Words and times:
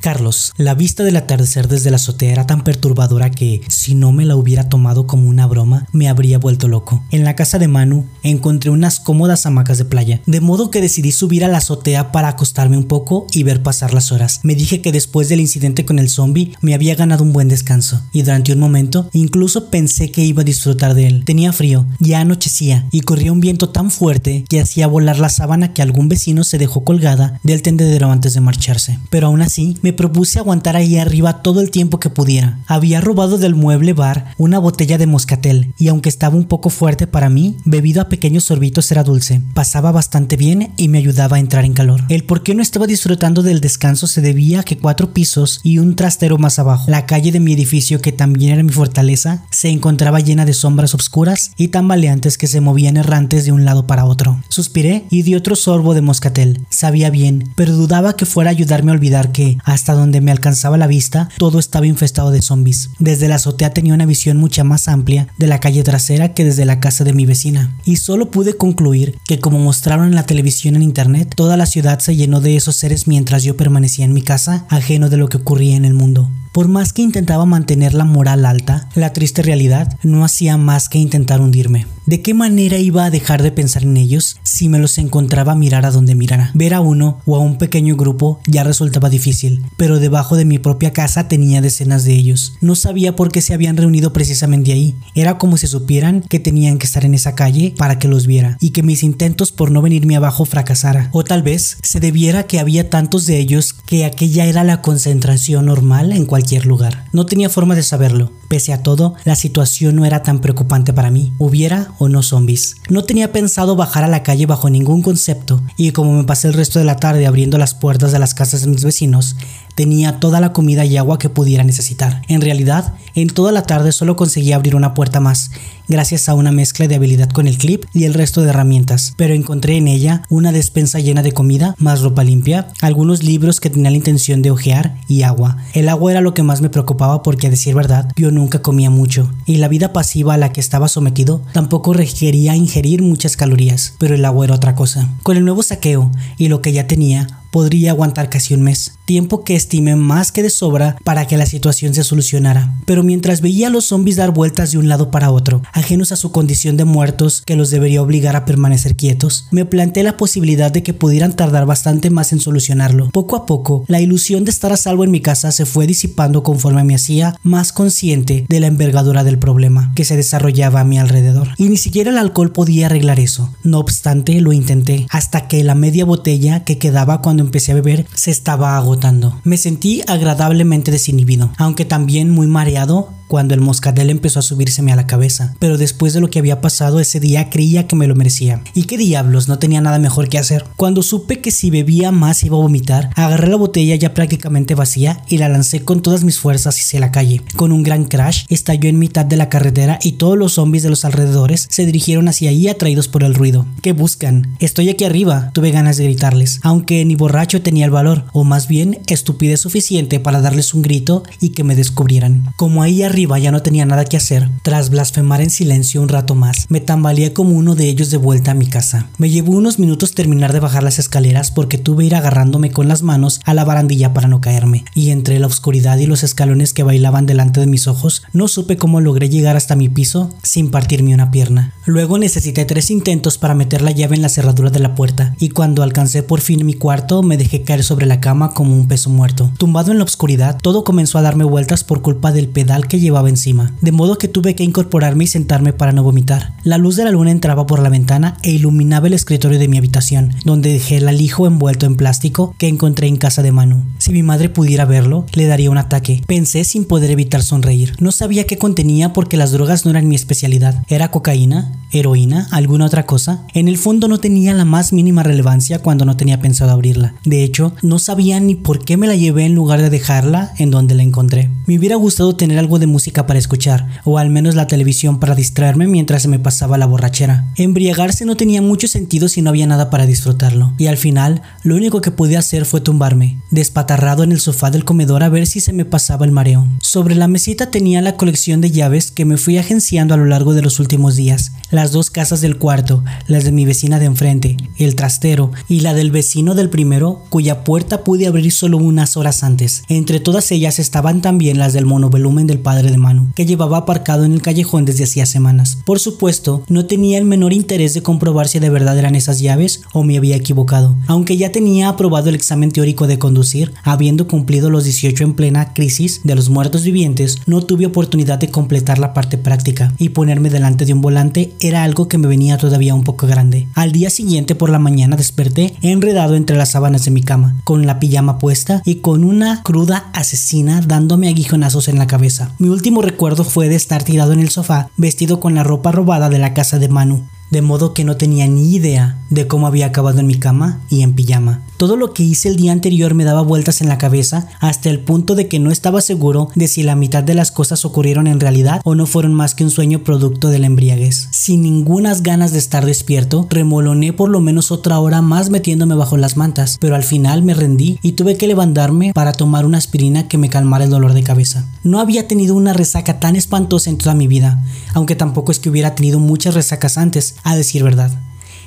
Carlos, 0.00 0.52
la 0.56 0.74
vista 0.74 1.04
del 1.04 1.16
atardecer 1.16 1.68
desde 1.68 1.90
la 1.90 1.96
azotea 1.96 2.32
era 2.32 2.46
tan 2.46 2.64
perturbadora 2.64 3.30
que, 3.30 3.60
si 3.68 3.94
no 3.94 4.12
me 4.12 4.24
la 4.24 4.34
hubiera 4.34 4.68
tomado 4.68 5.06
como 5.06 5.28
una 5.28 5.46
broma, 5.46 5.86
me 5.92 6.08
habría 6.08 6.38
vuelto 6.38 6.68
loco. 6.68 7.04
En 7.10 7.22
la 7.22 7.36
casa 7.36 7.58
de 7.58 7.68
Manu 7.68 8.06
encontré 8.22 8.70
unas 8.70 8.98
cómodas 8.98 9.44
hamacas 9.44 9.76
de 9.76 9.84
playa, 9.84 10.22
de 10.26 10.40
modo 10.40 10.70
que 10.70 10.80
decidí 10.80 11.12
subir 11.12 11.44
a 11.44 11.48
la 11.48 11.58
azotea 11.58 12.12
para 12.12 12.28
acostarme 12.28 12.78
un 12.78 12.84
poco 12.84 13.26
y 13.32 13.42
ver 13.42 13.62
pasar 13.62 13.92
las 13.92 14.10
horas. 14.10 14.40
Me 14.42 14.54
dije 14.54 14.80
que 14.80 14.90
después 14.90 15.28
del 15.28 15.40
incidente 15.40 15.84
con 15.84 15.98
el 15.98 16.08
zombie 16.08 16.52
me 16.62 16.74
había 16.74 16.94
ganado 16.94 17.22
un 17.22 17.34
buen 17.34 17.48
descanso, 17.48 18.02
y 18.12 18.22
durante 18.22 18.54
un 18.54 18.58
momento 18.58 19.10
incluso 19.12 19.68
pensé 19.68 20.10
que 20.10 20.24
iba 20.24 20.40
a 20.40 20.46
disfrutar 20.46 20.94
de 20.94 21.06
él. 21.06 21.24
Tenía 21.26 21.52
frío, 21.52 21.86
ya 21.98 22.20
anochecía, 22.20 22.86
y 22.90 23.02
corría 23.02 23.32
un 23.32 23.40
viento 23.40 23.68
tan 23.68 23.90
fuerte 23.90 24.44
que 24.48 24.60
hacía 24.60 24.86
volar 24.86 25.18
la 25.18 25.28
sábana 25.28 25.74
que 25.74 25.82
algún 25.82 26.08
vecino 26.08 26.42
se 26.44 26.58
dejó 26.58 26.84
colgada 26.84 27.38
del 27.42 27.62
tendedero 27.62 28.10
antes 28.10 28.32
de 28.32 28.40
marcharse. 28.40 28.98
Pero 29.10 29.26
aún 29.26 29.42
así, 29.42 29.76
me 29.82 29.89
propuse 29.92 30.38
aguantar 30.38 30.76
ahí 30.76 30.98
arriba 30.98 31.42
todo 31.42 31.60
el 31.60 31.70
tiempo 31.70 32.00
que 32.00 32.10
pudiera. 32.10 32.58
Había 32.66 33.00
robado 33.00 33.38
del 33.38 33.54
mueble 33.54 33.92
bar 33.92 34.34
una 34.38 34.58
botella 34.58 34.98
de 34.98 35.06
moscatel 35.06 35.74
y 35.78 35.88
aunque 35.88 36.08
estaba 36.08 36.36
un 36.36 36.44
poco 36.44 36.70
fuerte 36.70 37.06
para 37.06 37.28
mí, 37.28 37.56
bebido 37.64 38.00
a 38.00 38.08
pequeños 38.08 38.44
sorbitos 38.44 38.90
era 38.90 39.04
dulce. 39.04 39.40
Pasaba 39.54 39.92
bastante 39.92 40.36
bien 40.36 40.72
y 40.76 40.88
me 40.88 40.98
ayudaba 40.98 41.36
a 41.36 41.40
entrar 41.40 41.64
en 41.64 41.74
calor. 41.74 42.02
El 42.08 42.24
por 42.24 42.42
qué 42.42 42.54
no 42.54 42.62
estaba 42.62 42.86
disfrutando 42.86 43.42
del 43.42 43.60
descanso 43.60 44.06
se 44.06 44.20
debía 44.20 44.60
a 44.60 44.62
que 44.62 44.78
cuatro 44.78 45.12
pisos 45.12 45.60
y 45.62 45.78
un 45.78 45.96
trastero 45.96 46.38
más 46.38 46.58
abajo, 46.58 46.90
la 46.90 47.06
calle 47.06 47.32
de 47.32 47.40
mi 47.40 47.52
edificio 47.52 48.00
que 48.00 48.12
también 48.12 48.52
era 48.52 48.62
mi 48.62 48.72
fortaleza, 48.72 49.44
se 49.50 49.68
encontraba 49.68 50.20
llena 50.20 50.44
de 50.44 50.54
sombras 50.54 50.94
oscuras 50.94 51.52
y 51.56 51.68
tambaleantes 51.68 52.38
que 52.38 52.46
se 52.46 52.60
movían 52.60 52.96
errantes 52.96 53.44
de 53.44 53.52
un 53.52 53.64
lado 53.64 53.86
para 53.86 54.04
otro. 54.04 54.42
Suspiré 54.48 55.04
y 55.10 55.22
di 55.22 55.34
otro 55.34 55.56
sorbo 55.56 55.94
de 55.94 56.02
moscatel. 56.02 56.66
Sabía 56.70 57.10
bien, 57.10 57.50
pero 57.56 57.72
dudaba 57.72 58.16
que 58.16 58.26
fuera 58.26 58.50
a 58.50 58.52
ayudarme 58.52 58.90
a 58.90 58.94
olvidar 58.94 59.32
que, 59.32 59.58
hasta 59.80 59.94
donde 59.94 60.20
me 60.20 60.30
alcanzaba 60.30 60.76
la 60.76 60.86
vista, 60.86 61.30
todo 61.38 61.58
estaba 61.58 61.86
infestado 61.86 62.30
de 62.30 62.42
zombies. 62.42 62.90
Desde 62.98 63.28
la 63.28 63.36
azotea 63.36 63.72
tenía 63.72 63.94
una 63.94 64.04
visión 64.04 64.36
mucha 64.36 64.62
más 64.62 64.88
amplia 64.88 65.28
de 65.38 65.46
la 65.46 65.58
calle 65.58 65.82
trasera 65.82 66.34
que 66.34 66.44
desde 66.44 66.66
la 66.66 66.80
casa 66.80 67.02
de 67.02 67.14
mi 67.14 67.24
vecina, 67.24 67.74
y 67.86 67.96
solo 67.96 68.30
pude 68.30 68.58
concluir 68.58 69.16
que 69.26 69.40
como 69.40 69.58
mostraron 69.58 70.08
en 70.08 70.14
la 70.14 70.26
televisión 70.26 70.76
en 70.76 70.82
internet, 70.82 71.32
toda 71.34 71.56
la 71.56 71.64
ciudad 71.64 71.98
se 72.00 72.14
llenó 72.14 72.42
de 72.42 72.56
esos 72.56 72.76
seres 72.76 73.08
mientras 73.08 73.42
yo 73.42 73.56
permanecía 73.56 74.04
en 74.04 74.12
mi 74.12 74.20
casa, 74.20 74.66
ajeno 74.68 75.08
de 75.08 75.16
lo 75.16 75.30
que 75.30 75.38
ocurría 75.38 75.76
en 75.76 75.86
el 75.86 75.94
mundo. 75.94 76.28
Por 76.52 76.66
más 76.66 76.92
que 76.92 77.02
intentaba 77.02 77.46
mantener 77.46 77.94
la 77.94 78.04
moral 78.04 78.44
alta, 78.44 78.88
la 78.96 79.12
triste 79.12 79.40
realidad 79.42 79.96
no 80.02 80.24
hacía 80.24 80.56
más 80.56 80.88
que 80.88 80.98
intentar 80.98 81.40
hundirme. 81.40 81.86
¿De 82.06 82.22
qué 82.22 82.34
manera 82.34 82.76
iba 82.78 83.04
a 83.04 83.10
dejar 83.10 83.40
de 83.40 83.52
pensar 83.52 83.84
en 83.84 83.96
ellos 83.96 84.40
si 84.42 84.68
me 84.68 84.80
los 84.80 84.98
encontraba 84.98 85.54
mirar 85.54 85.86
a 85.86 85.92
donde 85.92 86.16
mirara? 86.16 86.50
Ver 86.54 86.74
a 86.74 86.80
uno 86.80 87.20
o 87.24 87.36
a 87.36 87.38
un 87.38 87.56
pequeño 87.56 87.94
grupo 87.94 88.40
ya 88.48 88.64
resultaba 88.64 89.08
difícil, 89.08 89.64
pero 89.76 89.98
debajo 89.98 90.36
de 90.36 90.44
mi 90.44 90.58
propia 90.58 90.92
casa 90.92 91.28
tenía 91.28 91.60
decenas 91.60 92.04
de 92.04 92.12
ellos. 92.12 92.54
No 92.60 92.74
sabía 92.74 93.16
por 93.16 93.32
qué 93.32 93.40
se 93.40 93.54
habían 93.54 93.76
reunido 93.76 94.12
precisamente 94.12 94.72
ahí. 94.72 94.94
Era 95.14 95.38
como 95.38 95.56
si 95.56 95.66
supieran 95.66 96.22
que 96.22 96.40
tenían 96.40 96.78
que 96.78 96.86
estar 96.86 97.04
en 97.04 97.14
esa 97.14 97.34
calle 97.34 97.74
para 97.76 97.98
que 97.98 98.08
los 98.08 98.26
viera 98.26 98.56
y 98.60 98.70
que 98.70 98.82
mis 98.82 99.02
intentos 99.02 99.52
por 99.52 99.70
no 99.70 99.82
venirme 99.82 100.16
abajo 100.16 100.44
fracasara. 100.44 101.08
O 101.12 101.24
tal 101.24 101.42
vez 101.42 101.78
se 101.82 102.00
debiera 102.00 102.44
que 102.44 102.60
había 102.60 102.90
tantos 102.90 103.26
de 103.26 103.38
ellos 103.38 103.74
que 103.86 104.04
aquella 104.04 104.46
era 104.46 104.64
la 104.64 104.82
concentración 104.82 105.66
normal 105.66 106.12
en 106.12 106.26
cualquier 106.26 106.66
lugar. 106.66 107.06
No 107.12 107.26
tenía 107.26 107.48
forma 107.48 107.74
de 107.74 107.82
saberlo. 107.82 108.32
Pese 108.48 108.72
a 108.72 108.82
todo, 108.82 109.14
la 109.24 109.36
situación 109.36 109.96
no 109.96 110.04
era 110.04 110.22
tan 110.22 110.40
preocupante 110.40 110.92
para 110.92 111.10
mí. 111.10 111.32
Hubiera 111.38 111.92
o 111.98 112.08
no 112.08 112.22
zombies. 112.22 112.76
No 112.88 113.04
tenía 113.04 113.32
pensado 113.32 113.76
bajar 113.76 114.04
a 114.04 114.08
la 114.08 114.22
calle 114.22 114.46
bajo 114.46 114.68
ningún 114.68 115.02
concepto 115.02 115.62
y 115.76 115.92
como 115.92 116.16
me 116.16 116.24
pasé 116.24 116.48
el 116.48 116.54
resto 116.54 116.78
de 116.78 116.84
la 116.84 116.96
tarde 116.96 117.26
abriendo 117.26 117.58
las 117.58 117.74
puertas 117.74 118.12
de 118.12 118.18
las 118.18 118.34
casas 118.34 118.62
de 118.62 118.68
mis 118.68 118.84
vecinos, 118.84 119.36
tenía 119.74 120.20
toda 120.20 120.40
la 120.40 120.52
comida 120.52 120.84
y 120.84 120.96
agua 120.96 121.18
que 121.18 121.28
pudiera 121.28 121.64
necesitar. 121.64 122.22
En 122.28 122.40
realidad, 122.40 122.94
en 123.14 123.28
toda 123.28 123.52
la 123.52 123.62
tarde 123.62 123.92
solo 123.92 124.16
conseguí 124.16 124.52
abrir 124.52 124.76
una 124.76 124.94
puerta 124.94 125.20
más, 125.20 125.50
gracias 125.88 126.28
a 126.28 126.34
una 126.34 126.52
mezcla 126.52 126.86
de 126.86 126.94
habilidad 126.94 127.28
con 127.30 127.48
el 127.48 127.58
clip 127.58 127.84
y 127.92 128.04
el 128.04 128.14
resto 128.14 128.42
de 128.42 128.50
herramientas, 128.50 129.14
pero 129.16 129.34
encontré 129.34 129.76
en 129.76 129.88
ella 129.88 130.22
una 130.28 130.52
despensa 130.52 131.00
llena 131.00 131.22
de 131.22 131.32
comida, 131.32 131.74
más 131.78 132.00
ropa 132.00 132.22
limpia, 132.22 132.68
algunos 132.80 133.24
libros 133.24 133.58
que 133.58 133.70
tenía 133.70 133.90
la 133.90 133.96
intención 133.96 134.40
de 134.40 134.52
hojear 134.52 134.96
y 135.08 135.22
agua. 135.22 135.56
El 135.74 135.88
agua 135.88 136.12
era 136.12 136.20
lo 136.20 136.32
que 136.32 136.44
más 136.44 136.60
me 136.60 136.70
preocupaba 136.70 137.22
porque 137.22 137.48
a 137.48 137.50
decir 137.50 137.74
verdad, 137.74 138.08
yo 138.16 138.30
nunca 138.30 138.62
comía 138.62 138.90
mucho, 138.90 139.30
y 139.46 139.56
la 139.56 139.68
vida 139.68 139.92
pasiva 139.92 140.34
a 140.34 140.38
la 140.38 140.52
que 140.52 140.60
estaba 140.60 140.88
sometido 140.88 141.42
tampoco 141.52 141.92
requería 141.92 142.54
ingerir 142.54 143.02
muchas 143.02 143.36
calorías, 143.36 143.94
pero 143.98 144.14
el 144.14 144.24
agua 144.24 144.44
era 144.44 144.54
otra 144.54 144.74
cosa. 144.74 145.08
Con 145.22 145.36
el 145.36 145.44
nuevo 145.44 145.62
saqueo 145.62 146.12
y 146.38 146.48
lo 146.48 146.62
que 146.62 146.72
ya 146.72 146.86
tenía, 146.86 147.39
podría 147.50 147.90
aguantar 147.90 148.30
casi 148.30 148.54
un 148.54 148.62
mes, 148.62 148.94
tiempo 149.04 149.44
que 149.44 149.56
estimé 149.56 149.96
más 149.96 150.32
que 150.32 150.42
de 150.42 150.50
sobra 150.50 150.96
para 151.04 151.26
que 151.26 151.36
la 151.36 151.46
situación 151.46 151.94
se 151.94 152.04
solucionara. 152.04 152.74
Pero 152.86 153.02
mientras 153.02 153.40
veía 153.40 153.66
a 153.66 153.70
los 153.70 153.86
zombies 153.86 154.16
dar 154.16 154.30
vueltas 154.30 154.72
de 154.72 154.78
un 154.78 154.88
lado 154.88 155.10
para 155.10 155.30
otro, 155.30 155.62
ajenos 155.72 156.12
a 156.12 156.16
su 156.16 156.30
condición 156.32 156.76
de 156.76 156.84
muertos 156.84 157.42
que 157.44 157.56
los 157.56 157.70
debería 157.70 158.02
obligar 158.02 158.36
a 158.36 158.44
permanecer 158.44 158.94
quietos, 158.96 159.46
me 159.50 159.64
planteé 159.64 160.04
la 160.04 160.16
posibilidad 160.16 160.70
de 160.70 160.82
que 160.82 160.94
pudieran 160.94 161.34
tardar 161.34 161.66
bastante 161.66 162.10
más 162.10 162.32
en 162.32 162.40
solucionarlo. 162.40 163.10
Poco 163.10 163.36
a 163.36 163.46
poco, 163.46 163.84
la 163.88 164.00
ilusión 164.00 164.44
de 164.44 164.50
estar 164.50 164.72
a 164.72 164.76
salvo 164.76 165.04
en 165.04 165.10
mi 165.10 165.20
casa 165.20 165.50
se 165.52 165.66
fue 165.66 165.86
disipando 165.86 166.42
conforme 166.42 166.84
me 166.84 166.94
hacía 166.94 167.36
más 167.42 167.72
consciente 167.72 168.46
de 168.48 168.60
la 168.60 168.68
envergadura 168.68 169.24
del 169.24 169.38
problema 169.38 169.92
que 169.96 170.04
se 170.04 170.16
desarrollaba 170.16 170.80
a 170.80 170.84
mi 170.84 170.98
alrededor. 170.98 171.48
Y 171.58 171.68
ni 171.68 171.76
siquiera 171.76 172.10
el 172.10 172.18
alcohol 172.18 172.52
podía 172.52 172.86
arreglar 172.86 173.18
eso. 173.18 173.52
No 173.64 173.78
obstante, 173.78 174.40
lo 174.40 174.52
intenté, 174.52 175.06
hasta 175.10 175.48
que 175.48 175.64
la 175.64 175.74
media 175.74 176.04
botella 176.04 176.64
que 176.64 176.78
quedaba 176.78 177.20
cuando 177.22 177.39
empecé 177.40 177.72
a 177.72 177.76
beber 177.76 178.06
se 178.14 178.30
estaba 178.30 178.76
agotando. 178.76 179.40
Me 179.44 179.56
sentí 179.56 180.02
agradablemente 180.06 180.90
desinhibido, 180.90 181.50
aunque 181.58 181.84
también 181.84 182.30
muy 182.30 182.46
mareado 182.46 183.19
cuando 183.30 183.54
el 183.54 183.60
moscatel 183.60 184.10
empezó 184.10 184.40
a 184.40 184.42
subírseme 184.42 184.90
a 184.90 184.96
la 184.96 185.06
cabeza, 185.06 185.54
pero 185.60 185.78
después 185.78 186.12
de 186.12 186.20
lo 186.20 186.30
que 186.30 186.40
había 186.40 186.60
pasado 186.60 186.98
ese 186.98 187.20
día 187.20 187.48
creía 187.48 187.86
que 187.86 187.94
me 187.94 188.08
lo 188.08 188.16
merecía. 188.16 188.60
¿Y 188.74 188.82
qué 188.84 188.98
diablos? 188.98 189.46
No 189.46 189.60
tenía 189.60 189.80
nada 189.80 190.00
mejor 190.00 190.28
que 190.28 190.36
hacer. 190.36 190.64
Cuando 190.76 191.04
supe 191.04 191.40
que 191.40 191.52
si 191.52 191.70
bebía 191.70 192.10
más 192.10 192.42
iba 192.42 192.56
a 192.56 192.60
vomitar, 192.60 193.10
agarré 193.14 193.46
la 193.46 193.54
botella 193.54 193.94
ya 193.94 194.14
prácticamente 194.14 194.74
vacía 194.74 195.22
y 195.28 195.38
la 195.38 195.48
lancé 195.48 195.84
con 195.84 196.02
todas 196.02 196.24
mis 196.24 196.40
fuerzas 196.40 196.76
hacia 196.76 196.98
la 196.98 197.12
calle. 197.12 197.40
Con 197.54 197.70
un 197.70 197.84
gran 197.84 198.04
crash, 198.06 198.46
estalló 198.48 198.88
en 198.88 198.98
mitad 198.98 199.24
de 199.24 199.36
la 199.36 199.48
carretera 199.48 200.00
y 200.02 200.12
todos 200.12 200.36
los 200.36 200.54
zombies 200.54 200.82
de 200.82 200.90
los 200.90 201.04
alrededores 201.04 201.68
se 201.70 201.86
dirigieron 201.86 202.26
hacia 202.26 202.50
ahí 202.50 202.66
atraídos 202.66 203.06
por 203.06 203.22
el 203.22 203.36
ruido. 203.36 203.64
¿Qué 203.80 203.92
buscan? 203.92 204.56
Estoy 204.58 204.88
aquí 204.88 205.04
arriba, 205.04 205.52
tuve 205.54 205.70
ganas 205.70 205.98
de 205.98 206.04
gritarles, 206.06 206.58
aunque 206.64 207.04
ni 207.04 207.14
borracho 207.14 207.62
tenía 207.62 207.84
el 207.84 207.92
valor, 207.92 208.24
o 208.32 208.42
más 208.42 208.66
bien 208.66 208.98
estupidez 209.06 209.60
suficiente 209.60 210.18
para 210.18 210.40
darles 210.40 210.74
un 210.74 210.82
grito 210.82 211.22
y 211.40 211.50
que 211.50 211.62
me 211.62 211.76
descubrieran. 211.76 212.52
Como 212.56 212.82
ahí 212.82 213.04
arriba 213.04 213.19
ya 213.20 213.52
no 213.52 213.62
tenía 213.62 213.86
nada 213.86 214.04
que 214.04 214.16
hacer, 214.16 214.50
tras 214.62 214.90
blasfemar 214.90 215.40
en 215.40 215.50
silencio 215.50 216.02
un 216.02 216.08
rato 216.08 216.34
más, 216.34 216.66
me 216.68 216.80
tambaleé 216.80 217.32
como 217.32 217.56
uno 217.56 217.74
de 217.74 217.88
ellos 217.88 218.10
de 218.10 218.16
vuelta 218.16 218.52
a 218.52 218.54
mi 218.54 218.66
casa. 218.66 219.08
Me 219.18 219.30
llevó 219.30 219.52
unos 219.52 219.78
minutos 219.78 220.14
terminar 220.14 220.52
de 220.52 220.60
bajar 220.60 220.82
las 220.82 220.98
escaleras 220.98 221.50
porque 221.50 221.78
tuve 221.78 222.06
ir 222.06 222.14
agarrándome 222.14 222.70
con 222.70 222.88
las 222.88 223.02
manos 223.02 223.40
a 223.44 223.54
la 223.54 223.64
barandilla 223.64 224.14
para 224.14 224.28
no 224.28 224.40
caerme, 224.40 224.84
y 224.94 225.10
entre 225.10 225.38
la 225.38 225.46
oscuridad 225.46 225.98
y 225.98 226.06
los 226.06 226.22
escalones 226.22 226.72
que 226.72 226.82
bailaban 226.82 227.26
delante 227.26 227.60
de 227.60 227.66
mis 227.66 227.86
ojos, 227.86 228.22
no 228.32 228.48
supe 228.48 228.76
cómo 228.76 229.00
logré 229.00 229.28
llegar 229.28 229.56
hasta 229.56 229.76
mi 229.76 229.88
piso 229.88 230.30
sin 230.42 230.70
partirme 230.70 231.14
una 231.14 231.30
pierna. 231.30 231.74
Luego 231.84 232.18
necesité 232.18 232.64
tres 232.64 232.90
intentos 232.90 233.38
para 233.38 233.54
meter 233.54 233.82
la 233.82 233.90
llave 233.90 234.16
en 234.16 234.22
la 234.22 234.28
cerradura 234.28 234.70
de 234.70 234.80
la 234.80 234.94
puerta, 234.94 235.34
y 235.38 235.50
cuando 235.50 235.82
alcancé 235.82 236.22
por 236.22 236.40
fin 236.40 236.64
mi 236.64 236.74
cuarto 236.74 237.22
me 237.22 237.36
dejé 237.36 237.62
caer 237.62 237.84
sobre 237.84 238.06
la 238.06 238.20
cama 238.20 238.54
como 238.54 238.74
un 238.74 238.88
peso 238.88 239.10
muerto. 239.10 239.52
Tumbado 239.58 239.92
en 239.92 239.98
la 239.98 240.04
oscuridad, 240.04 240.58
todo 240.60 240.84
comenzó 240.84 241.18
a 241.18 241.22
darme 241.22 241.44
vueltas 241.44 241.84
por 241.84 242.02
culpa 242.02 242.32
del 242.32 242.48
pedal 242.48 242.88
que 242.88 242.98
llevaba 242.98 243.09
encima, 243.18 243.72
de 243.80 243.92
modo 243.92 244.18
que 244.18 244.28
tuve 244.28 244.54
que 244.54 244.64
incorporarme 244.64 245.24
y 245.24 245.26
sentarme 245.26 245.72
para 245.72 245.92
no 245.92 246.02
vomitar. 246.02 246.52
La 246.62 246.78
luz 246.78 246.96
de 246.96 247.04
la 247.04 247.10
luna 247.10 247.30
entraba 247.30 247.66
por 247.66 247.80
la 247.80 247.88
ventana 247.88 248.36
e 248.42 248.52
iluminaba 248.52 249.08
el 249.08 249.14
escritorio 249.14 249.58
de 249.58 249.68
mi 249.68 249.78
habitación, 249.78 250.32
donde 250.44 250.72
dejé 250.72 250.98
el 250.98 251.08
alijo 251.08 251.46
envuelto 251.46 251.86
en 251.86 251.96
plástico 251.96 252.54
que 252.58 252.68
encontré 252.68 253.08
en 253.08 253.16
casa 253.16 253.42
de 253.42 253.52
Manu. 253.52 253.84
Si 253.98 254.12
mi 254.12 254.22
madre 254.22 254.48
pudiera 254.48 254.84
verlo, 254.84 255.26
le 255.32 255.46
daría 255.46 255.70
un 255.70 255.78
ataque. 255.78 256.22
Pensé 256.26 256.64
sin 256.64 256.84
poder 256.84 257.10
evitar 257.10 257.42
sonreír. 257.42 257.94
No 257.98 258.12
sabía 258.12 258.44
qué 258.44 258.58
contenía 258.58 259.12
porque 259.12 259.36
las 259.36 259.52
drogas 259.52 259.84
no 259.84 259.90
eran 259.90 260.08
mi 260.08 260.14
especialidad. 260.14 260.84
¿Era 260.88 261.10
cocaína? 261.10 261.72
¿Heroína? 261.92 262.46
¿Alguna 262.52 262.86
otra 262.86 263.06
cosa? 263.06 263.44
En 263.52 263.66
el 263.66 263.76
fondo 263.76 264.06
no 264.06 264.18
tenía 264.18 264.54
la 264.54 264.64
más 264.64 264.92
mínima 264.92 265.22
relevancia 265.22 265.80
cuando 265.80 266.04
no 266.04 266.16
tenía 266.16 266.40
pensado 266.40 266.70
abrirla. 266.70 267.14
De 267.24 267.42
hecho, 267.42 267.74
no 267.82 267.98
sabía 267.98 268.38
ni 268.38 268.54
por 268.54 268.84
qué 268.84 268.96
me 268.96 269.08
la 269.08 269.16
llevé 269.16 269.44
en 269.44 269.54
lugar 269.54 269.80
de 269.80 269.90
dejarla 269.90 270.52
en 270.58 270.70
donde 270.70 270.94
la 270.94 271.02
encontré. 271.02 271.50
Me 271.66 271.78
hubiera 271.78 271.96
gustado 271.96 272.36
tener 272.36 272.58
algo 272.58 272.78
de 272.78 272.86
música 272.86 272.99
música 273.00 273.26
para 273.26 273.38
escuchar, 273.38 273.86
o 274.04 274.18
al 274.18 274.28
menos 274.28 274.56
la 274.56 274.66
televisión 274.66 275.20
para 275.20 275.34
distraerme 275.34 275.86
mientras 275.86 276.20
se 276.20 276.28
me 276.28 276.38
pasaba 276.38 276.76
la 276.76 276.84
borrachera. 276.84 277.50
Embriagarse 277.56 278.26
no 278.26 278.36
tenía 278.36 278.60
mucho 278.60 278.88
sentido 278.88 279.26
si 279.28 279.40
no 279.40 279.48
había 279.48 279.66
nada 279.66 279.88
para 279.88 280.04
disfrutarlo, 280.04 280.74
y 280.76 280.86
al 280.86 280.98
final 280.98 281.40
lo 281.62 281.76
único 281.76 282.02
que 282.02 282.10
pude 282.10 282.36
hacer 282.36 282.66
fue 282.66 282.82
tumbarme, 282.82 283.40
despatarrado 283.50 284.22
en 284.22 284.32
el 284.32 284.40
sofá 284.40 284.70
del 284.70 284.84
comedor 284.84 285.22
a 285.22 285.30
ver 285.30 285.46
si 285.46 285.60
se 285.60 285.72
me 285.72 285.86
pasaba 285.86 286.26
el 286.26 286.30
mareo. 286.32 286.68
Sobre 286.82 287.14
la 287.14 287.26
mesita 287.26 287.70
tenía 287.70 288.02
la 288.02 288.18
colección 288.18 288.60
de 288.60 288.70
llaves 288.70 289.10
que 289.10 289.24
me 289.24 289.38
fui 289.38 289.56
agenciando 289.56 290.12
a 290.12 290.18
lo 290.18 290.26
largo 290.26 290.52
de 290.52 290.60
los 290.60 290.78
últimos 290.78 291.16
días, 291.16 291.52
las 291.70 291.92
dos 291.92 292.10
casas 292.10 292.42
del 292.42 292.58
cuarto, 292.58 293.02
las 293.28 293.44
de 293.44 293.52
mi 293.52 293.64
vecina 293.64 293.98
de 293.98 294.04
enfrente, 294.04 294.58
el 294.76 294.94
trastero 294.94 295.52
y 295.68 295.80
la 295.80 295.94
del 295.94 296.10
vecino 296.10 296.54
del 296.54 296.68
primero, 296.68 297.24
cuya 297.30 297.64
puerta 297.64 298.04
pude 298.04 298.26
abrir 298.26 298.52
solo 298.52 298.76
unas 298.76 299.16
horas 299.16 299.42
antes. 299.42 299.84
Entre 299.88 300.20
todas 300.20 300.52
ellas 300.52 300.78
estaban 300.78 301.22
también 301.22 301.58
las 301.58 301.72
del 301.72 301.86
monovolumen 301.86 302.46
del 302.46 302.58
padre 302.58 302.89
de 302.90 303.00
que 303.34 303.46
llevaba 303.46 303.78
aparcado 303.78 304.24
en 304.24 304.32
el 304.32 304.42
callejón 304.42 304.84
desde 304.84 305.04
hacía 305.04 305.26
semanas. 305.26 305.78
Por 305.84 305.98
supuesto, 305.98 306.62
no 306.68 306.86
tenía 306.86 307.18
el 307.18 307.24
menor 307.24 307.52
interés 307.52 307.94
de 307.94 308.02
comprobar 308.02 308.48
si 308.48 308.58
de 308.58 308.70
verdad 308.70 308.98
eran 308.98 309.14
esas 309.14 309.40
llaves 309.40 309.82
o 309.92 310.02
me 310.02 310.16
había 310.16 310.36
equivocado, 310.36 310.96
aunque 311.06 311.36
ya 311.36 311.52
tenía 311.52 311.88
aprobado 311.88 312.28
el 312.28 312.34
examen 312.34 312.70
teórico 312.70 313.06
de 313.06 313.18
conducir, 313.18 313.72
habiendo 313.84 314.26
cumplido 314.26 314.70
los 314.70 314.84
18 314.84 315.24
en 315.24 315.34
plena 315.34 315.72
crisis 315.72 316.20
de 316.24 316.34
los 316.34 316.50
muertos 316.50 316.84
vivientes, 316.84 317.38
no 317.46 317.62
tuve 317.62 317.86
oportunidad 317.86 318.38
de 318.38 318.50
completar 318.50 318.98
la 318.98 319.14
parte 319.14 319.38
práctica 319.38 319.94
y 319.98 320.10
ponerme 320.10 320.50
delante 320.50 320.84
de 320.84 320.92
un 320.92 321.00
volante 321.00 321.52
era 321.60 321.84
algo 321.84 322.08
que 322.08 322.18
me 322.18 322.28
venía 322.28 322.58
todavía 322.58 322.94
un 322.94 323.04
poco 323.04 323.26
grande. 323.26 323.68
Al 323.74 323.92
día 323.92 324.10
siguiente 324.10 324.54
por 324.54 324.70
la 324.70 324.78
mañana 324.78 325.16
desperté 325.16 325.74
enredado 325.82 326.34
entre 326.34 326.56
las 326.56 326.70
sábanas 326.70 327.04
de 327.04 327.10
mi 327.10 327.22
cama, 327.22 327.60
con 327.64 327.86
la 327.86 328.00
pijama 328.00 328.38
puesta 328.38 328.82
y 328.84 328.96
con 328.96 329.24
una 329.24 329.62
cruda 329.62 330.10
asesina 330.12 330.80
dándome 330.80 331.28
aguijonazos 331.28 331.88
en 331.88 331.98
la 331.98 332.06
cabeza. 332.06 332.52
Último 332.72 333.02
recuerdo 333.02 333.44
fue 333.44 333.68
de 333.68 333.76
estar 333.76 334.02
tirado 334.02 334.32
en 334.32 334.40
el 334.40 334.50
sofá, 334.50 334.90
vestido 334.96 335.40
con 335.40 335.54
la 335.54 335.64
ropa 335.64 335.92
robada 335.92 336.28
de 336.28 336.38
la 336.38 336.54
casa 336.54 336.78
de 336.78 336.88
Manu, 336.88 337.28
de 337.50 337.62
modo 337.62 337.94
que 337.94 338.04
no 338.04 338.16
tenía 338.16 338.46
ni 338.46 338.74
idea 338.74 339.18
de 339.30 339.46
cómo 339.46 339.66
había 339.66 339.86
acabado 339.86 340.20
en 340.20 340.26
mi 340.26 340.38
cama 340.38 340.80
y 340.88 341.02
en 341.02 341.14
pijama. 341.14 341.62
Todo 341.76 341.96
lo 341.96 342.12
que 342.12 342.22
hice 342.22 342.48
el 342.48 342.56
día 342.56 342.72
anterior 342.72 343.14
me 343.14 343.24
daba 343.24 343.42
vueltas 343.42 343.80
en 343.80 343.88
la 343.88 343.96
cabeza 343.96 344.48
hasta 344.60 344.90
el 344.90 345.00
punto 345.00 345.34
de 345.34 345.48
que 345.48 345.58
no 345.58 345.70
estaba 345.70 346.00
seguro 346.00 346.48
de 346.54 346.68
si 346.68 346.82
la 346.82 346.94
mitad 346.94 347.22
de 347.22 347.34
las 347.34 347.50
cosas 347.50 347.84
ocurrieron 347.84 348.26
en 348.26 348.40
realidad 348.40 348.80
o 348.84 348.94
no 348.94 349.06
fueron 349.06 349.32
más 349.32 349.54
que 349.54 349.64
un 349.64 349.70
sueño 349.70 350.04
producto 350.04 350.48
de 350.48 350.58
la 350.58 350.66
embriaguez. 350.66 351.28
Sin 351.30 351.62
ningunas 351.62 352.22
ganas 352.22 352.52
de 352.52 352.58
estar 352.58 352.84
despierto, 352.84 353.46
remoloné 353.50 354.12
por 354.12 354.28
lo 354.28 354.40
menos 354.40 354.70
otra 354.70 354.98
hora 354.98 355.22
más 355.22 355.50
metiéndome 355.50 355.94
bajo 355.94 356.16
las 356.16 356.36
mantas, 356.36 356.76
pero 356.80 356.96
al 356.96 357.02
final 357.02 357.42
me 357.42 357.54
rendí 357.54 357.98
y 358.02 358.12
tuve 358.12 358.36
que 358.36 358.46
levantarme 358.46 359.12
para 359.14 359.32
tomar 359.32 359.64
una 359.64 359.78
aspirina 359.78 360.28
que 360.28 360.38
me 360.38 360.50
calmara 360.50 360.84
el 360.84 360.90
dolor 360.90 361.14
de 361.14 361.22
cabeza. 361.22 361.66
No 361.82 362.00
había 362.00 362.28
tenido 362.28 362.54
una 362.54 362.72
resaca 362.72 363.20
tan 363.20 363.36
espantosa 363.36 363.90
en 363.90 363.98
toda 363.98 364.14
mi 364.14 364.26
vida, 364.26 364.62
aunque 364.92 365.16
tampoco 365.16 365.50
es 365.50 365.58
que 365.58 365.70
hubiera 365.70 365.94
tenido 365.94 366.18
muchas 366.18 366.54
resacas 366.54 366.98
antes, 366.98 367.36
a 367.42 367.56
decir 367.56 367.82
verdad. 367.82 368.10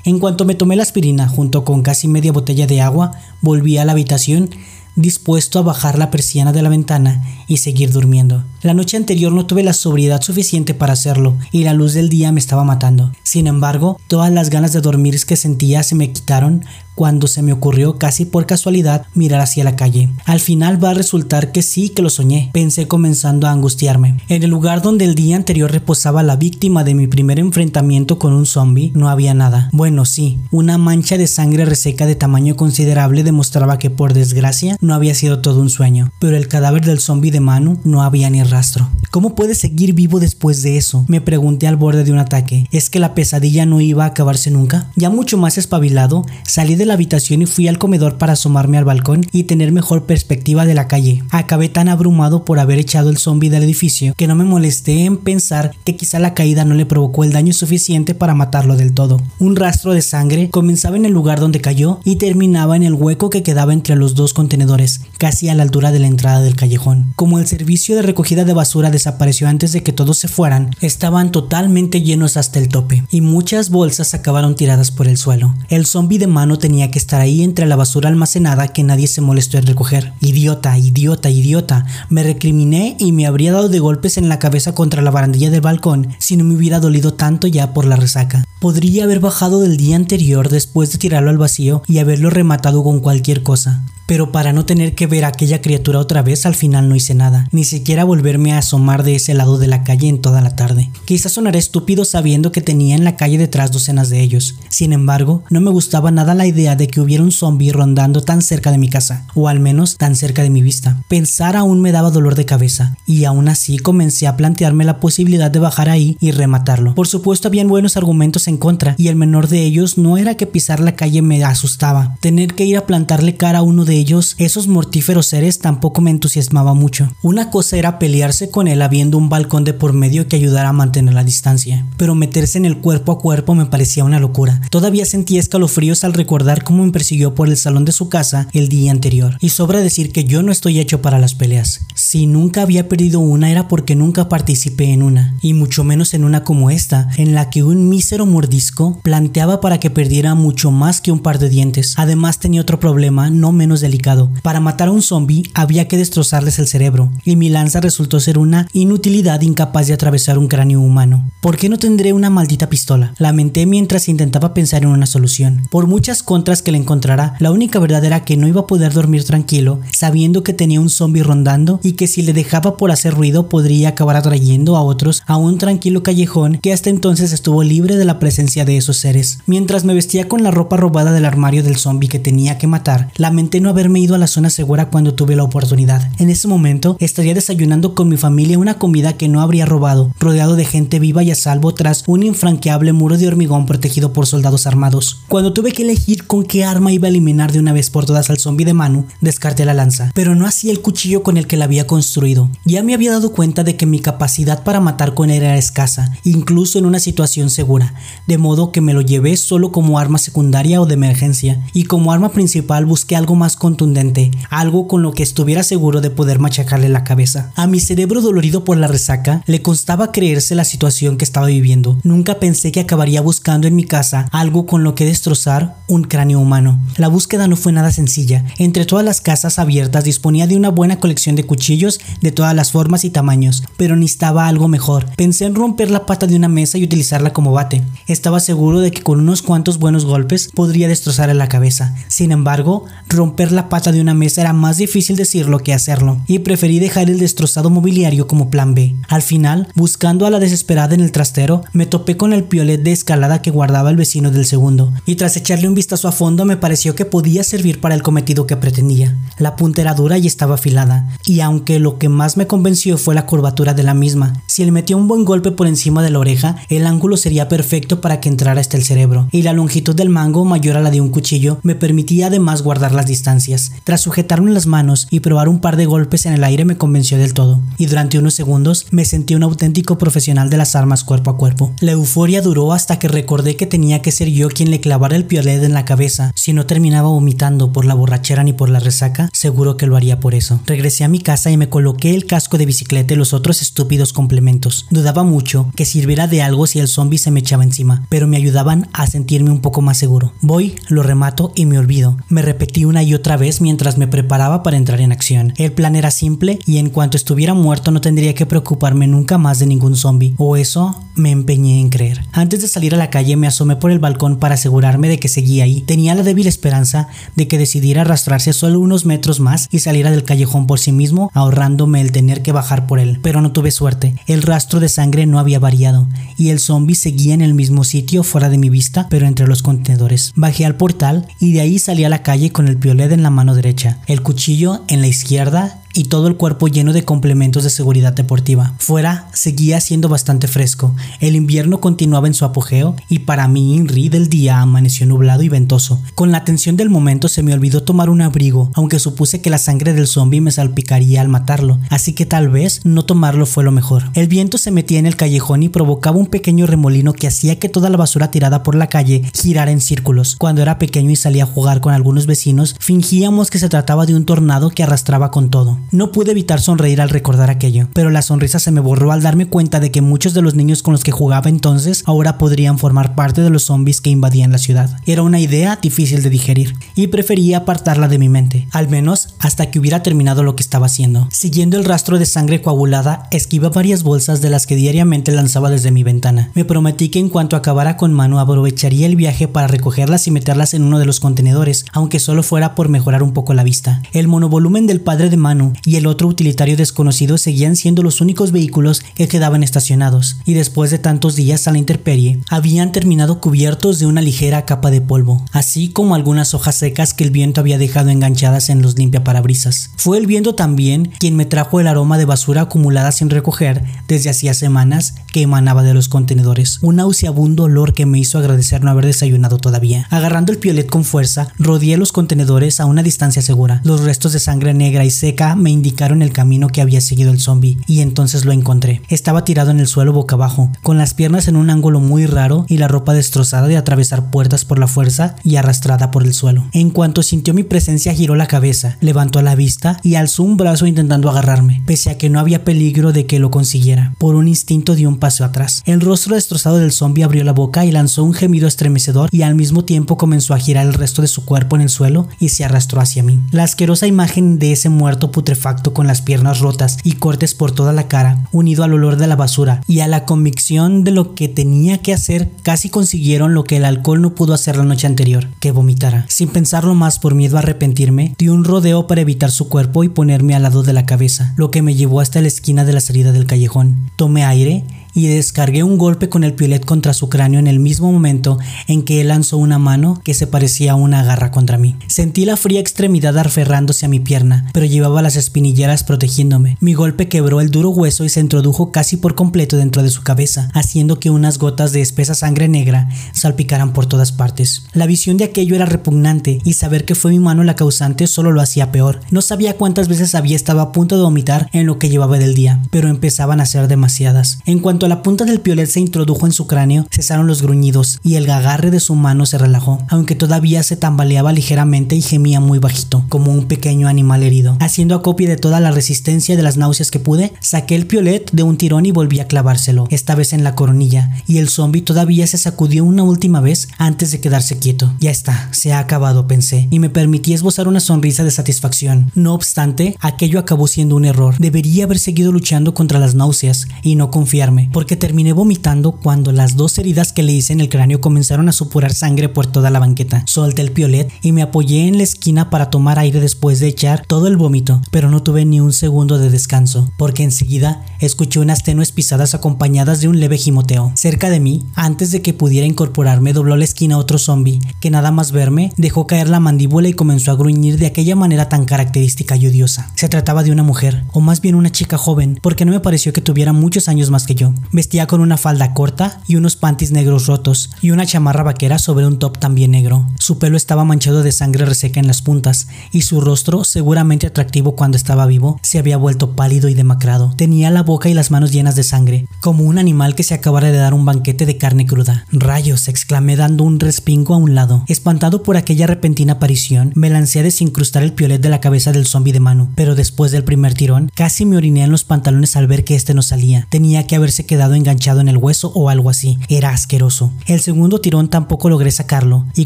En 0.06 0.20
cuanto 0.20 0.46
me 0.46 0.56
tomé 0.56 0.76
la 0.76 0.84
aspirina 0.84 1.28
junto 1.28 1.64
con 1.64 1.82
casi 1.82 2.08
media 2.08 2.32
botella 2.32 2.68
de 2.68 2.82
agua, 2.82 3.12
volví 3.42 3.78
a 3.78 3.86
la 3.86 3.94
habitación 3.94 4.50
dispuesto 4.96 5.58
a 5.58 5.64
bajar 5.64 5.98
la 5.98 6.12
persiana 6.12 6.54
de 6.54 6.62
la 6.62 6.70
ventana 6.70 7.24
y 7.48 7.58
seguir 7.58 7.92
durmiendo. 7.92 8.44
La 8.62 8.74
noche 8.74 8.98
anterior 8.98 9.32
no 9.32 9.46
tuve 9.46 9.64
la 9.64 9.74
sobriedad 9.74 10.22
suficiente 10.22 10.74
para 10.74 10.94
hacerlo 10.94 11.38
y 11.52 11.64
la 11.64 11.74
luz 11.74 11.94
del 11.94 12.10
día 12.10 12.32
me 12.32 12.40
estaba 12.40 12.64
matando. 12.64 13.12
Sin 13.24 13.48
embargo, 13.48 14.00
todas 14.08 14.32
las 14.32 14.50
ganas 14.50 14.74
de 14.74 14.82
dormir 14.82 15.14
que 15.26 15.36
sentía 15.36 15.84
se 15.84 15.96
me 15.96 16.12
quitaron 16.12 16.64
cuando 16.96 17.28
se 17.28 17.42
me 17.42 17.54
ocurrió 17.54 17.98
casi 17.98 18.26
por 18.26 18.46
casualidad 18.46 19.06
mirar 19.14 19.42
hacia 19.42 19.64
la 19.64 19.76
calle. 19.76 20.10
Al 20.26 20.40
final 20.40 20.84
va 20.84 20.92
a 20.92 20.94
resultar 20.94 21.52
que 21.52 21.62
sí 21.62 21.90
que 21.90 22.02
lo 22.02 22.10
soñé, 22.10 22.50
pensé 22.54 22.88
comenzando 22.88 23.48
a 23.48 23.52
angustiarme. 23.52 24.18
En 24.30 24.44
el 24.44 24.50
lugar 24.50 24.82
donde 24.82 25.06
el 25.06 25.16
día 25.16 25.36
anterior 25.36 25.72
reposaba 25.72 26.24
la 26.24 26.36
víctima 26.36 26.84
de 26.84 26.94
mi 26.94 27.08
primer 27.08 27.40
enfrentamiento 27.40 28.20
con 28.20 28.34
un 28.34 28.46
zombie, 28.46 28.92
no 28.96 29.10
había 29.10 29.34
nada. 29.34 29.70
Bueno, 29.72 30.06
sí, 30.06 30.40
una 30.52 30.78
mancha 30.78 31.18
de 31.18 31.28
sangre 31.28 31.66
reseca 31.66 32.06
de 32.06 32.16
tamaño 32.16 32.56
considerable 32.56 33.24
demostraba 33.24 33.78
que 33.80 33.90
por 33.90 34.14
desgracia 34.14 34.78
no 34.82 34.94
había 34.94 35.16
sido 35.16 35.40
todo 35.40 35.62
un 35.62 35.70
sueño, 35.70 36.12
pero 36.20 36.38
el 36.38 36.48
cadáver 36.48 36.86
del 36.86 37.00
zombie 37.00 37.32
de 37.32 37.40
Manu 37.40 37.80
no 37.84 38.04
había 38.04 38.30
ni 38.30 38.44
rastro. 38.44 38.90
¿Cómo 39.12 39.36
puede 39.36 39.56
seguir 39.56 39.94
vivo 39.94 40.20
después 40.20 40.64
de 40.64 40.78
eso? 40.78 41.06
Me 41.08 41.22
pregunté 41.22 41.68
al 41.68 41.76
borde 41.76 42.04
de 42.04 42.12
un 42.12 42.18
ataque. 42.18 42.68
¿Es 42.72 42.90
que 42.90 43.00
la 43.00 43.14
pesadilla 43.14 43.66
no 43.66 43.80
iba 43.80 44.06
a 44.06 44.08
acabarse 44.08 44.50
nunca? 44.50 44.92
Ya 44.96 45.10
mucho 45.10 45.38
más 45.38 45.58
espabilado, 45.58 46.26
salí 46.44 46.76
de 46.76 46.83
la 46.86 46.94
habitación 46.96 47.42
y 47.42 47.46
fui 47.46 47.68
al 47.68 47.78
comedor 47.78 48.18
para 48.18 48.34
asomarme 48.34 48.78
al 48.78 48.86
balcón 48.86 49.26
y 49.32 49.44
tener 49.44 49.72
mejor 49.72 50.06
perspectiva 50.06 50.66
de 50.66 50.74
la 50.74 50.88
calle. 50.88 51.24
Acabé 51.32 51.70
tan 51.70 51.90
abrumado 51.90 52.46
por 52.46 52.60
haber 52.60 52.80
echado 52.80 53.10
el 53.10 53.18
zombie 53.18 53.50
del 53.50 53.64
edificio 53.64 54.14
que 54.16 54.28
no 54.28 54.36
me 54.36 54.44
molesté 54.44 55.06
en 55.06 55.18
pensar 55.18 55.72
que 55.84 55.96
quizá 55.96 56.20
la 56.20 56.34
caída 56.34 56.66
no 56.66 56.76
le 56.76 56.86
provocó 56.86 57.24
el 57.24 57.32
daño 57.32 57.54
suficiente 57.54 58.16
para 58.16 58.36
matarlo 58.36 58.76
del 58.76 58.94
todo. 58.94 59.22
Un 59.40 59.56
rastro 59.56 59.94
de 59.94 60.02
sangre 60.02 60.50
comenzaba 60.50 60.98
en 60.98 61.06
el 61.06 61.14
lugar 61.14 61.40
donde 61.40 61.62
cayó 61.62 62.00
y 62.04 62.18
terminaba 62.18 62.76
en 62.76 62.84
el 62.84 62.94
hueco 62.94 63.30
que 63.30 63.44
quedaba 63.44 63.74
entre 63.74 63.96
los 63.96 64.16
dos 64.16 64.34
contenedores, 64.34 65.02
casi 65.18 65.50
a 65.50 65.56
la 65.56 65.64
altura 65.64 65.92
de 65.92 66.00
la 66.00 66.08
entrada 66.08 66.42
del 66.42 66.56
callejón. 66.56 67.14
Como 67.16 67.40
el 67.40 67.48
servicio 67.48 67.96
de 67.96 68.02
recogida 68.02 68.46
de 68.46 68.54
basura 68.54 68.92
desapareció 68.92 69.48
antes 69.48 69.72
de 69.72 69.84
que 69.84 69.94
todos 69.94 70.18
se 70.18 70.28
fueran, 70.28 70.72
estaban 70.82 71.32
totalmente 71.32 72.02
llenos 72.02 72.38
hasta 72.38 72.60
el 72.60 72.70
tope 72.70 73.04
y 73.12 73.22
muchas 73.22 73.70
bolsas 73.70 74.14
acabaron 74.14 74.56
tiradas 74.56 74.92
por 74.92 75.08
el 75.08 75.18
suelo. 75.18 75.54
El 75.70 75.86
zombie 75.86 76.20
de 76.20 76.28
mano 76.28 76.58
tenía 76.58 76.73
tenía 76.74 76.90
que 76.90 76.98
estar 76.98 77.22
ahí 77.22 77.44
entre 77.44 77.68
la 77.68 77.76
basura 77.76 78.10
almacenada 78.10 78.70
que 78.70 78.82
nadie 78.82 79.06
se 79.06 79.22
molestó 79.22 79.60
en 79.60 79.68
recoger. 79.68 80.12
Idiota, 80.22 80.76
idiota, 80.76 81.30
idiota. 81.30 81.86
Me 82.10 82.24
recriminé 82.24 82.96
y 82.98 83.12
me 83.12 83.28
habría 83.28 83.52
dado 83.52 83.70
de 83.70 83.78
golpes 83.78 84.18
en 84.18 84.28
la 84.28 84.40
cabeza 84.40 84.74
contra 84.74 85.04
la 85.04 85.12
barandilla 85.12 85.52
del 85.52 85.62
balcón 85.62 86.08
si 86.18 86.36
no 86.36 86.44
me 86.44 86.56
hubiera 86.56 86.80
dolido 86.80 87.14
tanto 87.14 87.46
ya 87.46 87.76
por 87.76 87.86
la 87.86 87.96
resaca. 87.96 88.44
Podría 88.60 89.04
haber 89.04 89.20
bajado 89.20 89.60
del 89.60 89.78
día 89.78 89.98
anterior 89.98 90.50
después 90.50 90.92
de 90.92 90.98
tirarlo 90.98 91.30
al 91.30 91.38
vacío 91.38 91.84
y 91.88 92.00
haberlo 92.00 92.32
rematado 92.32 92.84
con 92.84 93.02
cualquier 93.02 93.44
cosa 93.44 93.84
pero 94.06 94.32
para 94.32 94.54
no 94.54 94.66
tener 94.66 94.96
que 94.96 95.08
ver 95.08 95.26
a 95.26 95.30
aquella 95.30 95.62
criatura 95.62 96.00
otra 96.00 96.22
vez 96.22 96.46
al 96.46 96.56
final 96.56 96.90
no 96.90 96.96
hice 96.96 97.16
nada, 97.16 97.48
ni 97.52 97.64
siquiera 97.64 98.04
volverme 98.04 98.54
a 98.54 98.60
asomar 98.60 99.04
de 99.04 99.16
ese 99.16 99.34
lado 99.34 99.58
de 99.58 99.68
la 99.68 99.84
calle 99.84 100.08
en 100.08 100.22
toda 100.22 100.42
la 100.42 100.56
tarde. 100.56 100.90
Quizás 101.06 101.34
sonaré 101.34 101.60
estúpido 101.60 102.06
sabiendo 102.06 102.52
que 102.52 102.62
tenía 102.62 102.96
en 102.96 103.04
la 103.04 103.16
calle 103.16 103.38
detrás 103.38 103.72
docenas 103.72 104.10
de 104.10 104.22
ellos. 104.22 104.56
Sin 104.70 104.94
embargo, 104.94 105.44
no 105.50 105.62
me 105.62 105.72
gustaba 105.72 106.12
nada 106.12 106.36
la 106.36 106.46
idea 106.46 106.63
de 106.64 106.88
que 106.88 107.02
hubiera 107.02 107.24
un 107.24 107.32
zombie 107.32 107.72
rondando 107.72 108.22
tan 108.22 108.42
cerca 108.42 108.72
de 108.72 108.78
mi 108.78 108.90
casa, 108.90 109.26
o 109.36 109.48
al 109.48 109.60
menos 109.60 109.98
tan 109.98 110.16
cerca 110.16 110.42
de 110.42 110.50
mi 110.50 110.62
vista. 110.62 111.04
Pensar 111.08 111.56
aún 111.56 111.82
me 111.82 111.92
daba 111.92 112.10
dolor 112.10 112.36
de 112.36 112.46
cabeza, 112.46 112.98
y 113.06 113.26
aún 113.26 113.50
así 113.50 113.78
comencé 113.78 114.26
a 114.28 114.38
plantearme 114.38 114.86
la 114.86 115.00
posibilidad 115.00 115.52
de 115.52 115.60
bajar 115.60 115.90
ahí 115.90 116.18
y 116.20 116.32
rematarlo. 116.32 116.96
Por 116.96 117.08
supuesto 117.08 117.48
habían 117.50 117.68
buenos 117.68 117.98
argumentos 117.98 118.48
en 118.48 118.58
contra, 118.58 118.96
y 118.98 119.10
el 119.10 119.16
menor 119.16 119.50
de 119.50 119.64
ellos 119.64 119.98
no 119.98 120.18
era 120.18 120.36
que 120.36 120.48
pisar 120.48 120.80
la 120.80 120.96
calle 120.96 121.22
me 121.22 121.44
asustaba. 121.44 122.16
Tener 122.22 122.54
que 122.54 122.66
ir 122.66 122.78
a 122.78 122.86
plantarle 122.86 123.36
cara 123.36 123.60
a 123.60 123.64
uno 123.64 123.86
de 123.86 123.96
ellos, 123.96 124.36
esos 124.38 124.68
mortíferos 124.68 125.28
seres, 125.28 125.60
tampoco 125.60 126.02
me 126.02 126.12
entusiasmaba 126.12 126.74
mucho. 126.74 127.10
Una 127.22 127.50
cosa 127.50 127.78
era 127.78 128.00
pelearse 128.00 128.50
con 128.50 128.68
él 128.68 128.82
habiendo 128.82 129.18
un 129.18 129.30
balcón 129.30 129.64
de 129.64 129.74
por 129.74 129.94
medio 129.94 130.28
que 130.28 130.38
ayudara 130.38 130.70
a 130.70 130.74
mantener 130.74 131.14
la 131.14 131.24
distancia, 131.24 131.86
pero 131.98 132.16
meterse 132.16 132.58
en 132.58 132.66
el 132.66 132.78
cuerpo 132.78 133.12
a 133.12 133.20
cuerpo 133.20 133.56
me 133.56 133.66
parecía 133.66 134.04
una 134.04 134.20
locura. 134.20 134.62
Todavía 134.70 135.06
sentía 135.06 135.40
escalofríos 135.40 136.04
al 136.04 136.14
recordar 136.14 136.53
cómo 136.62 136.86
me 136.86 136.92
persiguió 136.92 137.34
por 137.34 137.50
el 137.50 137.58
salón 137.58 137.86
de 137.86 137.92
su 137.92 138.10
casa 138.10 138.48
el 138.54 138.70
día 138.70 138.92
anterior, 138.92 139.38
y 139.40 139.50
sobra 139.50 139.82
decir 139.82 140.12
que 140.12 140.26
yo 140.26 140.44
no 140.44 140.52
estoy 140.52 140.80
hecho 140.80 141.02
para 141.02 141.18
las 141.18 141.34
peleas. 141.34 141.88
Si 141.96 142.28
nunca 142.28 142.62
había 142.62 142.88
perdido 142.88 143.22
una 143.22 143.50
era 143.50 143.68
porque 143.68 143.96
nunca 143.96 144.30
participé 144.30 144.92
en 144.92 145.02
una, 145.02 145.36
y 145.42 145.54
mucho 145.54 145.84
menos 145.84 146.14
en 146.14 146.24
una 146.24 146.44
como 146.44 146.70
esta, 146.70 147.10
en 147.18 147.34
la 147.34 147.50
que 147.50 147.64
un 147.64 147.90
mísero 147.90 148.28
mordisco 148.28 149.00
planteaba 149.02 149.62
para 149.62 149.80
que 149.80 149.90
perdiera 149.90 150.36
mucho 150.36 150.70
más 150.70 151.02
que 151.02 151.12
un 151.12 151.20
par 151.20 151.40
de 151.40 151.50
dientes. 151.50 151.96
Además 151.98 152.40
tenía 152.40 152.62
otro 152.62 152.80
problema 152.80 153.30
no 153.30 153.52
menos 153.52 153.82
delicado. 153.82 154.30
Para 154.44 154.60
matar 154.60 154.90
a 154.90 154.92
un 154.92 155.02
zombie 155.02 155.50
había 155.54 155.88
que 155.88 155.98
destrozarles 155.98 156.60
el 156.60 156.68
cerebro, 156.68 157.12
y 157.24 157.36
mi 157.38 157.50
lanza 157.50 157.80
resultó 157.80 158.20
ser 158.20 158.38
una 158.38 158.68
inutilidad 158.74 159.42
incapaz 159.42 159.88
de 159.88 159.94
atravesar 159.94 160.38
un 160.38 160.48
cráneo 160.48 160.82
humano. 160.82 161.30
¿Por 161.42 161.58
qué 161.58 161.70
no 161.70 161.80
tendré 161.80 162.14
una 162.14 162.30
maldita 162.30 162.70
pistola? 162.70 163.14
Lamenté 163.18 163.66
mientras 163.66 164.10
intentaba 164.10 164.54
pensar 164.54 164.84
en 164.84 164.90
una 164.90 165.06
solución. 165.06 165.68
Por 165.72 165.88
muchas 165.88 166.22
contras 166.24 166.43
que 166.44 166.72
le 166.74 166.78
encontrara, 166.78 167.36
la 167.40 167.52
única 167.52 167.80
verdad 167.80 168.04
era 168.04 168.26
que 168.26 168.36
no 168.36 168.48
iba 168.48 168.62
a 168.62 168.68
poder 168.68 168.92
dormir 168.92 169.24
tranquilo, 169.24 169.80
sabiendo 169.98 170.44
que 170.44 170.54
tenía 170.54 170.82
un 170.82 170.90
zombie 170.90 171.24
rondando 171.24 171.80
y 171.84 171.94
que 171.94 172.06
si 172.06 172.22
le 172.22 172.34
dejaba 172.34 172.76
por 172.76 172.92
hacer 172.92 173.14
ruido 173.14 173.48
podría 173.48 173.90
acabar 173.90 174.18
atrayendo 174.18 174.76
a 174.76 174.82
otros 174.82 175.24
a 175.26 175.38
un 175.38 175.58
tranquilo 175.58 176.04
callejón 176.04 176.60
que 176.62 176.74
hasta 176.74 176.90
entonces 176.90 177.32
estuvo 177.32 177.64
libre 177.64 177.96
de 177.96 178.04
la 178.04 178.20
presencia 178.20 178.66
de 178.66 178.76
esos 178.76 178.98
seres. 178.98 179.40
Mientras 179.46 179.86
me 179.86 179.94
vestía 179.94 180.28
con 180.28 180.44
la 180.44 180.52
ropa 180.52 180.76
robada 180.76 181.14
del 181.14 181.26
armario 181.26 181.64
del 181.64 181.78
zombie 181.78 182.10
que 182.10 182.20
tenía 182.20 182.58
que 182.58 182.68
matar, 182.68 183.10
lamenté 183.16 183.62
no 183.62 183.70
haberme 183.70 184.02
ido 184.02 184.16
a 184.16 184.18
la 184.20 184.28
zona 184.28 184.50
segura 184.50 184.90
cuando 184.90 185.14
tuve 185.14 185.38
la 185.38 185.44
oportunidad. 185.44 186.12
En 186.20 186.30
ese 186.30 186.50
momento 186.50 186.98
estaría 187.00 187.34
desayunando 187.34 187.96
con 187.96 188.10
mi 188.10 188.18
familia 188.18 188.60
una 188.60 188.76
comida 188.76 189.14
que 189.14 189.30
no 189.30 189.42
habría 189.42 189.66
robado, 189.66 190.12
rodeado 190.20 190.58
de 190.58 190.66
gente 190.66 191.00
viva 191.00 191.24
y 191.24 191.32
a 191.32 191.36
salvo 191.36 191.74
tras 191.74 192.04
un 192.06 192.24
infranqueable 192.24 192.92
muro 192.92 193.18
de 193.18 193.28
hormigón 193.28 193.66
protegido 193.66 194.12
por 194.12 194.28
soldados 194.28 194.68
armados. 194.68 195.22
Cuando 195.30 195.54
tuve 195.54 195.72
que 195.72 195.84
elegir 195.84 196.26
con 196.34 196.46
qué 196.46 196.66
arma 196.66 196.92
iba 196.92 197.06
a 197.06 197.10
eliminar 197.10 197.52
de 197.52 197.60
una 197.60 197.74
vez 197.74 197.92
por 197.92 198.08
todas 198.08 198.32
al 198.32 198.40
zombie 198.40 198.66
de 198.66 198.74
Manu, 198.74 199.06
descarté 199.22 199.66
la 199.66 199.76
lanza, 199.76 200.10
pero 200.16 200.34
no 200.34 200.48
así 200.48 200.72
el 200.72 200.82
cuchillo 200.82 201.22
con 201.22 201.38
el 201.38 201.46
que 201.46 201.58
la 201.58 201.66
había 201.66 201.86
construido. 201.86 202.50
Ya 202.66 202.82
me 202.82 202.96
había 202.96 203.12
dado 203.12 203.34
cuenta 203.34 203.64
de 203.64 203.76
que 203.76 203.86
mi 203.86 204.00
capacidad 204.00 204.64
para 204.64 204.80
matar 204.80 205.14
con 205.14 205.30
él 205.30 205.44
era 205.44 205.60
escasa, 205.60 206.12
incluso 206.24 206.80
en 206.80 206.88
una 206.88 206.98
situación 206.98 207.52
segura, 207.52 207.94
de 208.26 208.40
modo 208.40 208.72
que 208.72 208.82
me 208.82 208.96
lo 208.96 209.02
llevé 209.02 209.38
solo 209.38 209.72
como 209.72 210.00
arma 210.00 210.18
secundaria 210.18 210.82
o 210.82 210.88
de 210.88 210.96
emergencia, 210.96 211.64
y 211.72 211.84
como 211.84 212.12
arma 212.12 212.32
principal 212.32 212.88
busqué 212.88 213.16
algo 213.16 213.36
más 213.36 213.56
contundente, 213.56 214.32
algo 214.50 214.88
con 214.88 215.04
lo 215.04 215.12
que 215.12 215.22
estuviera 215.22 215.62
seguro 215.62 216.02
de 216.02 216.10
poder 216.10 216.40
machacarle 216.40 216.90
la 216.90 217.04
cabeza. 217.04 217.52
A 217.56 217.68
mi 217.68 217.80
cerebro 217.80 218.22
dolorido 218.22 218.64
por 218.64 218.78
la 218.78 218.88
resaca 218.88 219.44
le 219.46 219.62
constaba 219.62 220.12
creerse 220.12 220.56
la 220.56 220.64
situación 220.64 221.18
que 221.18 221.26
estaba 221.26 221.46
viviendo. 221.46 222.00
Nunca 222.02 222.40
pensé 222.40 222.72
que 222.72 222.80
acabaría 222.80 223.22
buscando 223.22 223.68
en 223.68 223.76
mi 223.76 223.84
casa 223.84 224.28
algo 224.32 224.66
con 224.66 224.84
lo 224.84 224.96
que 224.96 225.06
destrozar 225.06 225.76
un 225.88 226.02
cráneo 226.02 226.23
humano. 226.32 226.80
La 226.98 227.08
búsqueda 227.08 227.48
no 227.48 227.56
fue 227.56 227.72
nada 227.72 227.92
sencilla. 227.92 228.46
Entre 228.58 228.86
todas 228.86 229.06
las 229.06 229.22
casas 229.22 229.60
abiertas 229.60 230.04
disponía 230.04 230.48
de 230.48 230.56
una 230.56 230.70
buena 230.70 231.00
colección 231.00 231.36
de 231.36 231.46
cuchillos 231.46 232.00
de 232.22 232.32
todas 232.32 232.56
las 232.56 232.72
formas 232.72 233.04
y 233.04 233.10
tamaños, 233.10 233.64
pero 233.78 233.96
necesitaba 233.96 234.48
algo 234.48 234.68
mejor. 234.68 235.08
Pensé 235.16 235.46
en 235.46 235.56
romper 235.56 235.92
la 235.92 236.06
pata 236.06 236.28
de 236.28 236.36
una 236.36 236.48
mesa 236.48 236.78
y 236.78 236.84
utilizarla 236.84 237.34
como 237.34 237.52
bate. 237.52 237.84
Estaba 238.08 238.40
seguro 238.40 238.80
de 238.80 238.92
que 238.92 239.04
con 239.04 239.20
unos 239.20 239.42
cuantos 239.42 239.80
buenos 239.80 240.06
golpes 240.06 240.50
podría 240.54 240.88
destrozarle 240.88 241.34
la 241.34 241.50
cabeza. 241.50 241.96
Sin 242.08 242.32
embargo, 242.32 242.86
romper 243.10 243.52
la 243.52 243.70
pata 243.70 243.92
de 243.92 244.02
una 244.02 244.14
mesa 244.14 244.42
era 244.42 244.54
más 244.54 244.78
difícil 244.78 245.16
decirlo 245.16 245.60
que 245.60 245.74
hacerlo, 245.74 246.22
y 246.28 246.40
preferí 246.40 246.80
dejar 246.80 247.10
el 247.10 247.20
destrozado 247.20 247.70
mobiliario 247.70 248.28
como 248.28 248.50
plan 248.50 248.74
B. 248.74 248.96
Al 249.10 249.22
final, 249.22 249.68
buscando 249.76 250.26
a 250.26 250.30
la 250.30 250.40
desesperada 250.40 250.96
en 250.96 251.02
el 251.02 251.12
trastero, 251.12 251.64
me 251.74 251.86
topé 251.86 252.18
con 252.18 252.34
el 252.34 252.44
piolet 252.44 252.82
de 252.82 252.92
escalada 252.92 253.42
que 253.42 253.52
guardaba 253.52 253.90
el 253.90 253.98
vecino 253.98 254.32
del 254.32 254.46
segundo, 254.46 254.94
y 255.06 255.16
tras 255.16 255.38
echarle 255.38 255.68
un 255.68 255.76
vistazo 255.76 256.03
a 256.08 256.12
fondo 256.12 256.46
me 256.46 256.58
pareció 256.58 256.96
que 256.96 257.06
podía 257.06 257.44
servir 257.44 257.80
para 257.80 257.96
el 257.96 258.04
cometido 258.04 258.48
que 258.48 258.58
pretendía. 258.58 259.18
La 259.38 259.56
punta 259.56 259.82
era 259.82 259.94
dura 259.94 260.18
y 260.18 260.28
estaba 260.28 260.56
afilada, 260.56 261.10
y 261.26 261.40
aunque 261.40 261.80
lo 261.80 261.98
que 261.98 262.10
más 262.10 262.38
me 262.38 262.48
convenció 262.48 262.98
fue 262.98 263.16
la 263.16 263.26
curvatura 263.26 263.74
de 263.74 263.84
la 263.84 263.94
misma, 263.94 264.34
si 264.48 264.64
le 264.66 264.72
metía 264.72 264.98
un 264.98 265.08
buen 265.08 265.26
golpe 265.26 265.52
por 265.52 265.68
encima 265.68 266.04
de 266.04 266.10
la 266.10 266.20
oreja, 266.20 266.58
el 266.70 266.86
ángulo 266.86 267.18
sería 267.18 267.48
perfecto 267.48 268.02
para 268.02 268.20
que 268.20 268.30
entrara 268.30 268.62
hasta 268.62 268.78
el 268.78 268.84
cerebro, 268.84 269.28
y 269.32 269.42
la 269.44 269.54
longitud 269.54 269.96
del 269.96 270.10
mango, 270.10 270.46
mayor 270.46 270.78
a 270.78 270.82
la 270.82 270.92
de 270.92 271.02
un 271.02 271.10
cuchillo, 271.10 271.60
me 271.64 271.76
permitía 271.76 272.28
además 272.28 272.62
guardar 272.62 272.94
las 272.94 273.08
distancias. 273.08 273.72
Tras 273.84 274.02
sujetarlo 274.02 274.48
en 274.48 274.54
las 274.54 274.68
manos 274.68 275.08
y 275.10 275.22
probar 275.22 275.50
un 275.50 275.60
par 275.60 275.78
de 275.78 275.86
golpes 275.86 276.26
en 276.26 276.34
el 276.34 276.44
aire 276.44 276.66
me 276.66 276.78
convenció 276.78 277.18
del 277.18 277.34
todo, 277.34 277.62
y 277.78 277.88
durante 277.88 278.20
unos 278.20 278.34
segundos 278.34 278.88
me 278.92 279.06
sentí 279.06 279.36
un 279.36 279.44
auténtico 279.44 279.98
profesional 279.98 280.50
de 280.50 280.58
las 280.58 280.76
armas 280.76 281.04
cuerpo 281.04 281.32
a 281.32 281.38
cuerpo. 281.38 281.74
La 281.80 281.94
euforia 281.94 282.42
duró 282.42 282.74
hasta 282.74 283.00
que 283.00 283.08
recordé 283.08 283.56
que 283.56 283.66
tenía 283.66 284.02
que 284.02 284.12
ser 284.12 284.30
yo 284.30 284.50
quien 284.50 284.70
le 284.70 284.82
clavara 284.82 285.16
el 285.16 285.26
piolet 285.26 285.64
en 285.64 285.74
la 285.74 285.86
cabeza. 285.86 285.93
Si 286.36 286.54
no 286.54 286.66
terminaba 286.66 287.10
vomitando 287.10 287.72
por 287.72 287.86
la 287.86 287.94
borrachera 287.94 288.44
ni 288.44 288.54
por 288.54 288.70
la 288.70 288.80
resaca, 288.80 289.30
seguro 289.32 289.78
que 289.78 289.86
lo 289.86 289.96
haría 289.96 290.20
por 290.20 290.34
eso. 290.34 290.60
Regresé 290.66 291.04
a 291.04 291.08
mi 291.08 291.20
casa 291.20 291.52
y 291.52 291.58
me 291.58 291.70
coloqué 291.70 292.16
el 292.16 292.26
casco 292.26 292.58
de 292.58 292.66
bicicleta 292.66 293.14
y 293.14 293.18
los 293.18 293.34
otros 293.34 293.62
estúpidos 293.62 294.12
complementos. 294.12 294.88
Dudaba 294.90 295.24
mucho 295.24 295.70
que 295.76 295.86
sirviera 295.86 296.28
de 296.28 296.42
algo 296.42 296.68
si 296.68 296.80
el 296.80 296.88
zombie 296.88 297.20
se 297.20 297.32
me 297.32 297.42
echaba 297.42 297.64
encima, 297.64 298.06
pero 298.10 298.28
me 298.28 298.38
ayudaban 298.38 298.90
a 298.94 299.08
sentirme 299.08 299.52
un 299.52 299.62
poco 299.62 299.82
más 299.82 299.98
seguro. 299.98 300.34
Voy, 300.42 300.76
lo 300.88 301.04
remato 301.04 301.52
y 301.56 301.66
me 301.66 301.78
olvido. 301.78 302.18
Me 302.30 302.42
repetí 302.42 302.86
una 302.86 303.04
y 303.04 303.14
otra 303.14 303.38
vez 303.38 303.62
mientras 303.62 303.98
me 303.98 304.08
preparaba 304.08 304.64
para 304.64 304.78
entrar 304.78 305.00
en 305.00 305.12
acción. 305.12 305.54
El 305.58 305.74
plan 305.74 305.96
era 305.96 306.12
simple 306.12 306.60
y 306.66 306.78
en 306.78 306.90
cuanto 306.90 307.18
estuviera 307.18 307.54
muerto 307.54 307.92
no 307.92 308.02
tendría 308.02 308.34
que 308.34 308.46
preocuparme 308.46 309.08
nunca 309.08 309.38
más 309.38 309.60
de 309.60 309.68
ningún 309.68 309.96
zombie, 309.96 310.34
o 310.38 310.58
eso 310.58 311.00
me 311.16 311.32
empeñé 311.32 311.80
en 311.80 311.90
creer. 311.90 312.26
Antes 312.32 312.62
de 312.62 312.68
salir 312.68 312.96
a 312.96 312.98
la 312.98 313.10
calle 313.10 313.36
me 313.36 313.48
asomé 313.48 313.76
por 313.76 313.92
el 313.92 314.00
balcón 314.00 314.38
para 314.38 314.56
asegurarme 314.56 315.10
de 315.10 315.20
que 315.20 315.28
seguía 315.28 315.66
ahí. 315.66 315.83
Tenía 315.86 316.16
la 316.16 316.24
débil 316.24 316.48
esperanza 316.48 317.08
de 317.36 317.48
que 317.48 317.58
decidiera 317.58 318.02
arrastrarse 318.02 318.54
solo 318.54 318.80
unos 318.80 319.06
metros 319.06 319.40
más 319.40 319.68
y 319.72 319.80
saliera 319.80 320.12
del 320.12 320.24
callejón 320.24 320.68
por 320.68 320.80
sí 320.80 320.92
mismo, 320.92 321.32
ahorrándome 321.34 322.02
el 322.02 322.12
tener 322.12 322.42
que 322.42 322.52
bajar 322.52 322.88
por 322.88 323.00
él. 323.00 323.20
Pero 323.22 323.42
no 323.42 323.52
tuve 323.52 323.72
suerte. 323.72 324.16
El 324.28 324.42
rastro 324.42 324.80
de 324.80 324.90
sangre 324.90 325.26
no 325.26 325.40
había 325.40 325.60
variado 325.60 326.08
y 326.38 326.50
el 326.50 326.60
zombie 326.60 326.96
seguía 326.96 327.34
en 327.34 327.42
el 327.42 327.54
mismo 327.54 327.84
sitio 327.84 328.24
fuera 328.24 328.50
de 328.50 328.58
mi 328.58 328.70
vista, 328.70 329.08
pero 329.10 329.28
entre 329.28 329.48
los 329.48 329.62
contenedores. 329.62 330.34
Bajé 330.36 330.66
al 330.66 330.76
portal 330.76 331.28
y 331.40 331.54
de 331.54 331.62
ahí 331.62 331.80
salí 331.80 332.04
a 332.04 332.10
la 332.10 332.24
calle 332.24 332.52
con 332.52 332.68
el 332.68 332.78
piolet 332.78 333.12
en 333.12 333.24
la 333.24 333.30
mano 333.30 333.56
derecha, 333.56 334.00
el 334.08 334.22
cuchillo 334.22 334.84
en 334.88 335.02
la 335.02 335.08
izquierda 335.08 335.83
y 335.94 336.06
todo 336.06 336.28
el 336.28 336.36
cuerpo 336.36 336.68
lleno 336.68 336.94
de 336.94 337.06
complementos 337.06 337.64
de 337.64 337.70
seguridad 337.70 338.14
deportiva. 338.14 338.74
Fuera 338.80 339.30
seguía 339.34 339.80
siendo 339.80 340.10
bastante 340.10 340.48
fresco, 340.48 340.96
el 341.20 341.36
invierno 341.36 341.80
continuaba 341.80 342.28
en 342.28 342.34
su 342.34 342.46
apogeo 342.46 342.96
y 343.10 343.20
para 343.20 343.48
mí 343.48 343.76
Inri 343.76 344.10
del 344.10 344.30
día 344.30 344.60
amaneció 344.60 345.06
nublado 345.06 345.44
y 345.44 345.50
ventoso. 345.50 346.02
Con 346.16 346.32
la 346.32 346.44
tensión 346.44 346.78
del 346.78 346.90
momento 346.90 347.28
se 347.28 347.44
me 347.44 347.54
olvidó 347.54 347.84
tomar 347.84 348.10
un 348.10 348.22
abrigo, 348.22 348.72
aunque 348.74 349.00
supuse 349.00 349.42
que 349.42 349.50
la 349.50 349.58
sangre 349.58 349.94
del 349.94 350.08
zombie 350.08 350.42
me 350.42 350.52
salpicaría 350.52 351.22
al 351.22 351.30
matarlo, 351.30 351.80
así 351.90 352.14
que 352.14 352.26
tal 352.26 352.50
vez 352.50 352.82
no 352.84 353.06
tomarlo 353.06 353.46
fue 353.46 353.64
lo 353.64 353.72
mejor. 353.72 354.04
El 354.14 354.28
viento 354.28 354.58
se 354.58 354.72
metía 354.72 355.00
en 355.00 355.06
el 355.06 355.16
callejón 355.16 355.64
y 355.64 355.70
provocaba 355.70 356.18
un 356.18 356.28
pequeño 356.28 356.66
remolino 356.66 357.14
que 357.14 357.28
hacía 357.28 357.60
que 357.60 357.70
toda 357.70 357.90
la 357.90 357.98
basura 357.98 358.32
tirada 358.32 358.64
por 358.64 358.76
la 358.76 358.88
calle 358.88 359.24
girara 359.34 359.72
en 359.72 359.82
círculos. 359.82 360.36
Cuando 360.38 360.62
era 360.62 360.80
pequeño 360.80 361.12
y 361.12 361.16
salía 361.16 361.44
a 361.44 361.48
jugar 361.48 361.82
con 361.82 361.94
algunos 361.94 362.26
vecinos, 362.26 362.76
fingíamos 362.80 363.50
que 363.50 363.60
se 363.60 363.70
trataba 363.70 364.06
de 364.06 364.16
un 364.16 364.26
tornado 364.26 364.70
que 364.70 364.84
arrastraba 364.84 365.32
con 365.32 365.50
todo. 365.50 365.78
No 365.92 366.12
pude 366.12 366.32
evitar 366.32 366.60
sonreír 366.60 367.02
al 367.02 367.10
recordar 367.10 367.50
aquello, 367.50 367.88
pero 367.94 368.10
la 368.10 368.22
sonrisa 368.22 368.60
se 368.60 368.72
me 368.72 368.82
borró 368.82 369.12
al 369.12 369.22
darme 369.22 369.48
cuenta 369.48 369.80
de 369.80 369.92
que 369.92 370.02
muchos 370.02 370.34
de 370.34 370.42
los 370.42 370.56
niños 370.56 370.82
con 370.82 370.92
los 370.92 371.04
que 371.04 371.12
jugaba 371.12 371.50
entonces 371.50 372.04
ahora 372.06 372.38
podrían 372.38 372.80
formar 372.80 373.16
parte 373.16 373.42
de 373.42 373.50
los 373.50 373.64
zombies 373.64 374.02
que 374.02 374.10
invadían 374.10 374.52
la 374.52 374.58
ciudad. 374.58 374.98
Era 375.06 375.22
una 375.22 375.40
idea 375.40 375.78
difícil 375.82 376.24
de 376.24 376.30
digerir 376.30 376.76
y 376.96 377.08
prefería 377.08 377.58
apartarla 377.58 378.08
de 378.08 378.20
mi 378.20 378.30
mente, 378.30 378.68
al 378.72 378.90
menos 378.90 379.36
hasta 379.40 379.70
que 379.70 379.80
hubiera 379.80 380.04
terminado 380.04 380.44
lo 380.44 380.56
que 380.56 380.64
estaba 380.64 380.86
haciendo. 380.86 381.28
Siguiendo 381.32 381.78
el 381.78 381.86
rastro 381.86 382.18
de 382.18 382.26
sangre 382.26 382.62
coagulada, 382.62 383.28
esquiva 383.32 383.70
varias 383.70 384.04
bolsas 384.04 384.42
de 384.42 384.50
las 384.50 384.66
que 384.66 384.76
diariamente 384.76 385.32
lanzaba 385.32 385.70
desde 385.70 385.92
mi 385.92 386.04
ventana. 386.04 386.52
Me 386.56 386.66
prometí 386.66 387.10
que 387.10 387.20
en 387.20 387.30
cuanto 387.30 387.56
acabara 387.56 387.98
con 387.98 388.14
Manu 388.14 388.40
aprovecharía 388.40 389.06
el 389.06 389.16
viaje 389.16 389.48
para 389.48 389.68
recogerlas 389.68 390.28
y 390.28 390.32
meterlas 390.32 390.74
en 390.74 390.84
uno 390.84 391.00
de 391.00 391.06
los 391.06 391.20
contenedores, 391.20 391.86
aunque 391.92 392.20
solo 392.20 392.44
fuera 392.44 392.76
por 392.76 392.90
mejorar 392.90 393.24
un 393.24 393.34
poco 393.34 393.54
la 393.54 393.64
vista. 393.64 394.02
El 394.14 394.28
monovolumen 394.28 394.88
del 394.88 395.02
padre 395.02 395.30
de 395.30 395.38
Manu 395.38 395.73
y 395.86 395.96
el 395.96 396.08
otro 396.08 396.28
utilitario 396.28 396.78
desconocido 396.78 397.38
seguían 397.38 397.76
siendo 397.76 398.04
los 398.04 398.22
únicos 398.22 398.52
vehículos 398.52 399.02
que 399.16 399.28
quedaban 399.28 399.64
estacionados, 399.64 400.38
y 400.46 400.54
después 400.54 400.92
de 400.92 401.00
tantos 401.00 401.36
días 401.36 401.68
a 401.68 401.72
la 401.72 401.78
intemperie, 401.78 402.40
habían 402.50 402.92
terminado 402.92 403.42
cubiertos 403.42 404.00
de 404.00 404.06
una 404.06 404.22
ligera 404.22 404.66
capa 404.66 404.92
de 404.92 405.02
polvo, 405.02 405.44
así 405.52 405.90
como 405.90 406.16
algunas 406.16 406.54
hojas 406.54 406.76
secas 406.76 407.14
que 407.14 407.24
el 407.24 407.32
viento 407.32 407.62
había 407.62 407.78
dejado 407.78 408.10
enganchadas 408.10 408.70
en 408.70 408.82
los 408.82 408.98
limpiaparabrisas. 408.98 409.92
Fue 409.98 410.18
el 410.18 410.28
viento 410.28 410.56
también 410.56 411.12
quien 411.20 411.36
me 411.36 411.46
trajo 411.46 411.80
el 411.80 411.88
aroma 411.88 412.18
de 412.18 412.26
basura 412.26 412.62
acumulada 412.62 413.12
sin 413.12 413.30
recoger 413.30 413.84
desde 414.08 414.30
hacía 414.30 414.54
semanas 414.54 415.16
que 415.32 415.42
emanaba 415.42 415.84
de 415.84 415.94
los 415.94 416.10
contenedores, 416.10 416.80
un 416.82 416.98
nauseabundo 416.98 417.64
olor 417.64 417.94
que 417.94 418.06
me 418.06 418.20
hizo 418.20 418.38
agradecer 418.38 418.84
no 418.84 418.92
haber 418.92 419.06
desayunado 419.06 419.58
todavía. 419.58 420.08
Agarrando 420.10 420.52
el 420.52 420.60
piolet 420.60 420.90
con 420.90 421.04
fuerza, 421.04 421.48
rodeé 421.58 421.98
los 421.98 422.12
contenedores 422.12 422.80
a 422.80 422.86
una 422.86 423.04
distancia 423.04 423.42
segura. 423.42 423.82
Los 423.84 424.02
restos 424.02 424.34
de 424.34 424.40
sangre 424.40 424.74
negra 424.74 425.06
y 425.06 425.12
seca 425.12 425.56
me 425.64 425.72
indicaron 425.72 426.22
el 426.22 426.32
camino 426.32 426.68
que 426.68 426.82
había 426.82 427.02
seguido 427.02 427.32
el 427.32 427.40
zombie, 427.40 427.78
y 427.88 428.02
entonces 428.02 428.46
lo 428.46 428.52
encontré. 428.52 429.02
Estaba 429.08 429.46
tirado 429.46 429.72
en 429.72 429.80
el 429.80 429.88
suelo 429.88 430.14
boca 430.14 430.36
abajo, 430.36 430.72
con 430.84 430.98
las 430.98 431.14
piernas 431.14 431.48
en 431.48 431.56
un 431.56 431.70
ángulo 431.70 432.00
muy 432.00 432.26
raro 432.26 432.66
y 432.70 432.78
la 432.78 432.88
ropa 432.88 433.14
destrozada 433.14 433.68
de 433.68 433.78
atravesar 433.78 434.30
puertas 434.30 434.66
por 434.66 434.78
la 434.78 434.88
fuerza 434.88 435.36
y 435.44 435.56
arrastrada 435.56 436.12
por 436.12 436.24
el 436.24 436.34
suelo. 436.34 436.66
En 436.74 436.90
cuanto 436.90 437.24
sintió 437.24 437.54
mi 437.54 437.64
presencia 437.64 438.14
giró 438.14 438.36
la 438.36 438.48
cabeza, 438.48 438.98
levantó 439.02 439.42
la 439.42 439.56
vista 439.56 440.00
y 440.04 440.16
alzó 440.16 440.44
un 440.44 440.58
brazo 440.58 440.86
intentando 440.86 441.30
agarrarme, 441.30 441.82
pese 441.86 442.10
a 442.10 442.18
que 442.18 442.30
no 442.30 442.40
había 442.40 442.64
peligro 442.64 443.14
de 443.14 443.26
que 443.26 443.40
lo 443.40 443.50
consiguiera. 443.50 444.14
Por 444.18 444.36
un 444.36 444.48
instinto 444.48 444.96
dio 444.96 445.10
un 445.10 445.18
paso 445.18 445.46
atrás. 445.46 445.82
El 445.86 446.02
rostro 446.02 446.36
destrozado 446.36 446.78
del 446.78 446.92
zombie 446.92 447.24
abrió 447.24 447.44
la 447.44 447.54
boca 447.54 447.86
y 447.86 447.92
lanzó 447.92 448.24
un 448.24 448.34
gemido 448.34 448.68
estremecedor 448.68 449.30
y 449.32 449.44
al 449.44 449.56
mismo 449.56 449.86
tiempo 449.86 450.18
comenzó 450.18 450.54
a 450.54 450.60
girar 450.60 450.86
el 450.86 450.94
resto 450.94 451.22
de 451.22 451.28
su 451.28 451.46
cuerpo 451.46 451.76
en 451.76 451.84
el 451.84 451.90
suelo 451.90 452.28
y 452.40 452.50
se 452.50 452.66
arrastró 452.66 453.00
hacia 453.00 453.24
mí. 453.24 453.40
La 453.52 453.64
asquerosa 453.64 454.08
imagen 454.08 454.60
de 454.60 454.74
ese 454.74 454.90
muerto 454.90 455.32
putrefacto 455.54 455.94
con 455.94 456.08
las 456.08 456.24
piernas 456.24 456.62
rotas 456.62 456.98
y 457.04 457.14
cortes 457.14 457.54
por 457.54 457.72
toda 457.72 457.94
la 457.94 458.08
cara, 458.08 458.40
unido 458.52 458.84
al 458.84 458.94
olor 458.94 459.18
de 459.18 459.28
la 459.28 459.36
basura 459.36 459.84
y 459.88 460.00
a 460.00 460.08
la 460.08 460.26
convicción 460.26 461.04
de 461.04 461.12
lo 461.12 461.36
que 461.36 461.48
tenía 461.48 462.00
que 462.00 462.12
hacer, 462.12 462.50
casi 462.64 462.90
consiguieron 462.90 463.54
lo 463.54 463.64
que 463.64 463.78
el 463.78 463.86
alcohol 463.86 464.20
no 464.20 464.34
pudo 464.34 464.56
hacer 464.56 464.78
la 464.78 464.84
noche 464.84 465.06
anterior, 465.06 465.48
que 465.60 465.70
vomitara. 465.70 466.26
Sin 466.28 466.50
pensarlo 466.50 466.96
más 466.96 467.20
por 467.20 467.36
miedo 467.36 467.58
a 467.58 467.60
arrepentirme, 467.60 468.34
di 468.40 468.50
un 468.50 468.64
rodeo 468.64 469.06
para 469.06 469.22
evitar 469.22 469.52
su 469.52 469.70
cuerpo 469.70 470.04
y 470.04 470.10
ponerme 470.10 470.56
al 470.56 470.64
lado 470.64 470.82
de 470.82 470.94
la 470.94 471.06
cabeza, 471.06 471.54
lo 471.56 471.70
que 471.70 471.84
me 471.84 471.94
llevó 471.94 472.20
hasta 472.20 472.42
la 472.42 472.48
esquina 472.48 472.84
de 472.84 472.94
la 472.94 473.02
salida 473.02 473.32
del 473.32 473.46
callejón. 473.46 474.10
Tomé 474.16 474.44
aire 474.44 474.84
y 475.14 475.28
descargué 475.28 475.84
un 475.84 475.98
golpe 475.98 476.30
con 476.30 476.44
el 476.44 476.54
piolet 476.54 476.84
contra 476.86 477.14
su 477.14 477.30
cráneo 477.30 477.60
en 477.60 477.68
el 477.68 477.80
mismo 477.80 478.12
momento 478.12 478.58
en 478.88 479.04
que 479.04 479.22
él 479.22 479.30
lanzó 479.30 479.58
una 479.58 479.80
mano 479.80 480.22
que 480.24 480.34
se 480.34 480.48
parecía 480.48 480.94
a 480.94 480.96
una 480.96 481.24
garra 481.24 481.52
contra 481.52 481.78
mí. 481.78 481.96
Sentí 482.08 482.46
la 482.46 482.58
fría 482.58 482.80
extremidad 482.80 483.38
aferrándose 483.38 484.06
a 484.06 484.10
mi 484.10 484.20
pierna, 484.20 484.70
pero 484.74 484.86
llevaba 484.86 485.22
las 485.22 485.36
espinilleras 485.36 486.04
protegiéndome. 486.04 486.78
Mi 486.80 486.94
golpe 486.94 487.28
quebró 487.30 487.62
el 487.62 487.70
duro 487.70 487.90
hueso 487.90 488.24
y 488.24 488.30
se 488.30 488.40
introdujo 488.40 488.92
casi 488.92 489.18
por 489.18 489.36
completo 489.36 489.78
dentro 489.78 490.04
de 490.04 490.10
su 490.10 490.24
cabeza, 490.24 490.70
haciendo 490.74 491.20
que 491.20 491.30
unas 491.30 491.58
gotas 491.58 491.92
de 491.92 492.02
espesa 492.02 492.36
sangre 492.36 492.68
negra 492.68 493.10
salpicaran 493.34 493.94
por 493.94 494.06
todas 494.06 494.32
partes. 494.32 494.84
La 494.94 495.06
visión 495.06 495.38
de 495.38 495.46
aquello 495.46 495.76
era 495.76 495.86
repugnante 495.86 496.60
y 496.64 496.74
saber 496.74 497.06
que 497.06 497.16
fue 497.16 497.32
mi 497.32 497.40
mano 497.40 497.64
la 497.64 497.76
causante 497.76 498.28
solo 498.28 498.52
lo 498.52 498.62
hacía 498.62 498.92
peor. 498.92 499.20
No 499.32 499.42
sabía 499.42 499.78
cuántas 499.78 500.08
veces 500.08 500.36
había 500.36 500.56
estado 500.56 500.82
a 500.82 500.92
punto 500.92 501.16
de 501.16 501.24
vomitar 501.24 501.70
en 501.74 501.86
lo 501.86 502.00
que 502.00 502.10
llevaba 502.10 502.38
del 502.38 502.54
día, 502.54 502.82
pero 502.90 503.10
empezaban 503.10 503.60
a 503.60 503.66
ser 503.66 503.88
demasiadas. 503.88 504.60
En 504.66 504.80
cuanto 504.80 505.03
la 505.08 505.22
punta 505.22 505.46
del 505.46 505.62
piolet 505.62 505.90
se 505.90 506.00
introdujo 506.00 506.46
en 506.46 506.52
su 506.52 506.68
cráneo, 506.68 507.08
cesaron 507.12 507.48
los 507.48 507.62
gruñidos 507.62 508.20
y 508.24 508.36
el 508.36 508.50
agarre 508.50 508.92
de 508.92 509.00
su 509.00 509.16
mano 509.16 509.46
se 509.46 509.58
relajó, 509.58 510.00
aunque 510.10 510.36
todavía 510.36 510.84
se 510.84 510.98
tambaleaba 510.98 511.54
ligeramente 511.54 512.16
y 512.16 512.22
gemía 512.22 512.60
muy 512.60 512.80
bajito, 512.80 513.26
como 513.30 513.52
un 513.52 513.66
pequeño 513.66 514.08
animal 514.08 514.44
herido. 514.44 514.78
Haciendo 514.80 515.16
acopio 515.16 515.48
de 515.48 515.58
toda 515.58 515.80
la 515.80 515.92
resistencia 515.92 516.56
de 516.56 516.64
las 516.64 516.78
náuseas 516.78 517.12
que 517.12 517.20
pude, 517.20 517.54
saqué 517.60 517.96
el 517.96 518.08
piolet 518.08 518.50
de 518.52 518.64
un 518.64 518.78
tirón 518.78 519.06
y 519.06 519.12
volví 519.12 519.40
a 519.40 519.48
clavárselo, 519.48 520.08
esta 520.10 520.36
vez 520.36 520.54
en 520.54 520.64
la 520.64 520.76
coronilla, 520.76 521.32
y 521.48 521.58
el 521.58 521.70
zombie 521.70 522.02
todavía 522.02 522.48
se 522.48 522.58
sacudió 522.58 523.04
una 523.04 523.24
última 523.24 523.62
vez 523.62 523.88
antes 523.98 524.32
de 524.32 524.40
quedarse 524.40 524.78
quieto. 524.80 525.14
Ya 525.20 525.32
está, 525.32 525.70
se 525.72 525.94
ha 525.94 526.00
acabado, 526.00 526.48
pensé, 526.48 526.88
y 526.92 527.00
me 527.00 527.10
permití 527.10 527.54
esbozar 527.54 527.88
una 527.88 528.00
sonrisa 528.00 528.44
de 528.44 528.52
satisfacción. 528.52 529.32
No 529.36 529.54
obstante, 529.54 530.16
aquello 530.20 530.60
acabó 530.60 530.88
siendo 530.88 531.16
un 531.16 531.26
error. 531.26 531.56
Debería 531.60 532.06
haber 532.06 532.20
seguido 532.20 532.52
luchando 532.52 532.94
contra 532.94 533.20
las 533.20 533.36
náuseas 533.36 533.88
y 534.02 534.16
no 534.16 534.32
confiarme, 534.32 534.90
porque 534.94 535.18
terminé 535.18 535.52
vomitando 535.52 536.14
cuando 536.14 536.52
las 536.54 536.78
dos 536.78 536.98
heridas 536.98 537.34
que 537.34 537.44
le 537.44 537.52
hice 537.52 537.74
en 537.74 537.82
el 537.82 537.90
cráneo 537.90 538.22
comenzaron 538.22 538.70
a 538.70 538.72
supurar 538.72 539.14
sangre 539.14 539.50
por 539.50 539.66
toda 539.66 539.90
la 539.90 540.00
banqueta. 540.00 540.44
Solté 540.48 540.82
el 540.84 540.92
piolet 540.92 541.30
y 541.42 541.52
me 541.52 541.64
apoyé 541.64 542.08
en 542.08 542.18
la 542.18 542.24
esquina 542.24 542.70
para 542.70 542.90
tomar 542.90 543.20
aire 543.20 543.42
después 543.42 543.80
de 543.80 543.88
echar 543.88 544.26
todo 544.26 544.48
el 544.48 544.56
vómito, 544.56 545.02
pero 545.12 545.30
no 545.30 545.44
tuve 545.44 545.66
ni 545.66 545.80
un 545.80 545.92
segundo 545.92 546.38
de 546.38 546.50
descanso, 546.50 547.12
porque 547.18 547.44
enseguida 547.44 548.06
escuché 548.20 548.60
unas 548.60 548.84
tenues 548.84 549.12
pisadas 549.12 549.56
acompañadas 549.56 550.22
de 550.22 550.28
un 550.28 550.40
leve 550.40 550.58
gimoteo. 550.58 551.12
Cerca 551.16 551.50
de 551.50 551.60
mí, 551.60 551.86
antes 551.96 552.32
de 552.32 552.42
que 552.42 552.54
pudiera 552.54 552.86
incorporarme, 552.86 553.54
dobló 553.54 553.76
la 553.76 553.86
esquina 553.86 554.18
otro 554.18 554.38
zombie, 554.38 554.80
que 555.02 555.10
nada 555.10 555.32
más 555.32 555.52
verme, 555.52 555.92
dejó 555.98 556.28
caer 556.28 556.50
la 556.50 556.60
mandíbula 556.60 557.08
y 557.08 557.14
comenzó 557.14 557.52
a 557.52 557.56
gruñir 557.56 557.98
de 557.98 558.06
aquella 558.06 558.36
manera 558.36 558.70
tan 558.70 558.86
característica 558.86 559.56
y 559.56 559.68
odiosa. 559.68 560.12
Se 560.16 560.30
trataba 560.30 560.64
de 560.64 560.72
una 560.72 560.84
mujer, 560.84 561.24
o 561.34 561.42
más 561.42 561.62
bien 561.62 561.76
una 561.76 561.92
chica 561.92 562.18
joven, 562.18 562.60
porque 562.62 562.86
no 562.86 562.92
me 562.92 563.00
pareció 563.00 563.34
que 563.34 563.42
tuviera 563.42 563.74
muchos 563.74 564.08
años 564.08 564.30
más 564.30 564.46
que 564.46 564.56
yo. 564.56 564.74
Vestía 564.92 565.28
con 565.28 565.42
una 565.42 565.58
falda 565.58 565.94
corta 565.94 566.42
y 566.48 566.56
unos 566.56 566.76
panties 566.76 567.12
negros 567.12 567.48
rotos, 567.48 567.90
y 568.02 568.12
una 568.12 568.26
chamarra 568.26 568.64
vaquera 568.64 569.00
sobre 569.00 569.26
un 569.26 569.40
top 569.40 569.58
también 569.60 569.92
negro. 569.92 570.28
Su 570.40 570.60
pelo 570.60 570.78
estaba 570.78 571.04
manchado 571.04 571.44
de 571.44 571.52
sangre 571.52 571.86
reseca 571.86 572.20
en 572.20 572.28
las 572.28 572.42
puntas, 572.42 572.88
y 573.12 573.22
su 573.22 573.42
rostro, 573.42 573.84
seguramente 573.84 574.48
atractivo 574.48 574.96
cuando 574.96 575.18
estaba 575.18 575.46
vivo, 575.46 575.80
se 575.82 576.00
había 576.00 576.18
vuelto 576.18 576.56
pálido 576.56 576.90
y 576.90 576.94
demacrado. 576.94 577.54
Tenía 577.58 577.90
la 577.90 578.04
boca 578.04 578.30
y 578.30 578.34
las 578.34 578.52
manos 578.52 578.72
llenas 578.72 578.96
de 578.96 579.04
sangre, 579.04 579.48
como 579.62 579.84
un 579.84 579.98
animal 579.98 580.36
que 580.36 580.44
se 580.44 580.54
acabara 580.54 580.92
de 580.92 580.98
dar 580.98 581.14
un 581.14 581.26
banquete 581.26 581.66
de 581.66 581.78
carne 581.78 582.06
cruda. 582.06 582.46
Rayos, 582.52 583.08
exclamé 583.08 583.56
dando 583.56 583.84
un 583.84 584.00
respingo 584.00 584.54
a 584.54 584.58
un 584.58 584.76
lado. 584.76 585.04
Espantado 585.08 585.64
por 585.64 585.78
aquella 585.78 586.08
repentina 586.08 586.54
aparición, 586.54 587.12
me 587.16 587.30
lancé 587.30 587.60
a 587.62 587.64
desincrustar 587.64 588.24
el 588.24 588.34
piolet 588.34 588.62
de 588.62 588.70
la 588.70 588.82
cabeza 588.82 589.12
del 589.12 589.26
zombie 589.26 589.54
de 589.54 589.60
mano, 589.60 589.90
pero 589.96 590.16
después 590.16 590.52
del 590.52 590.64
primer 590.64 590.94
tirón, 590.94 591.32
casi 591.34 591.66
me 591.66 591.78
oriné 591.78 592.04
en 592.04 592.12
los 592.12 592.24
pantalones 592.24 592.76
al 592.76 592.88
ver 592.88 593.04
que 593.04 593.16
este 593.16 593.34
no 593.34 593.42
salía. 593.42 593.88
Tenía 593.90 594.28
que 594.28 594.36
haberse 594.36 594.66
quedado 594.66 594.73
enganchado 594.74 595.42
en 595.42 595.48
el 595.48 595.58
hueso 595.58 595.92
o 595.96 596.10
algo 596.10 596.30
así. 596.30 596.58
Era 596.68 596.90
asqueroso. 596.90 597.52
El 597.66 597.80
segundo 597.80 598.20
tirón 598.20 598.50
tampoco 598.50 598.90
logré 598.90 599.12
sacarlo, 599.12 599.66
y 599.76 599.86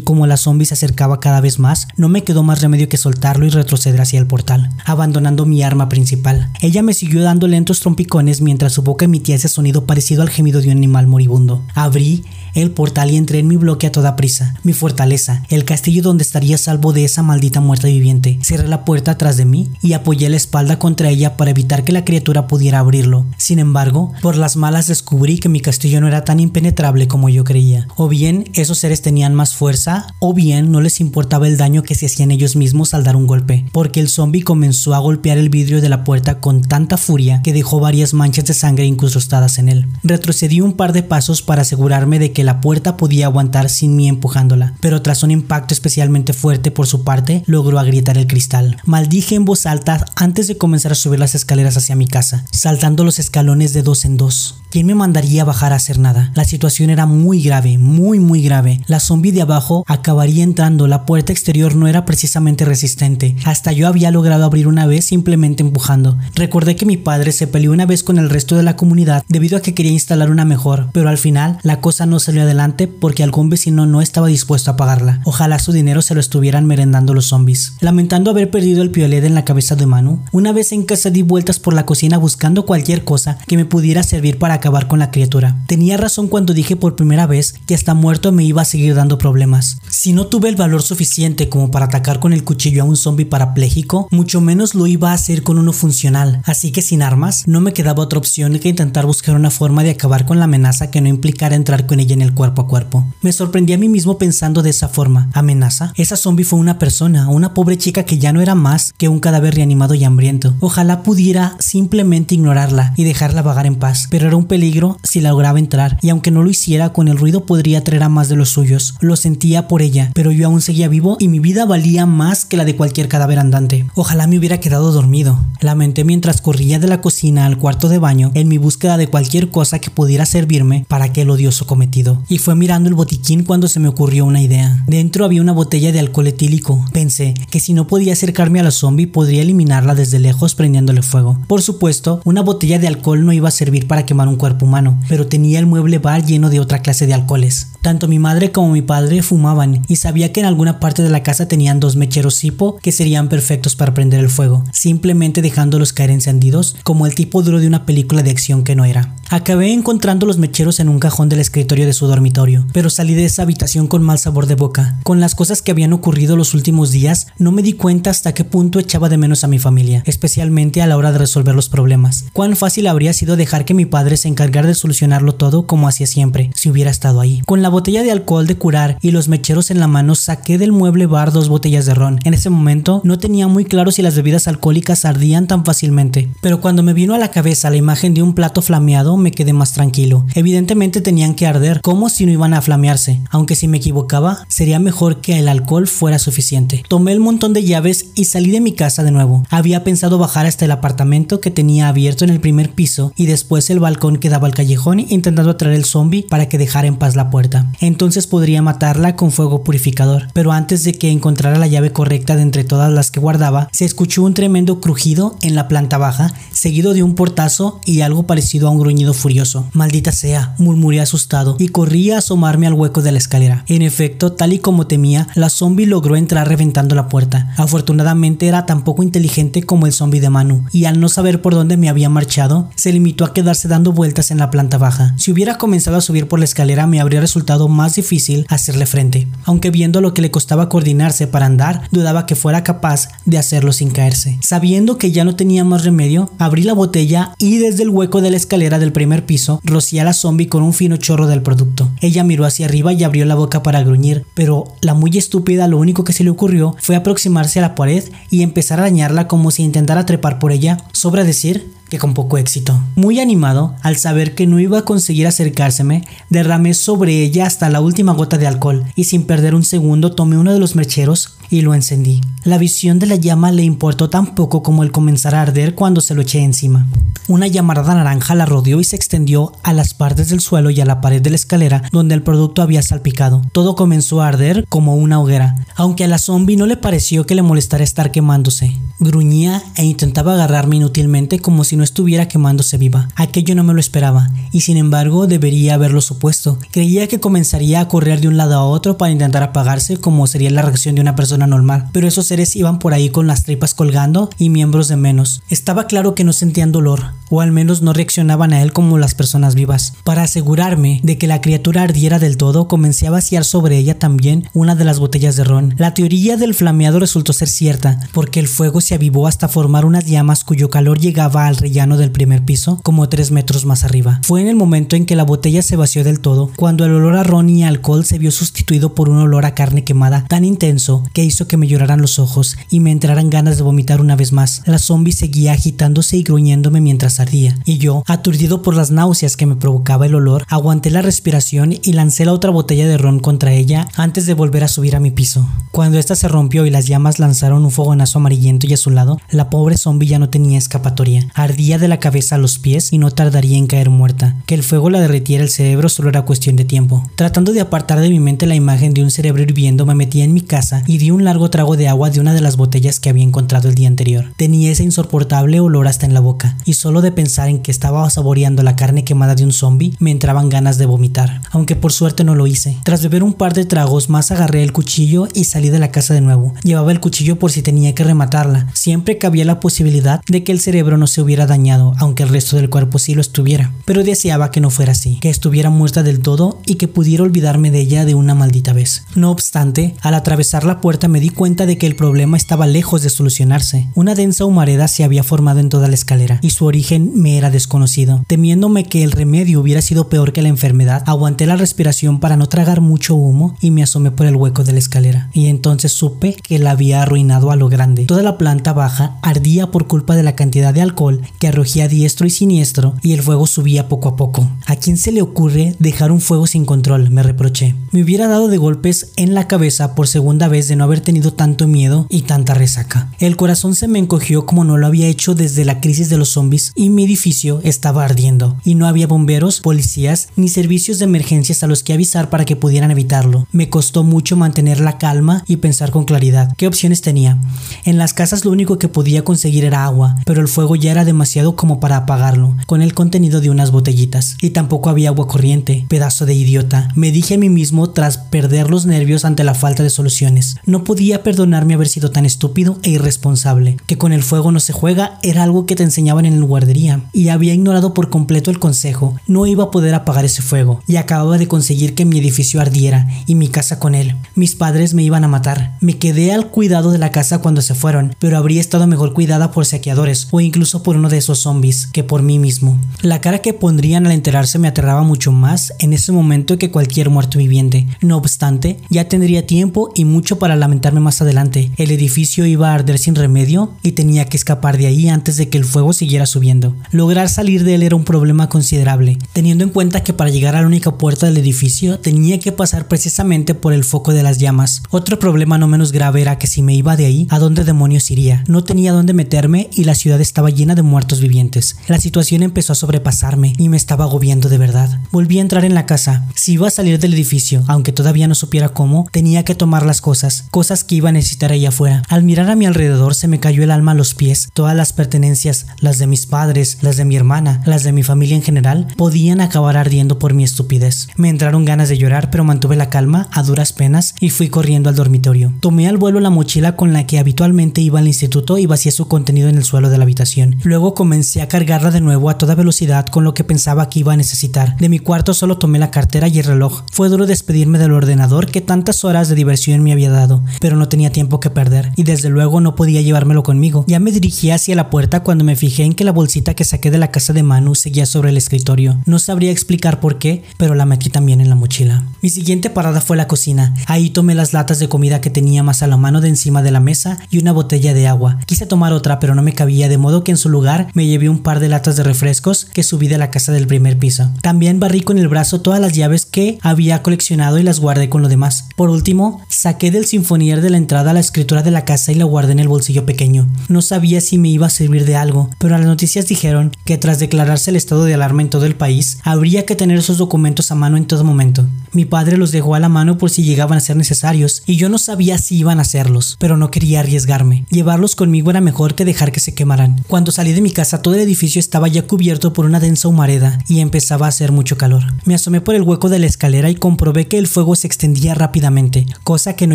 como 0.00 0.26
la 0.26 0.36
zombie 0.36 0.66
se 0.66 0.74
acercaba 0.74 1.20
cada 1.20 1.40
vez 1.40 1.58
más, 1.58 1.88
no 1.96 2.08
me 2.08 2.24
quedó 2.24 2.42
más 2.42 2.60
remedio 2.60 2.88
que 2.88 2.96
soltarlo 2.96 3.46
y 3.46 3.50
retroceder 3.50 4.00
hacia 4.00 4.18
el 4.18 4.26
portal, 4.26 4.70
abandonando 4.84 5.46
mi 5.46 5.62
arma 5.62 5.88
principal. 5.88 6.50
Ella 6.60 6.82
me 6.82 6.94
siguió 6.94 7.22
dando 7.22 7.48
lentos 7.48 7.80
trompicones 7.80 8.40
mientras 8.40 8.72
su 8.72 8.82
boca 8.82 9.04
emitía 9.04 9.36
ese 9.36 9.48
sonido 9.48 9.86
parecido 9.86 10.22
al 10.22 10.30
gemido 10.30 10.60
de 10.60 10.68
un 10.68 10.78
animal 10.78 11.06
moribundo. 11.06 11.62
Abrí 11.74 12.24
el 12.58 12.70
portal 12.70 13.10
y 13.10 13.16
entré 13.16 13.38
en 13.38 13.48
mi 13.48 13.56
bloque 13.56 13.86
a 13.86 13.92
toda 13.92 14.16
prisa, 14.16 14.54
mi 14.62 14.72
fortaleza, 14.72 15.42
el 15.48 15.64
castillo 15.64 16.02
donde 16.02 16.22
estaría 16.22 16.58
salvo 16.58 16.92
de 16.92 17.04
esa 17.04 17.22
maldita 17.22 17.60
muerta 17.60 17.88
viviente. 17.88 18.38
Cerré 18.42 18.68
la 18.68 18.84
puerta 18.84 19.12
atrás 19.12 19.36
de 19.36 19.44
mí 19.44 19.70
y 19.82 19.92
apoyé 19.92 20.28
la 20.28 20.36
espalda 20.36 20.78
contra 20.78 21.08
ella 21.08 21.36
para 21.36 21.50
evitar 21.50 21.84
que 21.84 21.92
la 21.92 22.04
criatura 22.04 22.46
pudiera 22.46 22.78
abrirlo. 22.78 23.26
Sin 23.36 23.58
embargo, 23.58 24.12
por 24.22 24.36
las 24.36 24.56
malas 24.56 24.86
descubrí 24.86 25.38
que 25.38 25.48
mi 25.48 25.60
castillo 25.60 26.00
no 26.00 26.08
era 26.08 26.24
tan 26.24 26.40
impenetrable 26.40 27.08
como 27.08 27.28
yo 27.28 27.44
creía. 27.44 27.88
O 27.96 28.08
bien 28.08 28.44
esos 28.54 28.78
seres 28.78 29.02
tenían 29.02 29.34
más 29.34 29.54
fuerza, 29.54 30.14
o 30.20 30.34
bien 30.34 30.72
no 30.72 30.80
les 30.80 31.00
importaba 31.00 31.46
el 31.46 31.56
daño 31.56 31.82
que 31.82 31.94
se 31.94 32.06
hacían 32.06 32.30
ellos 32.30 32.56
mismos 32.56 32.94
al 32.94 33.04
dar 33.04 33.16
un 33.16 33.26
golpe, 33.26 33.64
porque 33.72 34.00
el 34.00 34.08
zombie 34.08 34.42
comenzó 34.42 34.94
a 34.94 34.98
golpear 34.98 35.38
el 35.38 35.48
vidrio 35.48 35.80
de 35.80 35.88
la 35.88 36.04
puerta 36.04 36.40
con 36.40 36.62
tanta 36.62 36.96
furia 36.96 37.42
que 37.42 37.52
dejó 37.52 37.80
varias 37.80 38.14
manchas 38.14 38.46
de 38.46 38.54
sangre 38.54 38.84
incrustadas 38.84 39.58
en 39.58 39.68
él. 39.68 39.86
Retrocedí 40.02 40.60
un 40.60 40.72
par 40.72 40.92
de 40.92 41.02
pasos 41.02 41.42
para 41.42 41.62
asegurarme 41.62 42.18
de 42.18 42.32
que 42.32 42.44
la 42.48 42.62
puerta 42.62 42.96
podía 42.96 43.26
aguantar 43.26 43.68
sin 43.68 43.94
mí 43.94 44.08
empujándola, 44.08 44.72
pero 44.80 45.02
tras 45.02 45.22
un 45.22 45.30
impacto 45.30 45.74
especialmente 45.74 46.32
fuerte 46.32 46.70
por 46.70 46.86
su 46.86 47.04
parte, 47.04 47.42
logró 47.44 47.78
agrietar 47.78 48.16
el 48.16 48.26
cristal. 48.26 48.78
Maldije 48.86 49.34
en 49.34 49.44
voz 49.44 49.66
alta 49.66 50.06
antes 50.16 50.46
de 50.46 50.56
comenzar 50.56 50.92
a 50.92 50.94
subir 50.94 51.18
las 51.18 51.34
escaleras 51.34 51.76
hacia 51.76 51.94
mi 51.94 52.06
casa, 52.06 52.46
saltando 52.50 53.04
los 53.04 53.18
escalones 53.18 53.74
de 53.74 53.82
dos 53.82 54.06
en 54.06 54.16
dos. 54.16 54.62
¿Quién 54.70 54.86
me 54.86 54.94
mandaría 54.94 55.42
a 55.42 55.44
bajar 55.44 55.74
a 55.74 55.76
hacer 55.76 55.98
nada? 55.98 56.30
La 56.34 56.44
situación 56.44 56.88
era 56.88 57.04
muy 57.04 57.42
grave, 57.42 57.76
muy 57.76 58.18
muy 58.18 58.42
grave. 58.42 58.80
La 58.86 59.00
zombie 59.00 59.32
de 59.32 59.42
abajo 59.42 59.84
acabaría 59.86 60.42
entrando, 60.42 60.86
la 60.86 61.04
puerta 61.04 61.32
exterior 61.32 61.74
no 61.74 61.86
era 61.86 62.06
precisamente 62.06 62.64
resistente. 62.64 63.36
Hasta 63.44 63.72
yo 63.72 63.88
había 63.88 64.10
logrado 64.10 64.44
abrir 64.44 64.68
una 64.68 64.86
vez 64.86 65.04
simplemente 65.04 65.62
empujando. 65.62 66.16
Recordé 66.34 66.76
que 66.76 66.86
mi 66.86 66.96
padre 66.96 67.32
se 67.32 67.46
peleó 67.46 67.72
una 67.72 67.86
vez 67.86 68.02
con 68.02 68.18
el 68.18 68.30
resto 68.30 68.56
de 68.56 68.62
la 68.62 68.76
comunidad 68.76 69.24
debido 69.28 69.58
a 69.58 69.60
que 69.60 69.74
quería 69.74 69.92
instalar 69.92 70.30
una 70.30 70.44
mejor, 70.46 70.88
pero 70.92 71.10
al 71.10 71.18
final 71.18 71.58
la 71.62 71.80
cosa 71.80 72.06
no 72.06 72.20
salió 72.28 72.42
adelante 72.42 72.88
porque 72.88 73.22
algún 73.22 73.48
vecino 73.48 73.86
no 73.86 74.02
estaba 74.02 74.26
dispuesto 74.26 74.70
a 74.70 74.76
pagarla. 74.76 75.22
Ojalá 75.24 75.58
su 75.58 75.72
dinero 75.72 76.02
se 76.02 76.12
lo 76.12 76.20
estuvieran 76.20 76.66
merendando 76.66 77.14
los 77.14 77.24
zombies. 77.24 77.72
Lamentando 77.80 78.30
haber 78.30 78.50
perdido 78.50 78.82
el 78.82 78.90
piolet 78.90 79.24
en 79.24 79.34
la 79.34 79.46
cabeza 79.46 79.76
de 79.76 79.86
Manu, 79.86 80.22
una 80.30 80.52
vez 80.52 80.72
en 80.72 80.82
casa 80.82 81.08
di 81.08 81.22
vueltas 81.22 81.58
por 81.58 81.72
la 81.72 81.86
cocina 81.86 82.18
buscando 82.18 82.66
cualquier 82.66 83.02
cosa 83.02 83.38
que 83.46 83.56
me 83.56 83.64
pudiera 83.64 84.02
servir 84.02 84.38
para 84.38 84.52
acabar 84.52 84.88
con 84.88 84.98
la 84.98 85.10
criatura. 85.10 85.56
Tenía 85.68 85.96
razón 85.96 86.28
cuando 86.28 86.52
dije 86.52 86.76
por 86.76 86.96
primera 86.96 87.26
vez 87.26 87.54
que 87.66 87.74
hasta 87.74 87.94
muerto 87.94 88.30
me 88.30 88.44
iba 88.44 88.60
a 88.60 88.66
seguir 88.66 88.94
dando 88.94 89.16
problemas. 89.16 89.78
Si 89.88 90.12
no 90.12 90.26
tuve 90.26 90.50
el 90.50 90.56
valor 90.56 90.82
suficiente 90.82 91.48
como 91.48 91.70
para 91.70 91.86
atacar 91.86 92.20
con 92.20 92.34
el 92.34 92.44
cuchillo 92.44 92.82
a 92.82 92.86
un 92.86 92.98
zombie 92.98 93.24
parapléjico, 93.24 94.06
mucho 94.10 94.42
menos 94.42 94.74
lo 94.74 94.86
iba 94.86 95.12
a 95.12 95.14
hacer 95.14 95.42
con 95.42 95.58
uno 95.58 95.72
funcional. 95.72 96.42
Así 96.44 96.72
que 96.72 96.82
sin 96.82 97.00
armas, 97.00 97.48
no 97.48 97.62
me 97.62 97.72
quedaba 97.72 98.02
otra 98.02 98.18
opción 98.18 98.58
que 98.58 98.68
intentar 98.68 99.06
buscar 99.06 99.34
una 99.34 99.50
forma 99.50 99.82
de 99.82 99.92
acabar 99.92 100.26
con 100.26 100.38
la 100.38 100.44
amenaza 100.44 100.90
que 100.90 101.00
no 101.00 101.08
implicara 101.08 101.56
entrar 101.56 101.86
con 101.86 102.00
ella 102.00 102.17
en 102.18 102.22
el 102.22 102.34
cuerpo 102.34 102.62
a 102.62 102.66
cuerpo. 102.66 103.06
Me 103.22 103.32
sorprendí 103.32 103.72
a 103.72 103.78
mí 103.78 103.88
mismo 103.88 104.18
pensando 104.18 104.62
de 104.62 104.70
esa 104.70 104.88
forma. 104.88 105.30
¿Amenaza? 105.32 105.92
Esa 105.96 106.16
zombie 106.16 106.44
fue 106.44 106.58
una 106.58 106.78
persona, 106.78 107.28
una 107.28 107.54
pobre 107.54 107.78
chica 107.78 108.02
que 108.02 108.18
ya 108.18 108.32
no 108.32 108.40
era 108.40 108.54
más 108.54 108.92
que 108.98 109.08
un 109.08 109.20
cadáver 109.20 109.54
reanimado 109.54 109.94
y 109.94 110.04
hambriento. 110.04 110.54
Ojalá 110.60 111.02
pudiera 111.02 111.56
simplemente 111.60 112.34
ignorarla 112.34 112.92
y 112.96 113.04
dejarla 113.04 113.42
vagar 113.42 113.66
en 113.66 113.76
paz, 113.76 114.08
pero 114.10 114.26
era 114.26 114.36
un 114.36 114.46
peligro 114.46 114.98
si 115.04 115.20
la 115.20 115.30
lograba 115.38 115.60
entrar, 115.60 115.98
y 116.02 116.08
aunque 116.08 116.32
no 116.32 116.42
lo 116.42 116.50
hiciera, 116.50 116.92
con 116.92 117.06
el 117.06 117.16
ruido 117.16 117.46
podría 117.46 117.84
traer 117.84 118.02
a 118.02 118.08
más 118.08 118.28
de 118.28 118.34
los 118.34 118.48
suyos. 118.48 118.96
Lo 119.00 119.14
sentía 119.14 119.68
por 119.68 119.82
ella, 119.82 120.10
pero 120.14 120.32
yo 120.32 120.46
aún 120.46 120.60
seguía 120.60 120.88
vivo 120.88 121.16
y 121.20 121.28
mi 121.28 121.38
vida 121.38 121.64
valía 121.64 122.06
más 122.06 122.44
que 122.44 122.56
la 122.56 122.64
de 122.64 122.74
cualquier 122.74 123.06
cadáver 123.06 123.38
andante. 123.38 123.86
Ojalá 123.94 124.26
me 124.26 124.36
hubiera 124.38 124.58
quedado 124.58 124.90
dormido. 124.90 125.38
Lamenté 125.60 126.02
mientras 126.02 126.40
corría 126.40 126.80
de 126.80 126.88
la 126.88 127.00
cocina 127.00 127.46
al 127.46 127.58
cuarto 127.58 127.88
de 127.88 127.98
baño 127.98 128.32
en 128.34 128.48
mi 128.48 128.58
búsqueda 128.58 128.96
de 128.96 129.06
cualquier 129.06 129.50
cosa 129.50 129.78
que 129.78 129.90
pudiera 129.90 130.26
servirme 130.26 130.86
para 130.88 131.04
aquel 131.04 131.30
odioso 131.30 131.66
cometido. 131.66 132.07
Y 132.28 132.38
fue 132.38 132.54
mirando 132.54 132.88
el 132.88 132.94
botiquín 132.94 133.44
cuando 133.44 133.68
se 133.68 133.80
me 133.80 133.88
ocurrió 133.88 134.24
una 134.24 134.40
idea. 134.40 134.84
Dentro 134.86 135.24
había 135.24 135.42
una 135.42 135.52
botella 135.52 135.92
de 135.92 136.00
alcohol 136.00 136.28
etílico. 136.28 136.84
Pensé 136.92 137.34
que 137.50 137.60
si 137.60 137.72
no 137.72 137.86
podía 137.86 138.12
acercarme 138.12 138.60
a 138.60 138.62
la 138.62 138.70
zombie 138.70 139.06
podría 139.06 139.42
eliminarla 139.42 139.94
desde 139.94 140.18
lejos 140.18 140.54
prendiéndole 140.54 141.02
fuego. 141.02 141.38
Por 141.46 141.62
supuesto, 141.62 142.20
una 142.24 142.42
botella 142.42 142.78
de 142.78 142.88
alcohol 142.88 143.24
no 143.24 143.32
iba 143.32 143.48
a 143.48 143.52
servir 143.52 143.86
para 143.86 144.06
quemar 144.06 144.28
un 144.28 144.36
cuerpo 144.36 144.66
humano, 144.66 144.98
pero 145.08 145.26
tenía 145.26 145.58
el 145.58 145.66
mueble 145.66 145.98
bar 145.98 146.24
lleno 146.24 146.50
de 146.50 146.60
otra 146.60 146.80
clase 146.80 147.06
de 147.06 147.14
alcoholes. 147.14 147.68
Tanto 147.88 148.06
mi 148.06 148.18
madre 148.18 148.52
como 148.52 148.70
mi 148.70 148.82
padre 148.82 149.22
fumaban 149.22 149.82
y 149.88 149.96
sabía 149.96 150.30
que 150.30 150.40
en 150.40 150.46
alguna 150.46 150.78
parte 150.78 151.02
de 151.02 151.08
la 151.08 151.22
casa 151.22 151.48
tenían 151.48 151.80
dos 151.80 151.96
mecheros 151.96 152.38
Zippo 152.38 152.76
que 152.82 152.92
serían 152.92 153.30
perfectos 153.30 153.76
para 153.76 153.94
prender 153.94 154.20
el 154.20 154.28
fuego, 154.28 154.62
simplemente 154.74 155.40
dejándolos 155.40 155.94
caer 155.94 156.10
encendidos 156.10 156.76
como 156.82 157.06
el 157.06 157.14
tipo 157.14 157.42
duro 157.42 157.60
de 157.60 157.66
una 157.66 157.86
película 157.86 158.22
de 158.22 158.30
acción 158.30 158.62
que 158.62 158.76
no 158.76 158.84
era. 158.84 159.14
Acabé 159.30 159.72
encontrando 159.72 160.26
los 160.26 160.36
mecheros 160.36 160.80
en 160.80 160.90
un 160.90 161.00
cajón 161.00 161.30
del 161.30 161.40
escritorio 161.40 161.86
de 161.86 161.92
su 161.94 162.06
dormitorio, 162.06 162.66
pero 162.74 162.90
salí 162.90 163.14
de 163.14 163.24
esa 163.24 163.42
habitación 163.42 163.86
con 163.86 164.02
mal 164.02 164.18
sabor 164.18 164.46
de 164.46 164.54
boca. 164.54 164.98
Con 165.02 165.20
las 165.20 165.34
cosas 165.34 165.62
que 165.62 165.70
habían 165.70 165.94
ocurrido 165.94 166.36
los 166.36 166.52
últimos 166.52 166.90
días, 166.90 167.28
no 167.38 167.52
me 167.52 167.62
di 167.62 167.74
cuenta 167.74 168.10
hasta 168.10 168.32
qué 168.34 168.44
punto 168.44 168.78
echaba 168.78 169.08
de 169.08 169.18
menos 169.18 169.44
a 169.44 169.48
mi 169.48 169.58
familia, 169.58 170.02
especialmente 170.04 170.82
a 170.82 170.86
la 170.86 170.96
hora 170.96 171.12
de 171.12 171.18
resolver 171.18 171.54
los 171.54 171.70
problemas. 171.70 172.26
Cuán 172.34 172.56
fácil 172.56 172.86
habría 172.86 173.14
sido 173.14 173.36
dejar 173.36 173.64
que 173.64 173.74
mi 173.74 173.86
padre 173.86 174.18
se 174.18 174.28
encargara 174.28 174.66
de 174.66 174.74
solucionarlo 174.74 175.34
todo 175.34 175.66
como 175.66 175.88
hacía 175.88 176.06
siempre, 176.06 176.50
si 176.54 176.70
hubiera 176.70 176.90
estado 176.90 177.20
ahí. 177.20 177.42
Con 177.46 177.62
la 177.62 177.68
botella 177.78 178.02
de 178.02 178.10
alcohol 178.10 178.48
de 178.48 178.56
curar 178.56 178.98
y 179.00 179.12
los 179.12 179.28
mecheros 179.28 179.70
en 179.70 179.78
la 179.78 179.86
mano, 179.86 180.16
saqué 180.16 180.58
del 180.58 180.72
mueble 180.72 181.06
bar 181.06 181.30
dos 181.30 181.48
botellas 181.48 181.86
de 181.86 181.94
ron. 181.94 182.18
En 182.24 182.34
ese 182.34 182.50
momento 182.50 183.00
no 183.04 183.20
tenía 183.20 183.46
muy 183.46 183.64
claro 183.64 183.92
si 183.92 184.02
las 184.02 184.16
bebidas 184.16 184.48
alcohólicas 184.48 185.04
ardían 185.04 185.46
tan 185.46 185.64
fácilmente, 185.64 186.28
pero 186.40 186.60
cuando 186.60 186.82
me 186.82 186.92
vino 186.92 187.14
a 187.14 187.18
la 187.18 187.30
cabeza 187.30 187.70
la 187.70 187.76
imagen 187.76 188.14
de 188.14 188.22
un 188.22 188.34
plato 188.34 188.62
flameado, 188.62 189.16
me 189.16 189.30
quedé 189.30 189.52
más 189.52 189.74
tranquilo. 189.74 190.26
Evidentemente 190.34 191.00
tenían 191.00 191.34
que 191.34 191.46
arder, 191.46 191.80
como 191.80 192.08
si 192.08 192.26
no 192.26 192.32
iban 192.32 192.52
a 192.52 192.62
flamearse, 192.62 193.20
aunque 193.30 193.54
si 193.54 193.68
me 193.68 193.76
equivocaba, 193.76 194.44
sería 194.48 194.80
mejor 194.80 195.20
que 195.20 195.38
el 195.38 195.46
alcohol 195.46 195.86
fuera 195.86 196.18
suficiente. 196.18 196.82
Tomé 196.88 197.12
el 197.12 197.20
montón 197.20 197.52
de 197.52 197.62
llaves 197.62 198.06
y 198.16 198.24
salí 198.24 198.50
de 198.50 198.60
mi 198.60 198.72
casa 198.72 199.04
de 199.04 199.12
nuevo. 199.12 199.44
Había 199.50 199.84
pensado 199.84 200.18
bajar 200.18 200.46
hasta 200.46 200.64
el 200.64 200.72
apartamento 200.72 201.40
que 201.40 201.52
tenía 201.52 201.86
abierto 201.86 202.24
en 202.24 202.30
el 202.30 202.40
primer 202.40 202.72
piso 202.72 203.12
y 203.14 203.26
después 203.26 203.70
el 203.70 203.78
balcón 203.78 204.16
que 204.16 204.30
daba 204.30 204.48
al 204.48 204.54
callejón 204.54 204.98
intentando 204.98 205.52
atraer 205.52 205.76
el 205.76 205.84
zombie 205.84 206.26
para 206.28 206.48
que 206.48 206.58
dejara 206.58 206.88
en 206.88 206.96
paz 206.96 207.14
la 207.14 207.30
puerta. 207.30 207.57
Entonces 207.80 208.26
podría 208.26 208.62
matarla 208.62 209.16
con 209.16 209.30
fuego 209.30 209.64
purificador, 209.64 210.28
pero 210.32 210.52
antes 210.52 210.84
de 210.84 210.94
que 210.94 211.10
encontrara 211.10 211.58
la 211.58 211.66
llave 211.66 211.92
correcta 211.92 212.36
de 212.36 212.42
entre 212.42 212.64
todas 212.64 212.92
las 212.92 213.10
que 213.10 213.20
guardaba, 213.20 213.68
se 213.72 213.84
escuchó 213.84 214.22
un 214.22 214.34
tremendo 214.34 214.80
crujido 214.80 215.36
en 215.42 215.54
la 215.54 215.68
planta 215.68 215.98
baja, 215.98 216.32
seguido 216.52 216.94
de 216.94 217.02
un 217.02 217.14
portazo 217.14 217.80
y 217.84 218.00
algo 218.00 218.26
parecido 218.26 218.68
a 218.68 218.70
un 218.70 218.78
gruñido 218.78 219.14
furioso. 219.14 219.68
Maldita 219.72 220.12
sea, 220.12 220.54
murmuré 220.58 221.00
asustado 221.00 221.56
y 221.58 221.68
corrí 221.68 222.10
a 222.10 222.18
asomarme 222.18 222.66
al 222.66 222.74
hueco 222.74 223.02
de 223.02 223.12
la 223.12 223.18
escalera. 223.18 223.64
En 223.68 223.82
efecto, 223.82 224.32
tal 224.32 224.52
y 224.52 224.58
como 224.58 224.86
temía, 224.86 225.28
la 225.34 225.50
zombie 225.50 225.86
logró 225.86 226.16
entrar 226.16 226.48
reventando 226.48 226.94
la 226.94 227.08
puerta. 227.08 227.52
Afortunadamente 227.56 228.46
era 228.46 228.66
tan 228.66 228.84
poco 228.84 229.02
inteligente 229.02 229.62
como 229.62 229.86
el 229.86 229.92
zombie 229.92 230.20
de 230.20 230.30
Manu, 230.30 230.64
y 230.72 230.84
al 230.84 231.00
no 231.00 231.08
saber 231.08 231.40
por 231.42 231.54
dónde 231.54 231.76
me 231.76 231.88
había 231.88 232.08
marchado, 232.08 232.70
se 232.74 232.92
limitó 232.92 233.24
a 233.24 233.32
quedarse 233.32 233.68
dando 233.68 233.92
vueltas 233.92 234.30
en 234.30 234.38
la 234.38 234.50
planta 234.50 234.78
baja. 234.78 235.14
Si 235.16 235.32
hubiera 235.32 235.58
comenzado 235.58 235.96
a 235.96 236.00
subir 236.00 236.28
por 236.28 236.38
la 236.38 236.44
escalera 236.44 236.86
me 236.86 237.00
habría 237.00 237.20
resultado 237.20 237.47
más 237.56 237.94
difícil 237.94 238.44
hacerle 238.50 238.84
frente, 238.84 239.26
aunque 239.44 239.70
viendo 239.70 240.02
lo 240.02 240.12
que 240.12 240.20
le 240.20 240.30
costaba 240.30 240.68
coordinarse 240.68 241.26
para 241.26 241.46
andar, 241.46 241.88
dudaba 241.90 242.26
que 242.26 242.34
fuera 242.34 242.62
capaz 242.62 243.08
de 243.24 243.38
hacerlo 243.38 243.72
sin 243.72 243.90
caerse. 243.90 244.38
Sabiendo 244.42 244.98
que 244.98 245.12
ya 245.12 245.24
no 245.24 245.36
tenía 245.36 245.64
más 245.64 245.84
remedio, 245.84 246.30
abrí 246.38 246.62
la 246.62 246.74
botella 246.74 247.32
y 247.38 247.58
desde 247.58 247.84
el 247.84 247.90
hueco 247.90 248.20
de 248.20 248.30
la 248.30 248.36
escalera 248.36 248.78
del 248.78 248.92
primer 248.92 249.24
piso 249.24 249.60
rocié 249.64 250.00
a 250.00 250.04
la 250.04 250.12
zombie 250.12 250.48
con 250.48 250.62
un 250.62 250.74
fino 250.74 250.96
chorro 250.96 251.26
del 251.26 251.42
producto. 251.42 251.90
Ella 252.00 252.24
miró 252.24 252.44
hacia 252.44 252.66
arriba 252.66 252.92
y 252.92 253.04
abrió 253.04 253.24
la 253.24 253.34
boca 253.34 253.62
para 253.62 253.82
gruñir, 253.82 254.26
pero 254.34 254.64
la 254.82 254.94
muy 254.94 255.16
estúpida 255.16 255.68
lo 255.68 255.78
único 255.78 256.04
que 256.04 256.12
se 256.12 256.24
le 256.24 256.30
ocurrió 256.30 256.76
fue 256.80 256.96
aproximarse 256.96 257.58
a 257.58 257.62
la 257.62 257.74
pared 257.74 258.04
y 258.30 258.42
empezar 258.42 258.80
a 258.80 258.82
dañarla 258.82 259.28
como 259.28 259.50
si 259.50 259.62
intentara 259.62 260.04
trepar 260.04 260.38
por 260.38 260.52
ella. 260.52 260.78
Sobra 260.92 261.24
decir 261.24 261.78
que 261.88 261.98
con 261.98 262.14
poco 262.14 262.38
éxito. 262.38 262.78
Muy 262.96 263.20
animado, 263.20 263.74
al 263.82 263.96
saber 263.96 264.34
que 264.34 264.46
no 264.46 264.60
iba 264.60 264.78
a 264.78 264.84
conseguir 264.84 265.26
acercárseme, 265.26 266.04
derramé 266.28 266.74
sobre 266.74 267.22
ella 267.22 267.37
hasta 267.40 267.70
la 267.70 267.80
última 267.80 268.12
gota 268.12 268.38
de 268.38 268.46
alcohol 268.46 268.84
y 268.94 269.04
sin 269.04 269.24
perder 269.24 269.54
un 269.54 269.64
segundo 269.64 270.12
tomé 270.12 270.38
uno 270.38 270.52
de 270.52 270.58
los 270.58 270.74
mercheros 270.74 271.37
y 271.50 271.62
lo 271.62 271.74
encendí. 271.74 272.20
La 272.44 272.58
visión 272.58 272.98
de 272.98 273.06
la 273.06 273.16
llama 273.16 273.50
le 273.52 273.62
importó 273.62 274.10
tan 274.10 274.34
poco 274.34 274.62
como 274.62 274.82
el 274.82 274.92
comenzar 274.92 275.34
a 275.34 275.42
arder 275.42 275.74
cuando 275.74 276.00
se 276.00 276.14
lo 276.14 276.22
eché 276.22 276.42
encima. 276.42 276.86
Una 277.28 277.46
llamarada 277.46 277.94
naranja 277.94 278.34
la 278.34 278.46
rodeó 278.46 278.80
y 278.80 278.84
se 278.84 278.96
extendió 278.96 279.52
a 279.62 279.74
las 279.74 279.92
partes 279.92 280.30
del 280.30 280.40
suelo 280.40 280.70
y 280.70 280.80
a 280.80 280.86
la 280.86 281.02
pared 281.02 281.20
de 281.20 281.28
la 281.28 281.36
escalera 281.36 281.82
donde 281.92 282.14
el 282.14 282.22
producto 282.22 282.62
había 282.62 282.80
salpicado. 282.80 283.42
Todo 283.52 283.74
comenzó 283.74 284.22
a 284.22 284.28
arder 284.28 284.64
como 284.68 284.96
una 284.96 285.20
hoguera, 285.20 285.66
aunque 285.76 286.04
a 286.04 286.08
la 286.08 286.18
zombie 286.18 286.56
no 286.56 286.64
le 286.64 286.78
pareció 286.78 287.26
que 287.26 287.34
le 287.34 287.42
molestara 287.42 287.84
estar 287.84 288.12
quemándose. 288.12 288.74
Gruñía 288.98 289.62
e 289.76 289.84
intentaba 289.84 290.34
agarrarme 290.34 290.76
inútilmente 290.76 291.38
como 291.38 291.64
si 291.64 291.76
no 291.76 291.84
estuviera 291.84 292.28
quemándose 292.28 292.78
viva. 292.78 293.08
Aquello 293.14 293.54
no 293.54 293.62
me 293.62 293.74
lo 293.74 293.80
esperaba, 293.80 294.30
y 294.50 294.62
sin 294.62 294.76
embargo 294.76 295.26
debería 295.26 295.74
haberlo 295.74 296.00
supuesto. 296.00 296.58
Creía 296.70 297.08
que 297.08 297.20
comenzaría 297.20 297.80
a 297.80 297.88
correr 297.88 298.20
de 298.20 298.28
un 298.28 298.36
lado 298.36 298.54
a 298.54 298.64
otro 298.64 298.96
para 298.96 299.12
intentar 299.12 299.42
apagarse 299.42 299.98
como 299.98 300.26
sería 300.26 300.50
la 300.50 300.62
reacción 300.62 300.94
de 300.94 301.02
una 301.02 301.14
persona 301.14 301.37
normal, 301.46 301.88
pero 301.92 302.08
esos 302.08 302.26
seres 302.26 302.56
iban 302.56 302.78
por 302.78 302.94
ahí 302.94 303.10
con 303.10 303.26
las 303.26 303.44
tripas 303.44 303.74
colgando 303.74 304.30
y 304.38 304.50
miembros 304.50 304.88
de 304.88 304.96
menos. 304.96 305.42
Estaba 305.48 305.86
claro 305.86 306.14
que 306.14 306.24
no 306.24 306.32
sentían 306.32 306.72
dolor, 306.72 307.12
o 307.30 307.40
al 307.40 307.52
menos 307.52 307.82
no 307.82 307.92
reaccionaban 307.92 308.52
a 308.52 308.62
él 308.62 308.72
como 308.72 308.98
las 308.98 309.14
personas 309.14 309.54
vivas. 309.54 309.94
Para 310.04 310.22
asegurarme 310.22 311.00
de 311.02 311.18
que 311.18 311.26
la 311.26 311.40
criatura 311.40 311.82
ardiera 311.82 312.18
del 312.18 312.36
todo, 312.36 312.68
comencé 312.68 313.06
a 313.06 313.10
vaciar 313.10 313.44
sobre 313.44 313.78
ella 313.78 313.98
también 313.98 314.48
una 314.54 314.74
de 314.74 314.84
las 314.84 314.98
botellas 314.98 315.36
de 315.36 315.44
ron. 315.44 315.74
La 315.78 315.94
teoría 315.94 316.36
del 316.36 316.54
flameado 316.54 316.98
resultó 316.98 317.32
ser 317.32 317.48
cierta, 317.48 318.00
porque 318.12 318.40
el 318.40 318.48
fuego 318.48 318.80
se 318.80 318.94
avivó 318.94 319.26
hasta 319.26 319.48
formar 319.48 319.84
unas 319.84 320.06
llamas 320.06 320.44
cuyo 320.44 320.70
calor 320.70 320.98
llegaba 320.98 321.46
al 321.46 321.56
rellano 321.56 321.96
del 321.96 322.10
primer 322.10 322.44
piso, 322.44 322.80
como 322.82 323.08
tres 323.08 323.30
metros 323.30 323.64
más 323.64 323.84
arriba. 323.84 324.20
Fue 324.22 324.40
en 324.40 324.48
el 324.48 324.56
momento 324.56 324.96
en 324.96 325.06
que 325.06 325.16
la 325.16 325.24
botella 325.24 325.62
se 325.62 325.76
vació 325.76 326.04
del 326.04 326.20
todo, 326.20 326.50
cuando 326.56 326.84
el 326.84 326.92
olor 326.92 327.16
a 327.16 327.22
ron 327.22 327.50
y 327.50 327.64
alcohol 327.64 328.04
se 328.04 328.18
vio 328.18 328.30
sustituido 328.30 328.94
por 328.94 329.08
un 329.08 329.18
olor 329.18 329.46
a 329.46 329.54
carne 329.54 329.84
quemada 329.84 330.24
tan 330.28 330.44
intenso 330.44 331.04
que 331.12 331.24
hizo 331.24 331.46
que 331.46 331.56
me 331.56 331.66
lloraran 331.66 332.00
los 332.00 332.18
ojos 332.18 332.56
y 332.70 332.80
me 332.80 332.90
entraran 332.90 333.30
ganas 333.30 333.56
de 333.56 333.62
vomitar 333.62 334.00
una 334.00 334.16
vez 334.16 334.32
más. 334.32 334.62
La 334.66 334.78
zombie 334.78 335.12
seguía 335.12 335.52
agitándose 335.52 336.16
y 336.16 336.22
gruñéndome 336.22 336.80
mientras 336.80 337.17
ardía, 337.20 337.58
y 337.64 337.78
yo, 337.78 338.02
aturdido 338.06 338.62
por 338.62 338.74
las 338.74 338.90
náuseas 338.90 339.36
que 339.36 339.46
me 339.46 339.56
provocaba 339.56 340.06
el 340.06 340.14
olor, 340.14 340.44
aguanté 340.48 340.90
la 340.90 341.02
respiración 341.02 341.74
y 341.82 341.92
lancé 341.92 342.24
la 342.24 342.32
otra 342.32 342.50
botella 342.50 342.88
de 342.88 342.96
ron 342.96 343.20
contra 343.20 343.52
ella 343.52 343.86
antes 343.96 344.26
de 344.26 344.34
volver 344.34 344.64
a 344.64 344.68
subir 344.68 344.96
a 344.96 345.00
mi 345.00 345.10
piso. 345.10 345.46
Cuando 345.72 345.98
esta 345.98 346.16
se 346.16 346.28
rompió 346.28 346.64
y 346.64 346.70
las 346.70 346.86
llamas 346.86 347.18
lanzaron 347.18 347.64
un 347.64 347.70
fogonazo 347.70 348.18
amarillento 348.18 348.66
y 348.66 348.76
su 348.78 348.90
lado, 348.90 349.20
la 349.30 349.50
pobre 349.50 349.76
zombie 349.76 350.08
ya 350.08 350.18
no 350.18 350.30
tenía 350.30 350.58
escapatoria. 350.58 351.28
Ardía 351.34 351.78
de 351.78 351.88
la 351.88 352.00
cabeza 352.00 352.36
a 352.36 352.38
los 352.38 352.58
pies 352.58 352.92
y 352.92 352.98
no 352.98 353.10
tardaría 353.10 353.58
en 353.58 353.66
caer 353.66 353.90
muerta. 353.90 354.36
Que 354.46 354.54
el 354.54 354.62
fuego 354.62 354.88
la 354.88 355.00
derritiera 355.00 355.42
el 355.42 355.50
cerebro 355.50 355.88
solo 355.88 356.08
era 356.08 356.22
cuestión 356.22 356.56
de 356.56 356.64
tiempo. 356.64 357.08
Tratando 357.16 357.52
de 357.52 357.60
apartar 357.60 358.00
de 358.00 358.08
mi 358.08 358.20
mente 358.20 358.46
la 358.46 358.54
imagen 358.54 358.94
de 358.94 359.02
un 359.02 359.10
cerebro 359.10 359.42
hirviendo, 359.42 359.84
me 359.84 359.94
metí 359.94 360.22
en 360.22 360.32
mi 360.32 360.40
casa 360.40 360.82
y 360.86 360.98
di 360.98 361.10
un 361.10 361.24
largo 361.24 361.50
trago 361.50 361.76
de 361.76 361.88
agua 361.88 362.10
de 362.10 362.20
una 362.20 362.34
de 362.34 362.40
las 362.40 362.56
botellas 362.56 363.00
que 363.00 363.10
había 363.10 363.24
encontrado 363.24 363.68
el 363.68 363.74
día 363.74 363.88
anterior. 363.88 364.32
Tenía 364.36 364.70
ese 364.70 364.84
insoportable 364.84 365.60
olor 365.60 365.88
hasta 365.88 366.06
en 366.06 366.14
la 366.14 366.20
boca, 366.20 366.56
y 366.64 366.74
solo 366.74 367.02
de 367.02 367.07
pensar 367.12 367.48
en 367.48 367.60
que 367.60 367.70
estaba 367.70 368.08
saboreando 368.10 368.62
la 368.62 368.76
carne 368.76 369.04
quemada 369.04 369.34
de 369.34 369.44
un 369.44 369.52
zombie, 369.52 369.94
me 369.98 370.10
entraban 370.10 370.48
ganas 370.48 370.78
de 370.78 370.86
vomitar, 370.86 371.40
aunque 371.50 371.76
por 371.76 371.92
suerte 371.92 372.24
no 372.24 372.34
lo 372.34 372.46
hice. 372.46 372.76
Tras 372.84 373.02
beber 373.02 373.22
un 373.22 373.34
par 373.34 373.54
de 373.54 373.64
tragos 373.64 374.08
más 374.08 374.30
agarré 374.30 374.62
el 374.62 374.72
cuchillo 374.72 375.28
y 375.34 375.44
salí 375.44 375.70
de 375.70 375.78
la 375.78 375.90
casa 375.90 376.14
de 376.14 376.20
nuevo. 376.20 376.54
Llevaba 376.62 376.92
el 376.92 377.00
cuchillo 377.00 377.38
por 377.38 377.50
si 377.50 377.62
tenía 377.62 377.94
que 377.94 378.04
rematarla, 378.04 378.68
siempre 378.74 379.18
cabía 379.18 379.44
la 379.44 379.60
posibilidad 379.60 380.20
de 380.28 380.44
que 380.44 380.52
el 380.52 380.60
cerebro 380.60 380.98
no 380.98 381.06
se 381.06 381.22
hubiera 381.22 381.46
dañado, 381.46 381.94
aunque 381.98 382.22
el 382.22 382.28
resto 382.28 382.56
del 382.56 382.70
cuerpo 382.70 382.98
sí 382.98 383.14
lo 383.14 383.20
estuviera. 383.20 383.72
Pero 383.84 384.04
deseaba 384.04 384.50
que 384.50 384.60
no 384.60 384.70
fuera 384.70 384.92
así, 384.92 385.18
que 385.20 385.30
estuviera 385.30 385.70
muerta 385.70 386.02
del 386.02 386.20
todo 386.20 386.60
y 386.66 386.76
que 386.76 386.88
pudiera 386.88 387.24
olvidarme 387.24 387.70
de 387.70 387.80
ella 387.80 388.04
de 388.04 388.14
una 388.14 388.34
maldita 388.34 388.72
vez. 388.72 389.04
No 389.14 389.30
obstante, 389.30 389.94
al 390.00 390.14
atravesar 390.14 390.64
la 390.64 390.80
puerta 390.80 391.08
me 391.08 391.20
di 391.20 391.30
cuenta 391.30 391.66
de 391.66 391.78
que 391.78 391.86
el 391.86 391.96
problema 391.96 392.36
estaba 392.36 392.66
lejos 392.66 393.02
de 393.02 393.10
solucionarse. 393.10 393.88
Una 393.94 394.14
densa 394.14 394.44
humareda 394.44 394.88
se 394.88 395.04
había 395.04 395.22
formado 395.22 395.60
en 395.60 395.68
toda 395.68 395.88
la 395.88 395.94
escalera 395.94 396.38
y 396.42 396.50
su 396.50 396.64
origen 396.64 396.97
me 397.00 397.36
era 397.38 397.50
desconocido. 397.50 398.24
Temiéndome 398.26 398.84
que 398.84 399.02
el 399.04 399.12
remedio 399.12 399.60
hubiera 399.60 399.82
sido 399.82 400.08
peor 400.08 400.32
que 400.32 400.42
la 400.42 400.48
enfermedad, 400.48 401.02
aguanté 401.06 401.46
la 401.46 401.56
respiración 401.56 402.20
para 402.20 402.36
no 402.36 402.48
tragar 402.48 402.80
mucho 402.80 403.14
humo 403.14 403.56
y 403.60 403.70
me 403.70 403.82
asomé 403.82 404.10
por 404.10 404.26
el 404.26 404.36
hueco 404.36 404.64
de 404.64 404.72
la 404.72 404.78
escalera. 404.78 405.30
Y 405.32 405.46
entonces 405.46 405.92
supe 405.92 406.36
que 406.42 406.58
la 406.58 406.72
había 406.72 407.02
arruinado 407.02 407.50
a 407.50 407.56
lo 407.56 407.68
grande. 407.68 408.06
Toda 408.06 408.22
la 408.22 408.38
planta 408.38 408.72
baja 408.72 409.16
ardía 409.22 409.70
por 409.70 409.86
culpa 409.86 410.16
de 410.16 410.22
la 410.22 410.36
cantidad 410.36 410.74
de 410.74 410.82
alcohol 410.82 411.22
que 411.38 411.48
arrojía 411.48 411.88
diestro 411.88 412.26
y 412.26 412.30
siniestro 412.30 412.94
y 413.02 413.12
el 413.12 413.22
fuego 413.22 413.46
subía 413.46 413.88
poco 413.88 414.08
a 414.08 414.16
poco. 414.16 414.48
¿A 414.66 414.76
quién 414.76 414.96
se 414.96 415.12
le 415.12 415.22
ocurre 415.22 415.74
dejar 415.78 416.12
un 416.12 416.20
fuego 416.20 416.46
sin 416.46 416.64
control? 416.64 417.10
me 417.10 417.22
reproché. 417.22 417.74
Me 417.92 418.02
hubiera 418.02 418.28
dado 418.28 418.48
de 418.48 418.56
golpes 418.56 419.12
en 419.16 419.34
la 419.34 419.46
cabeza 419.46 419.94
por 419.94 420.08
segunda 420.08 420.48
vez 420.48 420.68
de 420.68 420.76
no 420.76 420.84
haber 420.84 421.00
tenido 421.00 421.32
tanto 421.32 421.66
miedo 421.66 422.06
y 422.08 422.22
tanta 422.22 422.54
resaca. 422.54 423.10
El 423.18 423.36
corazón 423.36 423.74
se 423.74 423.88
me 423.88 423.98
encogió 423.98 424.46
como 424.46 424.64
no 424.64 424.76
lo 424.76 424.86
había 424.86 425.08
hecho 425.08 425.34
desde 425.34 425.64
la 425.64 425.80
crisis 425.80 426.08
de 426.08 426.18
los 426.18 426.30
zombies 426.30 426.72
y 426.74 426.87
mi 426.94 427.04
edificio 427.04 427.60
estaba 427.64 428.04
ardiendo, 428.04 428.56
y 428.64 428.74
no 428.74 428.86
había 428.86 429.06
bomberos, 429.06 429.60
policías 429.60 430.28
ni 430.36 430.48
servicios 430.48 430.98
de 430.98 431.04
emergencias 431.04 431.62
a 431.62 431.66
los 431.66 431.82
que 431.82 431.92
avisar 431.92 432.30
para 432.30 432.44
que 432.44 432.56
pudieran 432.56 432.90
evitarlo. 432.90 433.46
Me 433.52 433.68
costó 433.68 434.04
mucho 434.04 434.36
mantener 434.36 434.80
la 434.80 434.98
calma 434.98 435.44
y 435.46 435.56
pensar 435.56 435.90
con 435.90 436.04
claridad 436.04 436.54
qué 436.56 436.66
opciones 436.66 437.00
tenía. 437.00 437.38
En 437.84 437.98
las 437.98 438.14
casas 438.14 438.44
lo 438.44 438.50
único 438.50 438.78
que 438.78 438.88
podía 438.88 439.24
conseguir 439.24 439.64
era 439.64 439.84
agua, 439.84 440.16
pero 440.24 440.40
el 440.40 440.48
fuego 440.48 440.76
ya 440.76 440.90
era 440.90 441.04
demasiado 441.04 441.56
como 441.56 441.80
para 441.80 441.96
apagarlo, 441.96 442.56
con 442.66 442.82
el 442.82 442.94
contenido 442.94 443.40
de 443.40 443.50
unas 443.50 443.70
botellitas. 443.70 444.36
Y 444.40 444.50
tampoco 444.50 444.90
había 444.90 445.10
agua 445.10 445.28
corriente. 445.28 445.86
Pedazo 445.88 446.26
de 446.26 446.34
idiota. 446.34 446.88
Me 446.94 447.12
dije 447.12 447.34
a 447.34 447.38
mí 447.38 447.48
mismo 447.48 447.90
tras 447.90 448.18
perder 448.18 448.70
los 448.70 448.86
nervios 448.86 449.24
ante 449.24 449.44
la 449.44 449.54
falta 449.54 449.82
de 449.82 449.90
soluciones. 449.90 450.56
No 450.66 450.84
podía 450.84 451.22
perdonarme 451.22 451.74
haber 451.74 451.88
sido 451.88 452.10
tan 452.10 452.26
estúpido 452.26 452.78
e 452.82 452.90
irresponsable. 452.90 453.76
Que 453.86 453.98
con 453.98 454.12
el 454.12 454.22
fuego 454.22 454.52
no 454.52 454.60
se 454.60 454.72
juega 454.72 455.18
era 455.22 455.42
algo 455.42 455.66
que 455.66 455.76
te 455.76 455.82
enseñaban 455.82 456.26
en 456.26 456.34
el 456.34 456.44
guardería. 456.44 456.77
Y 457.12 457.28
había 457.28 457.54
ignorado 457.54 457.92
por 457.92 458.08
completo 458.08 458.50
el 458.50 458.58
consejo. 458.58 459.16
No 459.26 459.46
iba 459.46 459.64
a 459.64 459.70
poder 459.70 459.94
apagar 459.94 460.24
ese 460.24 460.42
fuego. 460.42 460.80
Y 460.86 460.96
acababa 460.96 461.38
de 461.38 461.48
conseguir 461.48 461.94
que 461.94 462.04
mi 462.04 462.18
edificio 462.18 462.60
ardiera 462.60 463.08
y 463.26 463.34
mi 463.34 463.48
casa 463.48 463.78
con 463.78 463.94
él. 463.94 464.14
Mis 464.34 464.54
padres 464.54 464.94
me 464.94 465.02
iban 465.02 465.24
a 465.24 465.28
matar. 465.28 465.76
Me 465.80 465.98
quedé 465.98 466.32
al 466.32 466.50
cuidado 466.50 466.92
de 466.92 466.98
la 466.98 467.10
casa 467.10 467.38
cuando 467.38 467.62
se 467.62 467.74
fueron, 467.74 468.14
pero 468.18 468.36
habría 468.36 468.60
estado 468.60 468.86
mejor 468.86 469.12
cuidada 469.12 469.50
por 469.50 469.66
saqueadores 469.66 470.28
o 470.30 470.40
incluso 470.40 470.82
por 470.82 470.96
uno 470.96 471.08
de 471.08 471.18
esos 471.18 471.40
zombies 471.40 471.88
que 471.88 472.04
por 472.04 472.22
mí 472.22 472.38
mismo. 472.38 472.78
La 473.02 473.20
cara 473.20 473.40
que 473.40 473.54
pondrían 473.54 474.06
al 474.06 474.12
enterarse 474.12 474.58
me 474.58 474.68
aterraba 474.68 475.02
mucho 475.02 475.32
más 475.32 475.72
en 475.78 475.92
ese 475.92 476.12
momento 476.12 476.58
que 476.58 476.70
cualquier 476.70 477.10
muerto 477.10 477.38
viviente. 477.38 477.86
No 478.00 478.16
obstante, 478.16 478.78
ya 478.90 479.08
tendría 479.08 479.46
tiempo 479.46 479.90
y 479.94 480.04
mucho 480.04 480.38
para 480.38 480.56
lamentarme 480.56 481.00
más 481.00 481.20
adelante. 481.22 481.70
El 481.76 481.90
edificio 481.90 482.46
iba 482.46 482.70
a 482.70 482.74
arder 482.74 482.98
sin 482.98 483.14
remedio 483.14 483.72
y 483.82 483.92
tenía 483.92 484.26
que 484.26 484.36
escapar 484.36 484.78
de 484.78 484.86
ahí 484.86 485.08
antes 485.08 485.36
de 485.36 485.48
que 485.48 485.58
el 485.58 485.64
fuego 485.64 485.92
siguiera 485.92 486.26
subiendo. 486.26 486.57
Lograr 486.90 487.28
salir 487.28 487.64
de 487.64 487.74
él 487.74 487.82
era 487.82 487.96
un 487.96 488.04
problema 488.04 488.48
considerable, 488.48 489.18
teniendo 489.32 489.64
en 489.64 489.70
cuenta 489.70 490.02
que 490.02 490.12
para 490.12 490.30
llegar 490.30 490.56
a 490.56 490.60
la 490.60 490.66
única 490.66 490.98
puerta 490.98 491.26
del 491.26 491.38
edificio 491.38 491.98
tenía 492.00 492.38
que 492.40 492.52
pasar 492.52 492.88
precisamente 492.88 493.54
por 493.54 493.72
el 493.72 493.84
foco 493.84 494.12
de 494.12 494.22
las 494.22 494.38
llamas. 494.38 494.82
Otro 494.90 495.18
problema 495.18 495.58
no 495.58 495.68
menos 495.68 495.92
grave 495.92 496.22
era 496.22 496.38
que 496.38 496.46
si 496.46 496.62
me 496.62 496.74
iba 496.74 496.96
de 496.96 497.06
ahí, 497.06 497.26
¿a 497.30 497.38
dónde 497.38 497.64
demonios 497.64 498.10
iría? 498.10 498.44
No 498.48 498.64
tenía 498.64 498.92
dónde 498.92 499.12
meterme 499.12 499.70
y 499.74 499.84
la 499.84 499.94
ciudad 499.94 500.20
estaba 500.20 500.50
llena 500.50 500.74
de 500.74 500.82
muertos 500.82 501.20
vivientes. 501.20 501.76
La 501.86 501.98
situación 501.98 502.42
empezó 502.42 502.72
a 502.72 502.76
sobrepasarme 502.76 503.54
y 503.58 503.68
me 503.68 503.76
estaba 503.76 504.04
agobiando 504.04 504.48
de 504.48 504.58
verdad. 504.58 505.00
Volví 505.12 505.38
a 505.38 505.42
entrar 505.42 505.64
en 505.64 505.74
la 505.74 505.86
casa. 505.86 506.26
Si 506.34 506.52
iba 506.52 506.68
a 506.68 506.70
salir 506.70 506.98
del 506.98 507.14
edificio, 507.14 507.64
aunque 507.66 507.92
todavía 507.92 508.28
no 508.28 508.34
supiera 508.34 508.70
cómo, 508.70 509.08
tenía 509.12 509.44
que 509.44 509.54
tomar 509.54 509.84
las 509.84 510.00
cosas, 510.00 510.44
cosas 510.50 510.84
que 510.84 510.96
iba 510.96 511.10
a 511.10 511.12
necesitar 511.12 511.52
allá 511.52 511.68
afuera. 511.68 512.02
Al 512.08 512.24
mirar 512.24 512.50
a 512.50 512.56
mi 512.56 512.66
alrededor 512.66 513.14
se 513.14 513.28
me 513.28 513.40
cayó 513.40 513.62
el 513.62 513.70
alma 513.70 513.92
a 513.92 513.94
los 513.94 514.14
pies. 514.14 514.48
Todas 514.54 514.76
las 514.76 514.92
pertenencias, 514.92 515.66
las 515.80 515.98
de 515.98 516.06
mis 516.06 516.26
padres, 516.26 516.47
las 516.80 516.96
de 516.96 517.04
mi 517.04 517.14
hermana, 517.14 517.62
las 517.66 517.84
de 517.84 517.92
mi 517.92 518.02
familia 518.02 518.36
en 518.36 518.42
general, 518.42 518.86
podían 518.96 519.40
acabar 519.40 519.76
ardiendo 519.76 520.18
por 520.18 520.34
mi 520.34 520.44
estupidez. 520.44 521.08
Me 521.16 521.28
entraron 521.28 521.64
ganas 521.64 521.88
de 521.88 521.98
llorar, 521.98 522.30
pero 522.30 522.44
mantuve 522.44 522.76
la 522.76 522.90
calma 522.90 523.28
a 523.32 523.42
duras 523.42 523.72
penas 523.72 524.14
y 524.18 524.30
fui 524.30 524.48
corriendo 524.48 524.88
al 524.88 524.96
dormitorio. 524.96 525.52
Tomé 525.60 525.88
al 525.88 525.98
vuelo 525.98 526.20
la 526.20 526.30
mochila 526.30 526.74
con 526.74 526.92
la 526.92 527.06
que 527.06 527.18
habitualmente 527.18 527.80
iba 527.80 527.98
al 527.98 528.06
instituto 528.06 528.56
y 528.58 528.66
vacié 528.66 528.92
su 528.92 529.08
contenido 529.08 529.48
en 529.48 529.56
el 529.56 529.64
suelo 529.64 529.90
de 529.90 529.98
la 529.98 530.04
habitación. 530.04 530.56
Luego 530.62 530.94
comencé 530.94 531.42
a 531.42 531.48
cargarla 531.48 531.90
de 531.90 532.00
nuevo 532.00 532.30
a 532.30 532.38
toda 532.38 532.54
velocidad 532.54 533.06
con 533.06 533.24
lo 533.24 533.34
que 533.34 533.44
pensaba 533.44 533.90
que 533.90 534.00
iba 534.00 534.14
a 534.14 534.16
necesitar. 534.16 534.76
De 534.78 534.88
mi 534.88 534.98
cuarto 534.98 535.34
solo 535.34 535.58
tomé 535.58 535.78
la 535.78 535.90
cartera 535.90 536.28
y 536.28 536.38
el 536.38 536.46
reloj. 536.46 536.84
Fue 536.90 537.08
duro 537.08 537.26
despedirme 537.26 537.78
del 537.78 537.92
ordenador 537.92 538.46
que 538.46 538.60
tantas 538.60 539.04
horas 539.04 539.28
de 539.28 539.34
diversión 539.34 539.82
me 539.82 539.92
había 539.92 540.10
dado, 540.10 540.42
pero 540.60 540.76
no 540.76 540.88
tenía 540.88 541.12
tiempo 541.12 541.40
que 541.40 541.50
perder 541.50 541.92
y 541.96 542.04
desde 542.04 542.30
luego 542.30 542.60
no 542.60 542.74
podía 542.74 543.02
llevármelo 543.02 543.42
conmigo. 543.42 543.84
Ya 543.86 543.98
me 543.98 544.12
dirigí 544.12 544.50
hacia 544.50 544.76
la 544.76 544.90
puerta 544.90 545.22
cuando 545.22 545.44
me 545.44 545.56
fijé 545.56 545.84
en 545.84 545.94
que 545.94 546.04
la 546.04 546.12
bolsita 546.12 546.37
que 546.42 546.64
saqué 546.64 546.90
de 546.90 546.98
la 546.98 547.10
casa 547.10 547.32
de 547.32 547.42
Manu 547.42 547.74
seguía 547.74 548.06
sobre 548.06 548.30
el 548.30 548.36
escritorio. 548.36 548.98
No 549.06 549.18
sabría 549.18 549.50
explicar 549.50 550.00
por 550.00 550.18
qué, 550.18 550.44
pero 550.56 550.74
la 550.74 550.86
metí 550.86 551.10
también 551.10 551.40
en 551.40 551.48
la 551.48 551.54
mochila. 551.54 552.04
Mi 552.22 552.30
siguiente 552.30 552.70
parada 552.70 553.00
fue 553.00 553.16
la 553.16 553.28
cocina. 553.28 553.74
Ahí 553.86 554.10
tomé 554.10 554.34
las 554.34 554.52
latas 554.52 554.78
de 554.78 554.88
comida 554.88 555.20
que 555.20 555.30
tenía 555.30 555.62
más 555.62 555.82
a 555.82 555.86
la 555.86 555.96
mano 555.96 556.20
de 556.20 556.28
encima 556.28 556.62
de 556.62 556.70
la 556.70 556.80
mesa 556.80 557.18
y 557.30 557.38
una 557.38 557.52
botella 557.52 557.92
de 557.92 558.06
agua. 558.06 558.38
Quise 558.46 558.66
tomar 558.66 558.92
otra, 558.92 559.18
pero 559.18 559.34
no 559.34 559.42
me 559.42 559.52
cabía, 559.52 559.88
de 559.88 559.98
modo 559.98 560.24
que 560.24 560.30
en 560.30 560.36
su 560.36 560.48
lugar 560.48 560.88
me 560.94 561.06
llevé 561.06 561.28
un 561.28 561.40
par 561.40 561.60
de 561.60 561.68
latas 561.68 561.96
de 561.96 562.02
refrescos 562.02 562.64
que 562.64 562.82
subí 562.82 563.08
de 563.08 563.18
la 563.18 563.30
casa 563.30 563.52
del 563.52 563.66
primer 563.66 563.98
piso. 563.98 564.30
También 564.40 564.80
barrí 564.80 565.02
con 565.02 565.18
el 565.18 565.28
brazo 565.28 565.60
todas 565.60 565.80
las 565.80 565.92
llaves 565.92 566.24
que 566.24 566.58
había 566.62 567.02
coleccionado 567.02 567.58
y 567.58 567.62
las 567.62 567.80
guardé 567.80 568.08
con 568.08 568.22
lo 568.22 568.28
demás. 568.28 568.68
Por 568.76 568.90
último, 568.90 569.42
saqué 569.48 569.90
del 569.90 570.06
sinfonier 570.06 570.60
de 570.60 570.70
la 570.70 570.76
entrada 570.76 571.12
la 571.12 571.20
escritura 571.20 571.62
de 571.62 571.70
la 571.70 571.84
casa 571.84 572.12
y 572.12 572.14
la 572.14 572.24
guardé 572.24 572.52
en 572.52 572.60
el 572.60 572.68
bolsillo 572.68 573.04
pequeño. 573.04 573.48
No 573.68 573.82
sabía 573.82 574.20
si 574.20 574.38
me 574.38 574.48
iba 574.48 574.66
a 574.66 574.70
servir 574.70 575.04
de 575.04 575.16
algo, 575.16 575.50
pero 575.58 575.76
las 575.76 575.86
noticias 575.86 576.27
dijeron 576.28 576.72
que 576.84 576.98
tras 576.98 577.18
declararse 577.18 577.70
el 577.70 577.76
estado 577.76 578.04
de 578.04 578.14
alarma 578.14 578.42
en 578.42 578.50
todo 578.50 578.66
el 578.66 578.76
país, 578.76 579.18
habría 579.22 579.66
que 579.66 579.76
tener 579.76 579.98
esos 579.98 580.18
documentos 580.18 580.70
a 580.70 580.74
mano 580.74 580.96
en 580.96 581.06
todo 581.06 581.24
momento. 581.24 581.66
Mi 581.92 582.04
padre 582.04 582.36
los 582.36 582.52
dejó 582.52 582.74
a 582.74 582.80
la 582.80 582.88
mano 582.88 583.18
por 583.18 583.30
si 583.30 583.42
llegaban 583.42 583.78
a 583.78 583.80
ser 583.80 583.96
necesarios, 583.96 584.62
y 584.66 584.76
yo 584.76 584.88
no 584.88 584.98
sabía 584.98 585.38
si 585.38 585.56
iban 585.56 585.78
a 585.78 585.82
hacerlos, 585.82 586.36
pero 586.38 586.56
no 586.56 586.70
quería 586.70 587.00
arriesgarme. 587.00 587.64
Llevarlos 587.70 588.14
conmigo 588.14 588.50
era 588.50 588.60
mejor 588.60 588.94
que 588.94 589.04
dejar 589.04 589.32
que 589.32 589.40
se 589.40 589.54
quemaran. 589.54 590.04
Cuando 590.06 590.30
salí 590.30 590.52
de 590.52 590.60
mi 590.60 590.70
casa 590.70 591.02
todo 591.02 591.14
el 591.14 591.20
edificio 591.20 591.58
estaba 591.58 591.88
ya 591.88 592.06
cubierto 592.06 592.52
por 592.52 592.66
una 592.66 592.80
densa 592.80 593.08
humareda 593.08 593.58
y 593.68 593.80
empezaba 593.80 594.26
a 594.26 594.28
hacer 594.28 594.52
mucho 594.52 594.76
calor. 594.76 595.04
Me 595.24 595.34
asomé 595.34 595.60
por 595.60 595.74
el 595.74 595.82
hueco 595.82 596.08
de 596.08 596.18
la 596.18 596.26
escalera 596.26 596.70
y 596.70 596.74
comprobé 596.74 597.26
que 597.26 597.38
el 597.38 597.46
fuego 597.46 597.74
se 597.74 597.86
extendía 597.86 598.34
rápidamente, 598.34 599.06
cosa 599.24 599.56
que 599.56 599.66
no 599.66 599.74